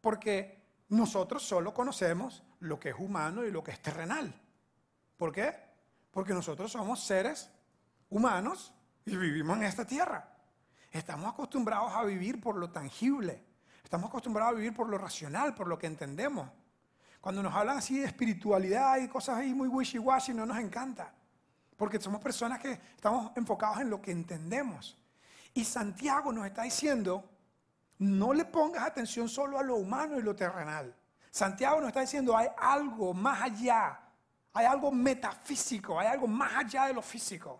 porque 0.00 0.62
nosotros 0.88 1.42
solo 1.42 1.74
conocemos 1.74 2.42
lo 2.60 2.78
que 2.78 2.90
es 2.90 2.96
humano 2.98 3.44
y 3.44 3.50
lo 3.50 3.62
que 3.62 3.72
es 3.72 3.80
terrenal. 3.80 4.32
¿Por 5.16 5.32
qué? 5.32 5.54
Porque 6.10 6.32
nosotros 6.32 6.72
somos 6.72 7.04
seres 7.04 7.50
humanos 8.10 8.72
y 9.04 9.16
vivimos 9.16 9.56
en 9.58 9.64
esta 9.64 9.86
tierra. 9.86 10.28
Estamos 10.90 11.32
acostumbrados 11.32 11.92
a 11.92 12.04
vivir 12.04 12.40
por 12.40 12.56
lo 12.56 12.70
tangible. 12.70 13.42
Estamos 13.82 14.08
acostumbrados 14.08 14.52
a 14.52 14.56
vivir 14.56 14.74
por 14.74 14.88
lo 14.88 14.96
racional, 14.96 15.54
por 15.54 15.66
lo 15.66 15.78
que 15.78 15.86
entendemos. 15.86 16.48
Cuando 17.24 17.42
nos 17.42 17.54
hablan 17.54 17.78
así 17.78 18.00
de 18.00 18.04
espiritualidad 18.04 18.98
y 18.98 19.08
cosas 19.08 19.38
ahí 19.38 19.54
muy 19.54 19.66
wishy-washy, 19.66 20.34
no 20.34 20.44
nos 20.44 20.58
encanta. 20.58 21.10
Porque 21.74 21.98
somos 21.98 22.20
personas 22.20 22.58
que 22.58 22.72
estamos 22.72 23.32
enfocados 23.34 23.80
en 23.80 23.88
lo 23.88 23.98
que 24.02 24.10
entendemos. 24.10 24.98
Y 25.54 25.64
Santiago 25.64 26.34
nos 26.34 26.44
está 26.44 26.64
diciendo, 26.64 27.24
no 27.96 28.34
le 28.34 28.44
pongas 28.44 28.82
atención 28.82 29.26
solo 29.26 29.58
a 29.58 29.62
lo 29.62 29.76
humano 29.76 30.18
y 30.18 30.22
lo 30.22 30.36
terrenal. 30.36 30.94
Santiago 31.30 31.80
nos 31.80 31.88
está 31.88 32.02
diciendo, 32.02 32.36
hay 32.36 32.48
algo 32.58 33.14
más 33.14 33.40
allá, 33.40 34.00
hay 34.52 34.66
algo 34.66 34.92
metafísico, 34.92 35.98
hay 35.98 36.08
algo 36.08 36.26
más 36.26 36.54
allá 36.56 36.88
de 36.88 36.92
lo 36.92 37.00
físico. 37.00 37.58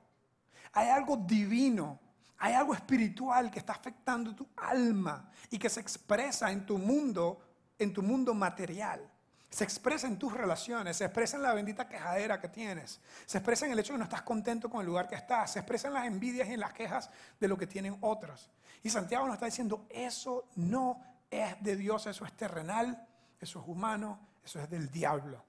Hay 0.74 0.90
algo 0.90 1.16
divino, 1.16 1.98
hay 2.36 2.52
algo 2.52 2.74
espiritual 2.74 3.50
que 3.50 3.60
está 3.60 3.72
afectando 3.72 4.34
tu 4.34 4.46
alma 4.56 5.30
y 5.48 5.58
que 5.58 5.70
se 5.70 5.80
expresa 5.80 6.52
en 6.52 6.66
tu 6.66 6.76
mundo, 6.76 7.40
en 7.78 7.94
tu 7.94 8.02
mundo 8.02 8.34
material. 8.34 9.10
Se 9.54 9.62
expresa 9.62 10.08
en 10.08 10.18
tus 10.18 10.32
relaciones, 10.32 10.96
se 10.96 11.04
expresa 11.04 11.36
en 11.36 11.44
la 11.44 11.54
bendita 11.54 11.86
quejadera 11.86 12.40
que 12.40 12.48
tienes, 12.48 13.00
se 13.24 13.38
expresa 13.38 13.66
en 13.66 13.70
el 13.70 13.78
hecho 13.78 13.92
de 13.92 13.94
que 13.94 13.98
no 13.98 14.04
estás 14.04 14.22
contento 14.22 14.68
con 14.68 14.80
el 14.80 14.86
lugar 14.88 15.06
que 15.06 15.14
estás, 15.14 15.52
se 15.52 15.60
expresa 15.60 15.86
en 15.86 15.94
las 15.94 16.06
envidias 16.08 16.48
y 16.48 16.54
en 16.54 16.58
las 16.58 16.72
quejas 16.72 17.08
de 17.38 17.46
lo 17.46 17.56
que 17.56 17.68
tienen 17.68 17.96
otros. 18.00 18.50
Y 18.82 18.90
Santiago 18.90 19.26
nos 19.26 19.34
está 19.34 19.46
diciendo, 19.46 19.86
eso 19.90 20.48
no 20.56 21.00
es 21.30 21.54
de 21.62 21.76
Dios, 21.76 22.04
eso 22.08 22.24
es 22.24 22.32
terrenal, 22.32 23.06
eso 23.40 23.60
es 23.60 23.68
humano, 23.68 24.18
eso 24.44 24.58
es 24.58 24.68
del 24.68 24.90
diablo. 24.90 25.44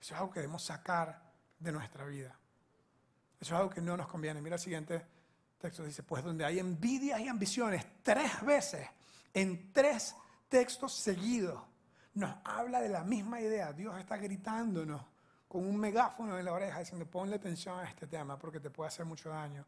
Eso 0.00 0.14
es 0.14 0.18
algo 0.18 0.32
que 0.32 0.40
debemos 0.40 0.64
sacar 0.64 1.20
de 1.58 1.72
nuestra 1.72 2.06
vida. 2.06 2.34
Eso 3.38 3.54
es 3.56 3.60
algo 3.60 3.68
que 3.68 3.82
no 3.82 3.94
nos 3.94 4.08
conviene. 4.08 4.40
Mira 4.40 4.56
el 4.56 4.62
siguiente 4.62 5.04
texto. 5.58 5.84
Dice, 5.84 6.02
pues 6.02 6.24
donde 6.24 6.46
hay 6.46 6.58
envidias 6.58 7.20
y 7.20 7.28
ambiciones, 7.28 7.84
tres 8.02 8.40
veces, 8.40 8.88
en 9.34 9.70
tres 9.70 10.16
textos 10.48 10.94
seguidos, 10.94 11.60
nos 12.20 12.36
habla 12.44 12.80
de 12.80 12.88
la 12.88 13.02
misma 13.02 13.40
idea. 13.40 13.72
Dios 13.72 13.98
está 13.98 14.16
gritándonos 14.16 15.02
con 15.48 15.66
un 15.66 15.76
megáfono 15.76 16.38
en 16.38 16.44
la 16.44 16.52
oreja 16.52 16.78
diciendo, 16.78 17.06
ponle 17.06 17.36
atención 17.36 17.80
a 17.80 17.84
este 17.84 18.06
tema 18.06 18.38
porque 18.38 18.60
te 18.60 18.70
puede 18.70 18.88
hacer 18.88 19.04
mucho 19.04 19.30
daño. 19.30 19.66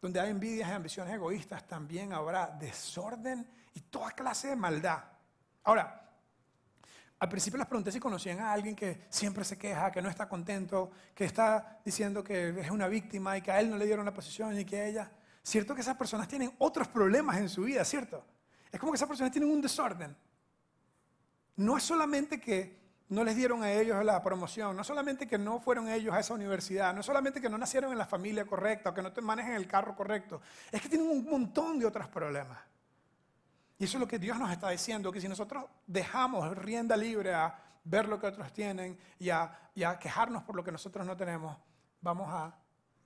Donde 0.00 0.20
hay 0.20 0.30
envidias 0.30 0.70
y 0.70 0.72
ambiciones 0.72 1.12
egoístas, 1.12 1.66
también 1.66 2.12
habrá 2.12 2.46
desorden 2.46 3.46
y 3.74 3.80
toda 3.80 4.12
clase 4.12 4.48
de 4.48 4.56
maldad. 4.56 5.02
Ahora, 5.64 6.08
al 7.18 7.28
principio 7.28 7.58
les 7.58 7.66
pregunté 7.66 7.90
si 7.90 7.98
conocían 7.98 8.38
a 8.38 8.52
alguien 8.52 8.76
que 8.76 9.06
siempre 9.10 9.44
se 9.44 9.58
queja, 9.58 9.90
que 9.90 10.00
no 10.00 10.08
está 10.08 10.28
contento, 10.28 10.92
que 11.14 11.24
está 11.24 11.80
diciendo 11.84 12.22
que 12.22 12.60
es 12.60 12.70
una 12.70 12.86
víctima 12.86 13.36
y 13.36 13.42
que 13.42 13.50
a 13.50 13.60
él 13.60 13.68
no 13.68 13.76
le 13.76 13.86
dieron 13.86 14.04
la 14.04 14.14
posición 14.14 14.58
y 14.58 14.64
que 14.64 14.80
a 14.80 14.86
ella. 14.86 15.10
Cierto 15.42 15.74
que 15.74 15.80
esas 15.80 15.96
personas 15.96 16.28
tienen 16.28 16.54
otros 16.58 16.86
problemas 16.86 17.36
en 17.38 17.48
su 17.48 17.62
vida, 17.62 17.84
¿cierto? 17.84 18.24
Es 18.70 18.78
como 18.78 18.92
que 18.92 18.96
esas 18.96 19.08
personas 19.08 19.32
tienen 19.32 19.50
un 19.50 19.60
desorden. 19.60 20.16
No 21.58 21.76
es 21.76 21.84
solamente 21.84 22.40
que 22.40 22.78
no 23.08 23.24
les 23.24 23.36
dieron 23.36 23.62
a 23.62 23.72
ellos 23.72 24.04
la 24.04 24.22
promoción, 24.22 24.76
no 24.76 24.84
solamente 24.84 25.26
que 25.26 25.38
no 25.38 25.60
fueron 25.60 25.88
ellos 25.88 26.14
a 26.14 26.20
esa 26.20 26.34
universidad, 26.34 26.94
no 26.94 27.02
solamente 27.02 27.40
que 27.40 27.48
no 27.48 27.56
nacieron 27.56 27.90
en 27.90 27.98
la 27.98 28.06
familia 28.06 28.44
correcta 28.44 28.90
o 28.90 28.94
que 28.94 29.02
no 29.02 29.12
te 29.12 29.20
manejen 29.20 29.54
el 29.54 29.66
carro 29.66 29.96
correcto, 29.96 30.40
es 30.70 30.80
que 30.80 30.88
tienen 30.88 31.08
un 31.08 31.24
montón 31.24 31.78
de 31.78 31.86
otros 31.86 32.08
problemas. 32.08 32.58
Y 33.78 33.84
eso 33.84 33.96
es 33.96 34.00
lo 34.00 34.08
que 34.08 34.18
Dios 34.18 34.38
nos 34.38 34.50
está 34.50 34.70
diciendo, 34.70 35.10
que 35.10 35.20
si 35.20 35.28
nosotros 35.28 35.64
dejamos 35.86 36.56
rienda 36.58 36.96
libre 36.96 37.32
a 37.32 37.56
ver 37.84 38.08
lo 38.08 38.20
que 38.20 38.26
otros 38.26 38.52
tienen 38.52 38.98
y 39.18 39.30
a, 39.30 39.58
quejarnos 40.00 40.42
por 40.42 40.56
lo 40.56 40.64
que 40.64 40.72
nosotros 40.72 41.06
no 41.06 41.16
tenemos, 41.16 41.56
vamos 42.00 42.28
a 42.30 42.56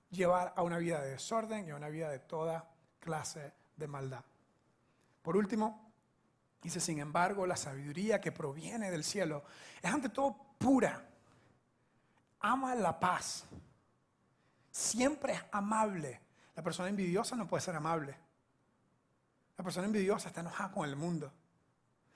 llevar 0.09 0.53
a 0.55 0.63
una 0.63 0.77
vida 0.77 1.01
de 1.01 1.11
desorden 1.11 1.67
y 1.67 1.71
a 1.71 1.75
una 1.75 1.89
vida 1.89 2.09
de 2.09 2.19
toda 2.19 2.67
clase 2.99 3.53
de 3.77 3.87
maldad. 3.87 4.23
Por 5.21 5.37
último, 5.37 5.92
dice, 6.63 6.79
sin 6.79 6.99
embargo, 6.99 7.45
la 7.45 7.57
sabiduría 7.57 8.21
que 8.21 8.31
proviene 8.31 8.89
del 8.89 9.03
cielo 9.03 9.43
es 9.81 9.91
ante 9.91 10.09
todo 10.09 10.35
pura, 10.57 11.05
ama 12.39 12.73
la 12.75 12.99
paz, 12.99 13.45
siempre 14.71 15.33
es 15.33 15.43
amable. 15.51 16.21
La 16.55 16.63
persona 16.63 16.89
envidiosa 16.89 17.35
no 17.35 17.47
puede 17.47 17.61
ser 17.61 17.75
amable. 17.75 18.15
La 19.57 19.63
persona 19.63 19.85
envidiosa 19.85 20.29
está 20.29 20.41
enojada 20.41 20.71
con 20.71 20.87
el 20.87 20.95
mundo. 20.95 21.31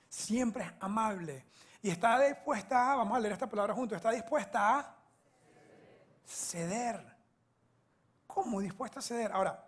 Siempre 0.08 0.64
es 0.64 0.72
amable. 0.80 1.44
Y 1.82 1.90
está 1.90 2.20
dispuesta, 2.20 2.94
vamos 2.96 3.16
a 3.16 3.20
leer 3.20 3.32
esta 3.32 3.48
palabra 3.48 3.74
juntos, 3.74 3.96
está 3.96 4.10
dispuesta 4.10 4.78
a 4.78 4.96
ceder. 6.24 7.16
¿Cómo 8.26 8.60
dispuesta 8.60 8.98
a 8.98 9.02
ceder? 9.02 9.32
Ahora, 9.32 9.64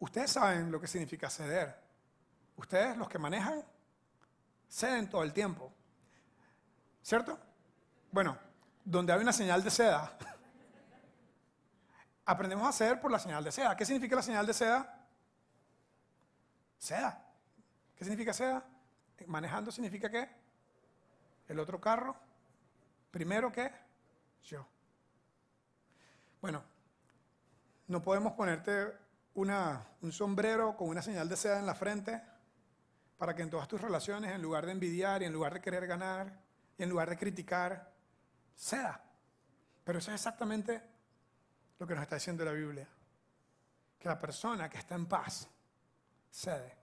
ustedes 0.00 0.30
saben 0.32 0.70
lo 0.70 0.80
que 0.80 0.86
significa 0.86 1.30
ceder. 1.30 1.80
Ustedes, 2.56 2.96
los 2.96 3.08
que 3.08 3.18
manejan, 3.18 3.64
ceden 4.68 5.08
todo 5.08 5.22
el 5.22 5.32
tiempo. 5.32 5.72
¿Cierto? 7.02 7.38
Bueno, 8.10 8.36
donde 8.84 9.12
hay 9.12 9.20
una 9.20 9.32
señal 9.32 9.62
de 9.62 9.70
seda, 9.70 10.16
aprendemos 12.24 12.68
a 12.68 12.72
ceder 12.72 13.00
por 13.00 13.10
la 13.10 13.18
señal 13.18 13.44
de 13.44 13.52
seda. 13.52 13.76
¿Qué 13.76 13.84
significa 13.84 14.16
la 14.16 14.22
señal 14.22 14.46
de 14.46 14.54
seda? 14.54 15.06
Seda. 16.78 17.22
¿Qué 17.96 18.04
significa 18.04 18.32
seda? 18.32 18.64
Manejando 19.26 19.70
significa 19.70 20.10
qué? 20.10 20.28
El 21.48 21.58
otro 21.58 21.80
carro. 21.80 22.16
Primero 23.10 23.50
qué? 23.50 23.72
Yo. 24.44 24.66
Bueno, 26.40 26.62
no 27.88 28.02
podemos 28.02 28.34
ponerte 28.34 28.92
un 29.34 30.12
sombrero 30.12 30.76
con 30.76 30.88
una 30.88 31.02
señal 31.02 31.28
de 31.28 31.36
seda 31.36 31.58
en 31.58 31.66
la 31.66 31.74
frente 31.74 32.22
para 33.16 33.34
que 33.34 33.42
en 33.42 33.50
todas 33.50 33.68
tus 33.68 33.80
relaciones, 33.80 34.32
en 34.32 34.42
lugar 34.42 34.66
de 34.66 34.72
envidiar 34.72 35.22
y 35.22 35.26
en 35.26 35.32
lugar 35.32 35.54
de 35.54 35.60
querer 35.60 35.86
ganar 35.86 36.40
y 36.76 36.82
en 36.82 36.88
lugar 36.88 37.08
de 37.08 37.16
criticar, 37.16 37.92
seda. 38.54 39.02
Pero 39.84 39.98
eso 39.98 40.10
es 40.10 40.16
exactamente 40.16 40.82
lo 41.78 41.86
que 41.86 41.94
nos 41.94 42.02
está 42.02 42.16
diciendo 42.16 42.44
la 42.44 42.52
Biblia. 42.52 42.88
Que 43.98 44.08
la 44.08 44.18
persona 44.18 44.68
que 44.68 44.78
está 44.78 44.94
en 44.94 45.06
paz, 45.06 45.48
cede. 46.30 46.76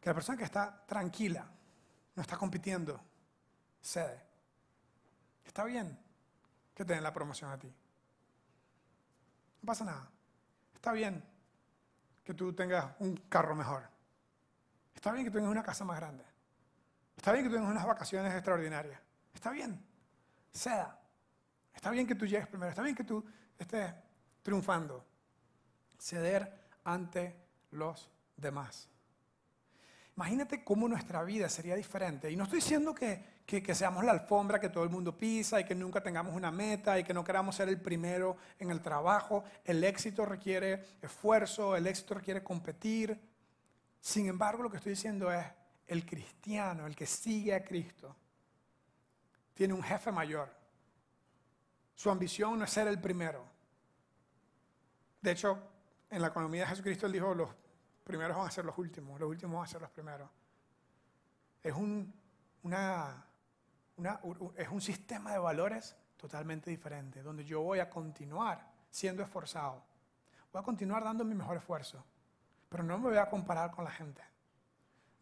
Que 0.00 0.10
la 0.10 0.14
persona 0.14 0.36
que 0.36 0.44
está 0.44 0.84
tranquila, 0.86 1.46
no 2.14 2.22
está 2.22 2.36
compitiendo, 2.36 3.00
cede. 3.80 4.22
Está 5.44 5.64
bien 5.64 5.98
que 6.74 6.84
te 6.84 6.92
den 6.92 7.02
la 7.02 7.12
promoción 7.12 7.50
a 7.50 7.58
ti. 7.58 7.72
No 9.62 9.66
pasa 9.66 9.84
nada. 9.84 10.10
Está 10.74 10.92
bien 10.92 11.24
que 12.22 12.34
tú 12.34 12.52
tengas 12.52 12.94
un 12.98 13.16
carro 13.28 13.54
mejor. 13.54 13.93
Está 14.94 15.12
bien 15.12 15.24
que 15.24 15.30
tengas 15.30 15.50
una 15.50 15.62
casa 15.62 15.84
más 15.84 15.98
grande. 15.98 16.24
Está 17.16 17.32
bien 17.32 17.44
que 17.44 17.50
tengas 17.50 17.70
unas 17.70 17.86
vacaciones 17.86 18.32
extraordinarias. 18.32 19.00
Está 19.34 19.50
bien. 19.50 19.84
Ceda. 20.52 20.98
Está 21.74 21.90
bien 21.90 22.06
que 22.06 22.14
tú 22.14 22.26
llegues 22.26 22.46
primero. 22.46 22.70
Está 22.70 22.82
bien 22.82 22.94
que 22.94 23.04
tú 23.04 23.24
estés 23.58 23.92
triunfando. 24.42 25.04
Ceder 25.98 26.52
ante 26.84 27.36
los 27.70 28.10
demás. 28.36 28.88
Imagínate 30.16 30.62
cómo 30.62 30.88
nuestra 30.88 31.24
vida 31.24 31.48
sería 31.48 31.74
diferente. 31.74 32.30
Y 32.30 32.36
no 32.36 32.44
estoy 32.44 32.60
diciendo 32.60 32.94
que, 32.94 33.42
que, 33.44 33.74
seamos 33.74 34.04
la 34.04 34.12
alfombra 34.12 34.60
que 34.60 34.68
todo 34.68 34.84
el 34.84 34.90
mundo 34.90 35.16
pisa 35.18 35.60
y 35.60 35.64
que 35.64 35.74
nunca 35.74 36.00
tengamos 36.00 36.36
una 36.36 36.52
meta 36.52 36.98
y 36.98 37.04
que 37.04 37.12
no 37.12 37.24
queramos 37.24 37.56
ser 37.56 37.68
el 37.68 37.80
primero 37.80 38.36
en 38.60 38.70
el 38.70 38.80
trabajo. 38.80 39.42
El 39.64 39.82
éxito 39.82 40.24
requiere 40.24 40.84
esfuerzo, 41.02 41.74
el 41.74 41.88
éxito 41.88 42.14
requiere 42.14 42.44
competir. 42.44 43.18
Sin 44.04 44.28
embargo, 44.28 44.62
lo 44.62 44.70
que 44.70 44.76
estoy 44.76 44.90
diciendo 44.90 45.32
es, 45.32 45.46
el 45.86 46.04
cristiano, 46.04 46.86
el 46.86 46.94
que 46.94 47.06
sigue 47.06 47.54
a 47.54 47.64
Cristo, 47.64 48.14
tiene 49.54 49.72
un 49.72 49.82
jefe 49.82 50.12
mayor. 50.12 50.54
Su 51.94 52.10
ambición 52.10 52.58
no 52.58 52.66
es 52.66 52.70
ser 52.70 52.86
el 52.86 53.00
primero. 53.00 53.42
De 55.22 55.30
hecho, 55.30 55.58
en 56.10 56.20
la 56.20 56.28
economía 56.28 56.64
de 56.64 56.66
Jesucristo 56.66 57.06
él 57.06 57.12
dijo, 57.12 57.34
los 57.34 57.48
primeros 58.04 58.36
van 58.36 58.46
a 58.46 58.50
ser 58.50 58.66
los 58.66 58.76
últimos, 58.76 59.18
los 59.18 59.26
últimos 59.26 59.56
van 59.56 59.64
a 59.64 59.68
ser 59.68 59.80
los 59.80 59.90
primeros. 59.90 60.28
Es 61.62 61.72
un, 61.72 62.12
sistema 64.80 65.32
de 65.32 65.38
valores 65.38 65.96
totalmente 66.18 66.68
diferente, 66.68 67.22
donde 67.22 67.42
yo 67.42 67.62
voy 67.62 67.78
a 67.78 67.88
continuar 67.88 68.70
siendo 68.90 69.22
esforzado. 69.22 69.82
Voy 70.52 70.60
a 70.60 70.62
continuar 70.62 71.02
dando 71.02 71.24
mi 71.24 71.34
mejor 71.34 71.56
esfuerzo, 71.56 72.04
pero 72.74 72.82
no 72.82 72.98
me 72.98 73.10
voy 73.10 73.18
a 73.18 73.30
comparar 73.30 73.70
con 73.70 73.84
la 73.84 73.90
gente. 73.92 74.20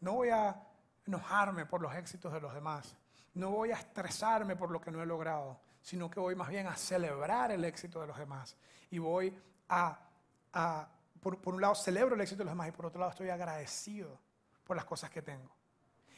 No 0.01 0.15
voy 0.15 0.31
a 0.31 0.59
enojarme 1.07 1.67
por 1.67 1.83
los 1.83 1.95
éxitos 1.95 2.33
de 2.33 2.41
los 2.41 2.55
demás. 2.55 2.97
No 3.35 3.51
voy 3.51 3.73
a 3.73 3.75
estresarme 3.75 4.57
por 4.57 4.71
lo 4.71 4.81
que 4.81 4.91
no 4.91 5.03
he 5.03 5.05
logrado, 5.05 5.61
sino 5.83 6.11
que 6.11 6.19
voy 6.19 6.35
más 6.35 6.49
bien 6.49 6.67
a 6.67 6.75
celebrar 6.77 7.51
el 7.51 7.63
éxito 7.67 8.01
de 8.01 8.07
los 8.07 8.17
demás. 8.17 8.57
Y 8.91 8.97
voy 8.97 9.39
a, 9.69 9.99
a 10.55 10.89
por, 11.21 11.39
un 11.45 11.61
lado 11.61 11.75
celebro 11.75 12.15
el 12.15 12.23
éxito 12.23 12.39
de 12.39 12.47
los 12.47 12.53
demás 12.53 12.69
y 12.69 12.73
por 12.73 12.87
otro 12.87 12.99
lado 13.01 13.11
estoy 13.11 13.29
agradecido 13.29 14.19
por 14.65 14.75
las 14.75 14.87
cosas 14.87 15.11
que 15.11 15.21
tengo. 15.21 15.55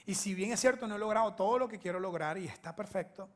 Y 0.07 0.14
si 0.14 0.37
bien 0.37 0.53
es 0.53 0.61
cierto, 0.61 0.87
no 0.87 0.95
he 0.95 1.01
logrado 1.01 1.35
todo 1.35 1.59
lo 1.59 1.66
que 1.66 1.80
quiero 1.80 1.99
lograr 1.99 2.39
y 2.39 2.47
está 2.47 2.76
perfecto, 2.76 3.28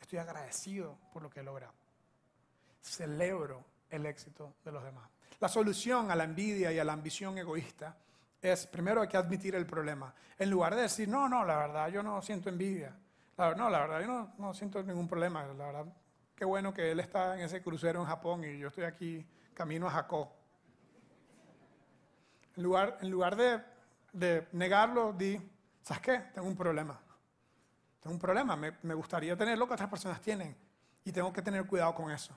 estoy 0.00 0.18
agradecido 0.18 0.98
por 1.12 1.22
lo 1.22 1.30
que 1.30 1.38
he 1.38 1.44
logrado. 1.44 1.74
Celebro 2.82 3.64
el 3.90 4.06
éxito 4.06 4.56
de 4.64 4.72
los 4.72 4.82
demás. 4.82 5.08
La 5.40 5.48
solución 5.48 6.10
a 6.10 6.16
la 6.16 6.24
envidia 6.24 6.72
y 6.72 6.78
a 6.78 6.84
la 6.84 6.92
ambición 6.92 7.38
egoísta 7.38 7.96
es, 8.40 8.66
primero 8.66 9.02
hay 9.02 9.08
que 9.08 9.16
admitir 9.16 9.54
el 9.54 9.66
problema. 9.66 10.12
En 10.36 10.50
lugar 10.50 10.74
de 10.74 10.82
decir, 10.82 11.08
no, 11.08 11.28
no, 11.28 11.44
la 11.44 11.56
verdad, 11.56 11.88
yo 11.88 12.02
no 12.02 12.20
siento 12.22 12.48
envidia. 12.48 12.96
no, 13.36 13.70
la 13.70 13.80
verdad, 13.80 14.00
yo 14.00 14.06
no, 14.06 14.34
no 14.38 14.54
siento 14.54 14.82
ningún 14.82 15.06
problema. 15.06 15.46
La 15.46 15.66
verdad, 15.66 15.86
qué 16.34 16.44
bueno 16.44 16.74
que 16.74 16.90
él 16.90 17.00
está 17.00 17.36
en 17.36 17.42
ese 17.42 17.62
crucero 17.62 18.00
en 18.00 18.06
Japón 18.06 18.44
y 18.44 18.58
yo 18.58 18.68
estoy 18.68 18.84
aquí 18.84 19.26
camino 19.54 19.86
a 19.86 19.90
Jacob. 19.90 20.28
En 22.56 22.62
lugar, 22.62 22.98
en 23.00 23.10
lugar 23.10 23.36
de, 24.12 24.48
negarlo, 24.52 25.12
di, 25.12 25.40
¿sabes 25.82 26.02
qué? 26.02 26.18
Tengo 26.34 26.48
un 26.48 26.56
problema. 26.56 26.98
Tengo 28.00 28.14
un 28.14 28.20
problema, 28.20 28.56
me 28.56 28.94
gustaría 28.94 29.36
tener 29.36 29.58
lo 29.58 29.66
que 29.66 29.74
otras 29.74 29.88
personas 29.88 30.20
tienen 30.20 30.56
y 31.04 31.12
tengo 31.12 31.32
que 31.32 31.42
tener 31.42 31.66
cuidado 31.66 31.94
con 31.94 32.10
eso. 32.10 32.36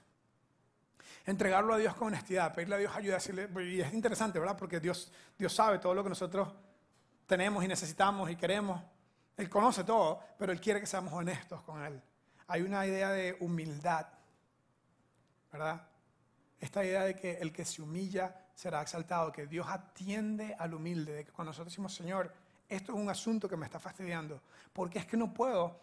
Entregarlo 1.26 1.74
a 1.74 1.78
Dios 1.78 1.96
con 1.96 2.08
honestidad, 2.08 2.54
pedirle 2.54 2.76
a 2.76 2.78
Dios 2.80 2.96
ayuda, 2.96 3.16
decirle, 3.16 3.50
y 3.64 3.82
es 3.82 3.94
interesante, 3.94 4.40
¿verdad? 4.40 4.58
Porque 4.58 4.80
Dios, 4.80 5.12
Dios 5.38 5.54
sabe 5.54 5.80
todo 5.80 5.94
lo 5.94 6.04
que 6.04 6.10
nosotros 6.10 6.54
tenemos 7.26 7.64
y 7.64 7.68
necesitamos 7.68 8.30
y 8.30 8.36
queremos. 8.36 8.82
Él 9.38 9.50
conoce 9.50 9.84
todo, 9.84 10.20
pero 10.38 10.52
Él 10.52 10.60
quiere 10.60 10.80
que 10.80 10.88
seamos 10.88 11.14
honestos 11.14 11.62
con 11.62 11.84
Él. 11.84 12.02
Hay 12.48 12.62
una 12.62 12.86
idea 12.86 13.12
de 13.12 13.38
humildad, 13.40 14.08
¿verdad? 15.52 15.88
esta 16.62 16.86
idea 16.86 17.04
de 17.04 17.16
que 17.16 17.34
el 17.34 17.52
que 17.52 17.66
se 17.66 17.82
humilla 17.82 18.36
será 18.54 18.84
exaltado, 18.84 19.32
que 19.32 19.48
Dios 19.48 19.68
atiende 19.68 20.56
al 20.58 20.76
humilde, 20.76 21.12
de 21.14 21.26
que 21.26 21.32
cuando 21.32 21.50
nosotros 21.50 21.74
decimos, 21.74 21.94
Señor, 21.94 22.32
esto 22.70 22.94
es 22.94 22.98
un 22.98 23.10
asunto 23.10 23.50
que 23.50 23.58
me 23.58 23.66
está 23.66 23.80
fastidiando, 23.80 24.40
porque 24.72 25.00
es 25.00 25.06
que 25.08 25.18
no 25.18 25.34
puedo 25.34 25.76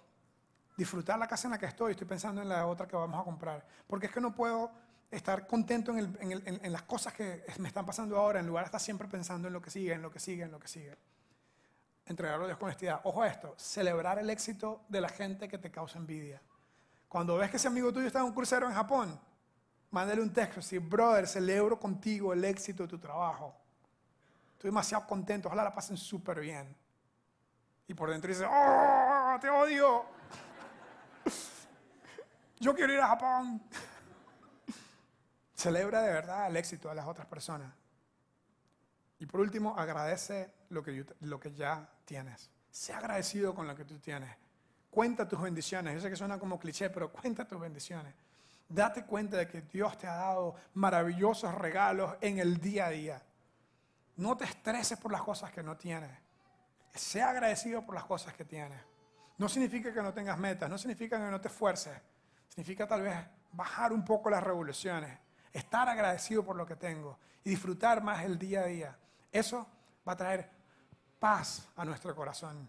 disfrutar 0.77 1.19
la 1.19 1.27
casa 1.27 1.49
en 1.49 1.53
la 1.53 1.59
que 1.59 1.67
estoy, 1.67 1.91
estoy 1.91 2.07
pensando 2.07 2.41
en 2.41 2.49
la 2.49 2.65
otra 2.67 2.87
que 2.87 2.95
vamos 2.95 3.21
a 3.21 3.25
comprar, 3.25 3.67
porque 3.89 4.07
es 4.07 4.13
que 4.13 4.21
no 4.21 4.33
puedo 4.33 4.71
estar 5.11 5.47
contento 5.47 5.97
en, 5.97 6.73
las 6.73 6.83
cosas 6.83 7.15
que 7.15 7.45
me 7.59 7.69
están 7.69 7.87
pasando 7.87 8.17
ahora, 8.17 8.41
en 8.41 8.47
lugar 8.47 8.65
de 8.65 8.67
estar 8.67 8.81
siempre 8.81 9.09
pensando 9.09 9.49
en 9.49 9.55
lo 9.55 9.63
que 9.63 9.71
sigue, 9.71 9.93
en 9.93 10.03
lo 10.03 10.11
que 10.11 10.21
sigue, 10.21 10.45
en 10.45 10.51
lo 10.51 10.59
que 10.59 10.69
sigue. 10.69 10.97
Entregarlo 12.07 12.45
a 12.45 12.49
Dios 12.49 12.59
con 12.59 12.67
honestidad. 12.67 13.01
Ojo 13.05 13.23
a 13.23 13.29
esto, 13.29 13.55
celebrar 13.57 14.19
el 14.19 14.31
éxito 14.31 14.83
de 14.89 15.01
la 15.01 15.09
gente 15.09 15.49
que 15.49 15.59
te 15.59 15.71
causa 15.71 15.99
envidia. 15.99 16.41
Cuando 17.09 17.37
ves 17.37 17.51
que 17.51 17.57
ese 17.57 17.69
amigo 17.69 17.93
tuyo 17.93 18.07
está 18.07 18.21
en 18.21 18.27
un 18.27 18.33
crucero 18.33 18.67
en 18.67 18.75
Japón, 18.75 19.19
Mándale 19.91 20.21
un 20.21 20.33
texto, 20.33 20.61
así, 20.61 20.79
brother, 20.79 21.27
celebro 21.27 21.79
contigo 21.81 22.33
el 22.35 22.45
éxito 22.45 22.83
de 22.83 22.89
tu 22.89 22.99
trabajo. 22.99 23.55
Estoy 24.53 24.69
demasiado 24.69 25.07
contento, 25.07 25.49
ojalá 25.49 25.65
la 25.65 25.75
pasen 25.75 25.97
súper 25.97 26.41
bien. 26.41 26.77
Y 27.87 27.95
por 27.95 28.11
dentro 28.11 28.29
dice, 28.29 28.45
¡oh, 28.47 29.39
te 29.41 29.49
odio! 29.49 30.05
Yo 32.61 32.75
quiero 32.75 32.93
ir 32.93 33.01
a 33.01 33.09
Japón. 33.09 33.63
Celebra 35.59 36.03
de 36.03 36.13
verdad 36.13 36.47
el 36.47 36.57
éxito 36.57 36.89
de 36.89 36.95
las 36.95 37.09
otras 37.09 37.27
personas. 37.27 37.69
Y 39.19 39.27
por 39.27 39.41
último, 39.41 39.77
agradece 39.77 40.55
lo 40.69 40.85
que, 40.85 41.05
lo 41.23 41.41
que 41.41 41.53
ya 41.53 41.91
tienes. 42.05 42.49
Sé 42.71 42.93
agradecido 42.93 43.57
con 43.57 43.67
lo 43.67 43.75
que 43.75 43.85
tú 43.85 43.99
tienes. 43.99 44.31
Cuenta 44.89 45.29
tus 45.29 45.41
bendiciones. 45.41 45.95
Yo 45.95 46.01
sé 46.01 46.11
que 46.11 46.15
suena 46.15 46.39
como 46.39 46.61
cliché, 46.61 46.91
pero 46.91 47.11
cuenta 47.11 47.45
tus 47.45 47.59
bendiciones. 47.59 48.15
Date 48.69 49.05
cuenta 49.05 49.37
de 49.37 49.49
que 49.49 49.63
Dios 49.63 49.99
te 49.99 50.07
ha 50.07 50.15
dado 50.15 50.55
maravillosos 50.75 51.53
regalos 51.53 52.15
en 52.21 52.39
el 52.39 52.61
día 52.61 52.87
a 52.87 52.91
día. 52.91 53.23
No 54.15 54.37
te 54.37 54.45
estreses 54.45 54.97
por 54.97 55.11
las 55.11 55.23
cosas 55.23 55.51
que 55.51 55.65
no 55.65 55.77
tienes. 55.77 56.13
Sea 56.95 57.31
agradecido 57.31 57.85
por 57.85 57.97
las 57.97 58.05
cosas 58.05 58.33
que 58.33 58.45
tienes. 58.45 58.81
No 59.39 59.49
significa 59.49 59.93
que 59.93 60.03
no 60.03 60.15
tengas 60.15 60.39
metas, 60.39 60.71
no 60.71 60.79
significa 60.79 61.19
que 61.19 61.33
no 61.33 61.41
te 61.41 61.49
esfuerces. 61.49 62.01
Significa 62.49 62.87
tal 62.87 63.03
vez 63.03 63.17
bajar 63.51 63.93
un 63.93 64.05
poco 64.05 64.31
las 64.31 64.43
revoluciones, 64.43 65.19
estar 65.53 65.89
agradecido 65.89 66.45
por 66.45 66.57
lo 66.57 66.67
que 66.67 66.77
tengo 66.77 67.19
y 67.45 67.51
disfrutar 67.51 68.03
más 68.03 68.25
el 68.25 68.39
día 68.39 68.61
a 68.61 68.67
día. 68.67 68.99
Eso 69.33 69.67
va 70.07 70.13
a 70.13 70.17
traer 70.17 70.51
paz 71.19 71.69
a 71.77 71.85
nuestro 71.85 72.15
corazón. 72.15 72.69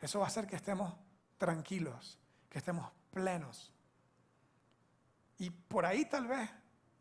Eso 0.00 0.18
va 0.18 0.26
a 0.26 0.28
hacer 0.28 0.46
que 0.46 0.56
estemos 0.56 0.94
tranquilos, 1.38 2.18
que 2.48 2.58
estemos 2.58 2.90
plenos. 3.10 3.72
Y 5.38 5.50
por 5.50 5.84
ahí 5.84 6.04
tal 6.06 6.26
vez, 6.26 6.50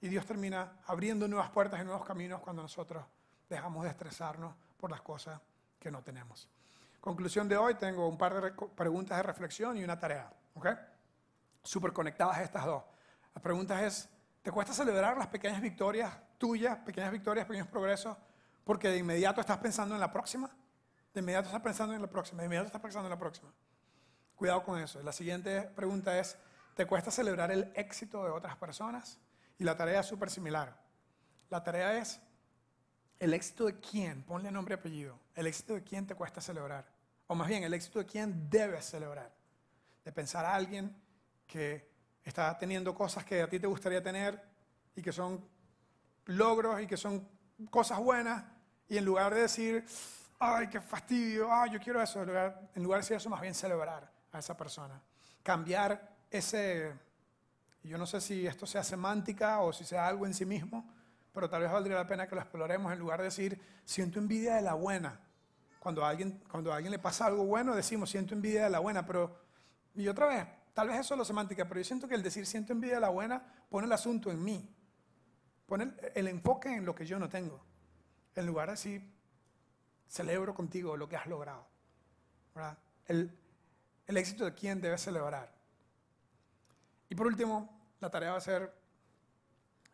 y 0.01 0.07
Dios 0.07 0.25
termina 0.25 0.79
abriendo 0.87 1.27
nuevas 1.27 1.49
puertas 1.49 1.81
y 1.81 1.83
nuevos 1.83 2.05
caminos 2.05 2.41
cuando 2.41 2.61
nosotros 2.61 3.03
dejamos 3.49 3.83
de 3.83 3.89
estresarnos 3.89 4.55
por 4.77 4.91
las 4.91 5.01
cosas 5.01 5.39
que 5.79 5.91
no 5.91 6.01
tenemos. 6.03 6.49
Conclusión 6.99 7.47
de 7.47 7.57
hoy, 7.57 7.75
tengo 7.75 8.07
un 8.07 8.17
par 8.17 8.41
de 8.41 8.51
preguntas 8.51 9.17
de 9.17 9.23
reflexión 9.23 9.77
y 9.77 9.83
una 9.83 9.99
tarea, 9.99 10.31
¿ok? 10.55 10.67
Súper 11.63 11.93
conectadas 11.93 12.39
estas 12.39 12.65
dos. 12.65 12.83
La 13.33 13.41
pregunta 13.41 13.85
es, 13.85 14.09
¿te 14.45 14.51
cuesta 14.51 14.73
celebrar 14.73 15.17
las 15.17 15.25
pequeñas 15.25 15.59
victorias 15.59 16.15
tuyas, 16.37 16.77
pequeñas 16.77 17.11
victorias, 17.11 17.47
pequeños 17.47 17.67
progresos, 17.67 18.15
porque 18.63 18.89
de 18.89 18.99
inmediato 18.99 19.41
estás 19.41 19.57
pensando 19.57 19.95
en 19.95 19.99
la 19.99 20.11
próxima? 20.11 20.55
De 21.15 21.19
inmediato 21.19 21.47
estás 21.47 21.63
pensando 21.63 21.95
en 21.95 22.01
la 22.03 22.07
próxima, 22.07 22.43
de 22.43 22.45
inmediato 22.45 22.67
estás 22.67 22.81
pensando 22.81 23.07
en 23.07 23.09
la 23.09 23.17
próxima. 23.17 23.51
Cuidado 24.35 24.63
con 24.63 24.79
eso. 24.79 25.01
La 25.01 25.13
siguiente 25.13 25.63
pregunta 25.63 26.19
es, 26.19 26.37
te 26.75 26.85
cuesta 26.85 27.09
celebrar 27.09 27.49
el 27.49 27.71
éxito 27.73 28.23
de 28.23 28.29
otras 28.29 28.55
personas 28.55 29.17
y 29.57 29.63
la 29.63 29.75
tarea 29.75 30.01
es 30.01 30.05
súper 30.05 30.29
similar. 30.29 30.79
La 31.49 31.63
tarea 31.63 31.97
es 31.97 32.21
el 33.17 33.33
éxito 33.33 33.65
de 33.65 33.79
quién, 33.79 34.21
ponle 34.21 34.51
nombre 34.51 34.75
y 34.75 34.77
apellido, 34.77 35.19
el 35.33 35.47
éxito 35.47 35.73
de 35.73 35.83
quién 35.83 36.05
te 36.05 36.13
cuesta 36.13 36.39
celebrar. 36.39 36.85
O 37.25 37.33
más 37.33 37.47
bien, 37.47 37.63
el 37.63 37.73
éxito 37.73 37.97
de 37.97 38.05
quién 38.05 38.47
debes 38.47 38.85
celebrar. 38.85 39.33
De 40.03 40.11
pensar 40.11 40.45
a 40.45 40.53
alguien 40.53 40.95
que 41.47 41.94
está 42.25 42.57
teniendo 42.57 42.93
cosas 42.95 43.23
que 43.23 43.41
a 43.41 43.47
ti 43.47 43.59
te 43.59 43.67
gustaría 43.67 44.01
tener 44.01 44.41
y 44.95 45.01
que 45.01 45.13
son 45.13 45.47
logros 46.25 46.81
y 46.81 46.87
que 46.87 46.97
son 46.97 47.25
cosas 47.69 47.99
buenas 47.99 48.43
y 48.89 48.97
en 48.97 49.05
lugar 49.05 49.33
de 49.33 49.41
decir, 49.41 49.85
ay, 50.39 50.67
qué 50.67 50.81
fastidio, 50.81 51.51
ay, 51.51 51.71
yo 51.71 51.79
quiero 51.79 52.01
eso, 52.01 52.21
en 52.21 52.27
lugar, 52.27 52.69
en 52.73 52.83
lugar 52.83 52.99
de 52.99 53.03
decir 53.03 53.17
eso, 53.17 53.29
más 53.29 53.41
bien 53.41 53.53
celebrar 53.53 54.11
a 54.31 54.39
esa 54.39 54.57
persona. 54.57 55.01
Cambiar 55.43 56.15
ese, 56.29 56.93
yo 57.83 57.97
no 57.97 58.05
sé 58.05 58.19
si 58.19 58.45
esto 58.45 58.65
sea 58.65 58.83
semántica 58.83 59.59
o 59.59 59.71
si 59.71 59.85
sea 59.85 60.07
algo 60.07 60.25
en 60.25 60.33
sí 60.33 60.45
mismo, 60.45 60.87
pero 61.33 61.49
tal 61.49 61.61
vez 61.61 61.71
valdría 61.71 61.95
la 61.95 62.07
pena 62.07 62.27
que 62.27 62.35
lo 62.35 62.41
exploremos 62.41 62.91
en 62.91 62.99
lugar 62.99 63.19
de 63.19 63.25
decir, 63.25 63.61
siento 63.83 64.19
envidia 64.19 64.55
de 64.55 64.61
la 64.61 64.73
buena. 64.73 65.19
Cuando 65.79 66.03
alguien, 66.03 66.41
cuando 66.49 66.73
a 66.73 66.77
alguien 66.77 66.91
le 66.91 66.99
pasa 66.99 67.27
algo 67.27 67.45
bueno, 67.45 67.75
decimos, 67.75 68.09
siento 68.09 68.33
envidia 68.33 68.63
de 68.63 68.69
la 68.69 68.79
buena, 68.79 69.05
pero, 69.05 69.39
y 69.95 70.07
otra 70.07 70.25
vez, 70.25 70.47
tal 70.75 70.89
vez 70.89 70.99
eso 70.99 71.15
es 71.15 71.17
lo 71.17 71.25
semántica, 71.25 71.67
pero 71.67 71.79
yo 71.79 71.83
siento 71.83 72.07
que 72.07 72.13
el 72.13 72.21
decir 72.21 72.45
siento 72.45 72.71
envidia 72.71 72.95
de 72.95 73.01
la 73.01 73.09
buena 73.09 73.41
pone 73.67 73.87
el 73.87 73.91
asunto 73.91 74.29
en 74.29 74.43
mí, 74.43 74.71
pone 75.65 75.91
el, 76.13 76.27
enfoque 76.27 76.71
en 76.75 76.85
lo 76.85 76.93
que 76.93 77.07
yo 77.07 77.17
no 77.17 77.27
tengo, 77.27 77.59
en 78.35 78.45
lugar 78.45 78.67
de 78.67 78.73
decir, 78.73 79.11
celebro 80.07 80.53
contigo 80.53 80.95
lo 80.95 81.09
que 81.09 81.15
has 81.15 81.25
logrado. 81.25 81.65
El, 83.07 83.35
el 84.05 84.17
éxito 84.17 84.45
de 84.45 84.53
quién 84.53 84.79
debe 84.79 84.99
celebrar. 84.99 85.51
Y 87.09 87.15
por 87.15 87.25
último, 87.25 87.91
la 87.99 88.11
tarea 88.11 88.33
va 88.33 88.37
a 88.37 88.41
ser, 88.41 88.71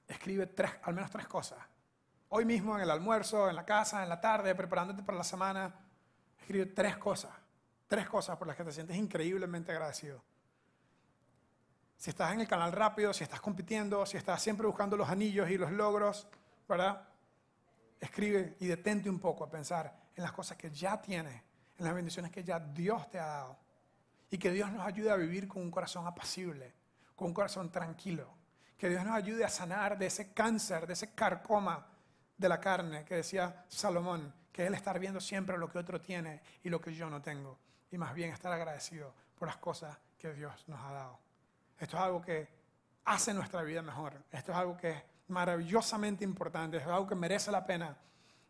escribe 0.05 0.47
tres, 0.47 0.71
al 0.83 0.93
menos 0.93 1.09
tres 1.09 1.27
cosas 1.27 1.57
hoy 2.33 2.45
mismo 2.45 2.75
en 2.75 2.83
el 2.83 2.91
almuerzo, 2.91 3.49
en 3.49 3.55
la 3.55 3.65
casa, 3.65 4.03
en 4.03 4.09
la 4.09 4.21
tarde, 4.21 4.55
preparándote 4.55 5.03
para 5.03 5.17
la 5.17 5.23
semana, 5.23 5.73
escribe 6.39 6.65
tres 6.67 6.97
cosas. 6.97 7.31
Tres 7.87 8.07
cosas 8.07 8.37
por 8.37 8.47
las 8.47 8.55
que 8.55 8.63
te 8.63 8.71
sientes 8.71 8.95
increíblemente 8.95 9.71
agradecido. 9.71 10.23
Si 12.01 12.09
estás 12.09 12.33
en 12.33 12.41
el 12.41 12.47
canal 12.47 12.71
rápido, 12.71 13.13
si 13.13 13.23
estás 13.23 13.39
compitiendo, 13.39 14.07
si 14.07 14.17
estás 14.17 14.41
siempre 14.41 14.65
buscando 14.65 14.97
los 14.97 15.07
anillos 15.07 15.47
y 15.51 15.57
los 15.59 15.71
logros, 15.71 16.27
¿verdad? 16.67 17.07
Escribe 17.99 18.55
y 18.59 18.65
detente 18.65 19.07
un 19.07 19.19
poco 19.19 19.43
a 19.43 19.51
pensar 19.51 19.95
en 20.15 20.23
las 20.23 20.31
cosas 20.31 20.57
que 20.57 20.71
ya 20.71 20.99
tienes, 20.99 21.43
en 21.77 21.85
las 21.85 21.93
bendiciones 21.93 22.31
que 22.31 22.43
ya 22.43 22.59
Dios 22.59 23.07
te 23.11 23.19
ha 23.19 23.27
dado. 23.27 23.59
Y 24.31 24.39
que 24.39 24.49
Dios 24.49 24.71
nos 24.71 24.83
ayude 24.83 25.11
a 25.11 25.15
vivir 25.15 25.47
con 25.47 25.61
un 25.61 25.69
corazón 25.69 26.07
apacible, 26.07 26.73
con 27.15 27.27
un 27.27 27.33
corazón 27.35 27.71
tranquilo. 27.71 28.33
Que 28.79 28.89
Dios 28.89 29.05
nos 29.05 29.13
ayude 29.13 29.45
a 29.45 29.49
sanar 29.49 29.95
de 29.95 30.07
ese 30.07 30.33
cáncer, 30.33 30.87
de 30.87 30.93
ese 30.93 31.13
carcoma 31.13 31.85
de 32.35 32.49
la 32.49 32.59
carne 32.59 33.05
que 33.05 33.17
decía 33.17 33.63
Salomón, 33.67 34.33
que 34.51 34.65
él 34.65 34.73
estar 34.73 34.97
viendo 34.97 35.19
siempre 35.19 35.55
lo 35.55 35.69
que 35.69 35.77
otro 35.77 36.01
tiene 36.01 36.41
y 36.63 36.69
lo 36.69 36.81
que 36.81 36.95
yo 36.95 37.11
no 37.11 37.21
tengo. 37.21 37.59
Y 37.91 37.99
más 37.99 38.15
bien 38.15 38.33
estar 38.33 38.51
agradecido 38.51 39.13
por 39.37 39.47
las 39.47 39.57
cosas 39.57 39.95
que 40.17 40.33
Dios 40.33 40.67
nos 40.67 40.79
ha 40.83 40.93
dado. 40.93 41.30
Esto 41.81 41.97
es 41.97 42.03
algo 42.03 42.21
que 42.21 42.47
hace 43.05 43.33
nuestra 43.33 43.63
vida 43.63 43.81
mejor. 43.81 44.13
Esto 44.31 44.51
es 44.51 44.57
algo 44.57 44.77
que 44.77 44.91
es 44.91 45.03
maravillosamente 45.29 46.23
importante. 46.23 46.77
Es 46.77 46.85
algo 46.85 47.07
que 47.07 47.15
merece 47.15 47.51
la 47.51 47.65
pena 47.65 47.97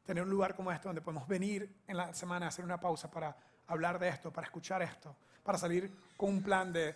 tener 0.06 0.24
un 0.24 0.30
lugar 0.30 0.54
como 0.54 0.70
este 0.70 0.90
donde 0.90 1.00
podemos 1.00 1.26
venir 1.30 1.82
en 1.88 1.96
la 1.96 2.14
semana 2.14 2.48
a 2.48 2.50
hacer 2.50 2.66
una 2.66 2.78
pausa 2.78 3.10
para 3.10 3.34
hablar 3.68 4.00
de 4.00 4.10
esto, 4.10 4.34
para 4.34 4.48
escuchar 4.48 4.82
esto, 4.82 5.16
para 5.44 5.58
salir 5.58 5.90
con 6.18 6.30
un 6.30 6.44
plan 6.44 6.74
de 6.74 6.94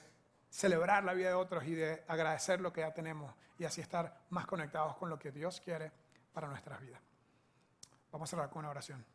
celebrar 0.50 1.06
la 1.06 1.14
vida 1.14 1.30
de 1.30 1.36
otros 1.36 1.64
y 1.64 1.74
de 1.74 2.04
agradecer 2.06 2.60
lo 2.60 2.74
que 2.74 2.82
ya 2.82 2.94
tenemos 2.94 3.34
y 3.58 3.64
así 3.64 3.80
estar 3.80 4.26
más 4.32 4.46
conectados 4.46 4.98
con 4.98 5.10
lo 5.10 5.18
que 5.18 5.32
Dios 5.32 5.62
quiere 5.62 5.90
para 6.34 6.50
nuestras 6.50 6.82
vidas. 6.82 7.00
Vamos 8.12 8.30
a 8.30 8.32
cerrar 8.32 8.50
con 8.50 8.60
una 8.60 8.72
oración. 8.72 9.06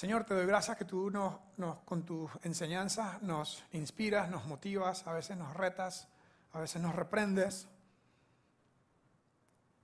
Señor, 0.00 0.24
te 0.24 0.32
doy 0.32 0.46
gracias 0.46 0.78
que 0.78 0.86
tú 0.86 1.10
nos, 1.10 1.34
con 1.84 2.06
tus 2.06 2.30
enseñanzas 2.42 3.20
nos 3.20 3.62
inspiras, 3.72 4.30
nos 4.30 4.46
motivas, 4.46 5.06
a 5.06 5.12
veces 5.12 5.36
nos 5.36 5.54
retas, 5.54 6.08
a 6.54 6.60
veces 6.60 6.80
nos 6.80 6.94
reprendes. 6.94 7.68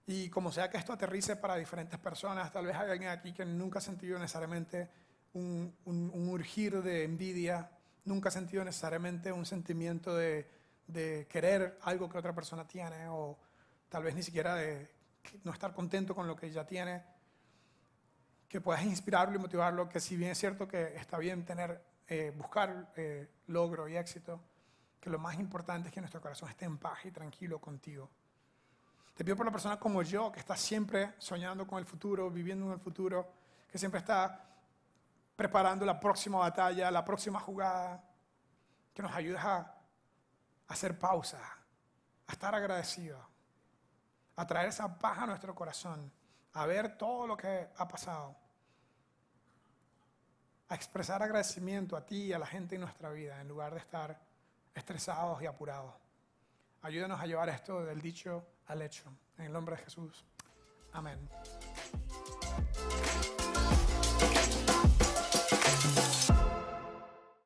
Y 0.06 0.30
como 0.30 0.50
sea 0.52 0.70
que 0.70 0.78
esto 0.78 0.94
aterrice 0.94 1.36
para 1.36 1.56
diferentes 1.56 2.00
personas, 2.00 2.50
tal 2.50 2.64
vez 2.64 2.76
hay 2.76 2.92
alguien 2.92 3.10
aquí 3.10 3.34
que 3.34 3.44
nunca 3.44 3.78
ha 3.78 3.82
sentido 3.82 4.18
necesariamente 4.18 4.88
un, 5.34 5.74
urgir 5.84 6.80
de 6.80 7.04
envidia, 7.04 7.70
nunca 8.06 8.30
ha 8.30 8.32
sentido 8.32 8.64
necesariamente 8.64 9.30
un 9.30 9.44
sentimiento 9.44 10.16
de, 10.16 10.48
de, 10.86 11.26
querer 11.28 11.78
algo 11.82 12.08
que 12.08 12.16
otra 12.16 12.34
persona 12.34 12.66
tiene, 12.66 13.06
o 13.10 13.36
tal 13.90 14.02
vez 14.02 14.14
ni 14.14 14.22
siquiera 14.22 14.54
de 14.54 14.90
no 15.44 15.52
estar 15.52 15.74
contento 15.74 16.14
con 16.14 16.26
lo 16.26 16.34
que 16.34 16.46
ella 16.46 16.66
tiene, 16.66 17.02
que 18.49 18.61
puedas 18.61 18.84
inspirarlo 18.84 19.34
y 19.34 19.38
motivarlo, 19.38 19.88
que 19.88 20.01
si 20.01 20.16
bien 20.16 20.30
es 20.30 20.38
cierto 20.38 20.68
que 20.68 20.97
está 20.97 21.18
bien 21.18 21.44
tener, 21.44 21.82
eh, 22.07 22.32
buscar 22.36 22.92
eh, 22.97 23.28
logro 23.49 23.88
y 23.88 23.97
éxito, 23.97 24.40
que 25.01 25.11
lo 25.11 25.18
más 25.18 25.38
importante 25.38 25.88
es 25.88 25.94
que 25.94 26.01
nuestro 26.01 26.20
corazón 26.20 26.49
esté 26.49 26.64
en 26.64 26.78
paz 26.78 27.05
y 27.05 27.11
tranquilo 27.11 27.61
contigo. 27.61 28.11
Te 29.16 29.24
pido 29.24 29.36
por 29.36 29.47
la 29.47 29.53
persona 29.53 29.78
como 29.78 30.03
yo, 30.03 30.30
que 30.30 30.40
está 30.40 30.57
siempre 30.57 31.14
soñando 31.18 31.66
con 31.66 31.78
el 31.78 31.86
futuro, 31.86 32.30
viviendo 32.30 32.66
en 32.66 32.72
el 32.72 32.80
futuro, 32.80 33.32
que 33.70 33.78
siempre 33.78 34.01
está 34.01 34.47
preparando 35.34 35.84
la 35.84 35.99
próxima 35.99 36.38
batalla, 36.38 36.90
la 36.90 37.05
próxima 37.05 37.40
jugada, 37.40 38.03
que 38.92 39.03
nos 39.03 39.12
ayudes 39.12 39.40
a, 39.42 39.72
hacer 40.68 40.99
pausa, 40.99 41.38
a 42.26 42.32
estar 42.32 42.55
agradecidos, 42.55 43.20
a 44.34 44.47
traer 44.47 44.68
esa 44.68 44.99
paz 44.99 45.18
a 45.18 45.26
nuestro 45.26 45.55
corazón, 45.55 46.11
a 46.57 46.64
ver 46.64 46.96
todo 46.96 47.26
lo 47.26 47.36
que 47.36 47.68
ha 47.76 47.86
pasado, 47.86 48.34
a 50.68 50.74
expresar 50.74 51.22
agradecimiento 51.22 51.96
a 51.96 52.04
ti 52.04 52.24
y 52.24 52.32
a 52.32 52.38
la 52.38 52.46
gente 52.46 52.76
en 52.76 52.80
nuestra 52.80 53.11
vida, 53.11 53.40
en 53.40 53.48
lugar 53.48 53.74
de 53.74 53.80
estar 53.80 54.18
estresados 54.74 55.42
y 55.42 55.46
apurados. 55.46 55.94
Ayúdanos 56.80 57.20
a 57.20 57.26
llevar 57.26 57.50
esto 57.50 57.84
del 57.84 58.00
dicho 58.00 58.46
al 58.68 58.80
hecho. 58.80 59.04
En 59.36 59.46
el 59.46 59.52
nombre 59.52 59.76
de 59.76 59.82
Jesús. 59.82 60.24
Amén. 60.92 61.28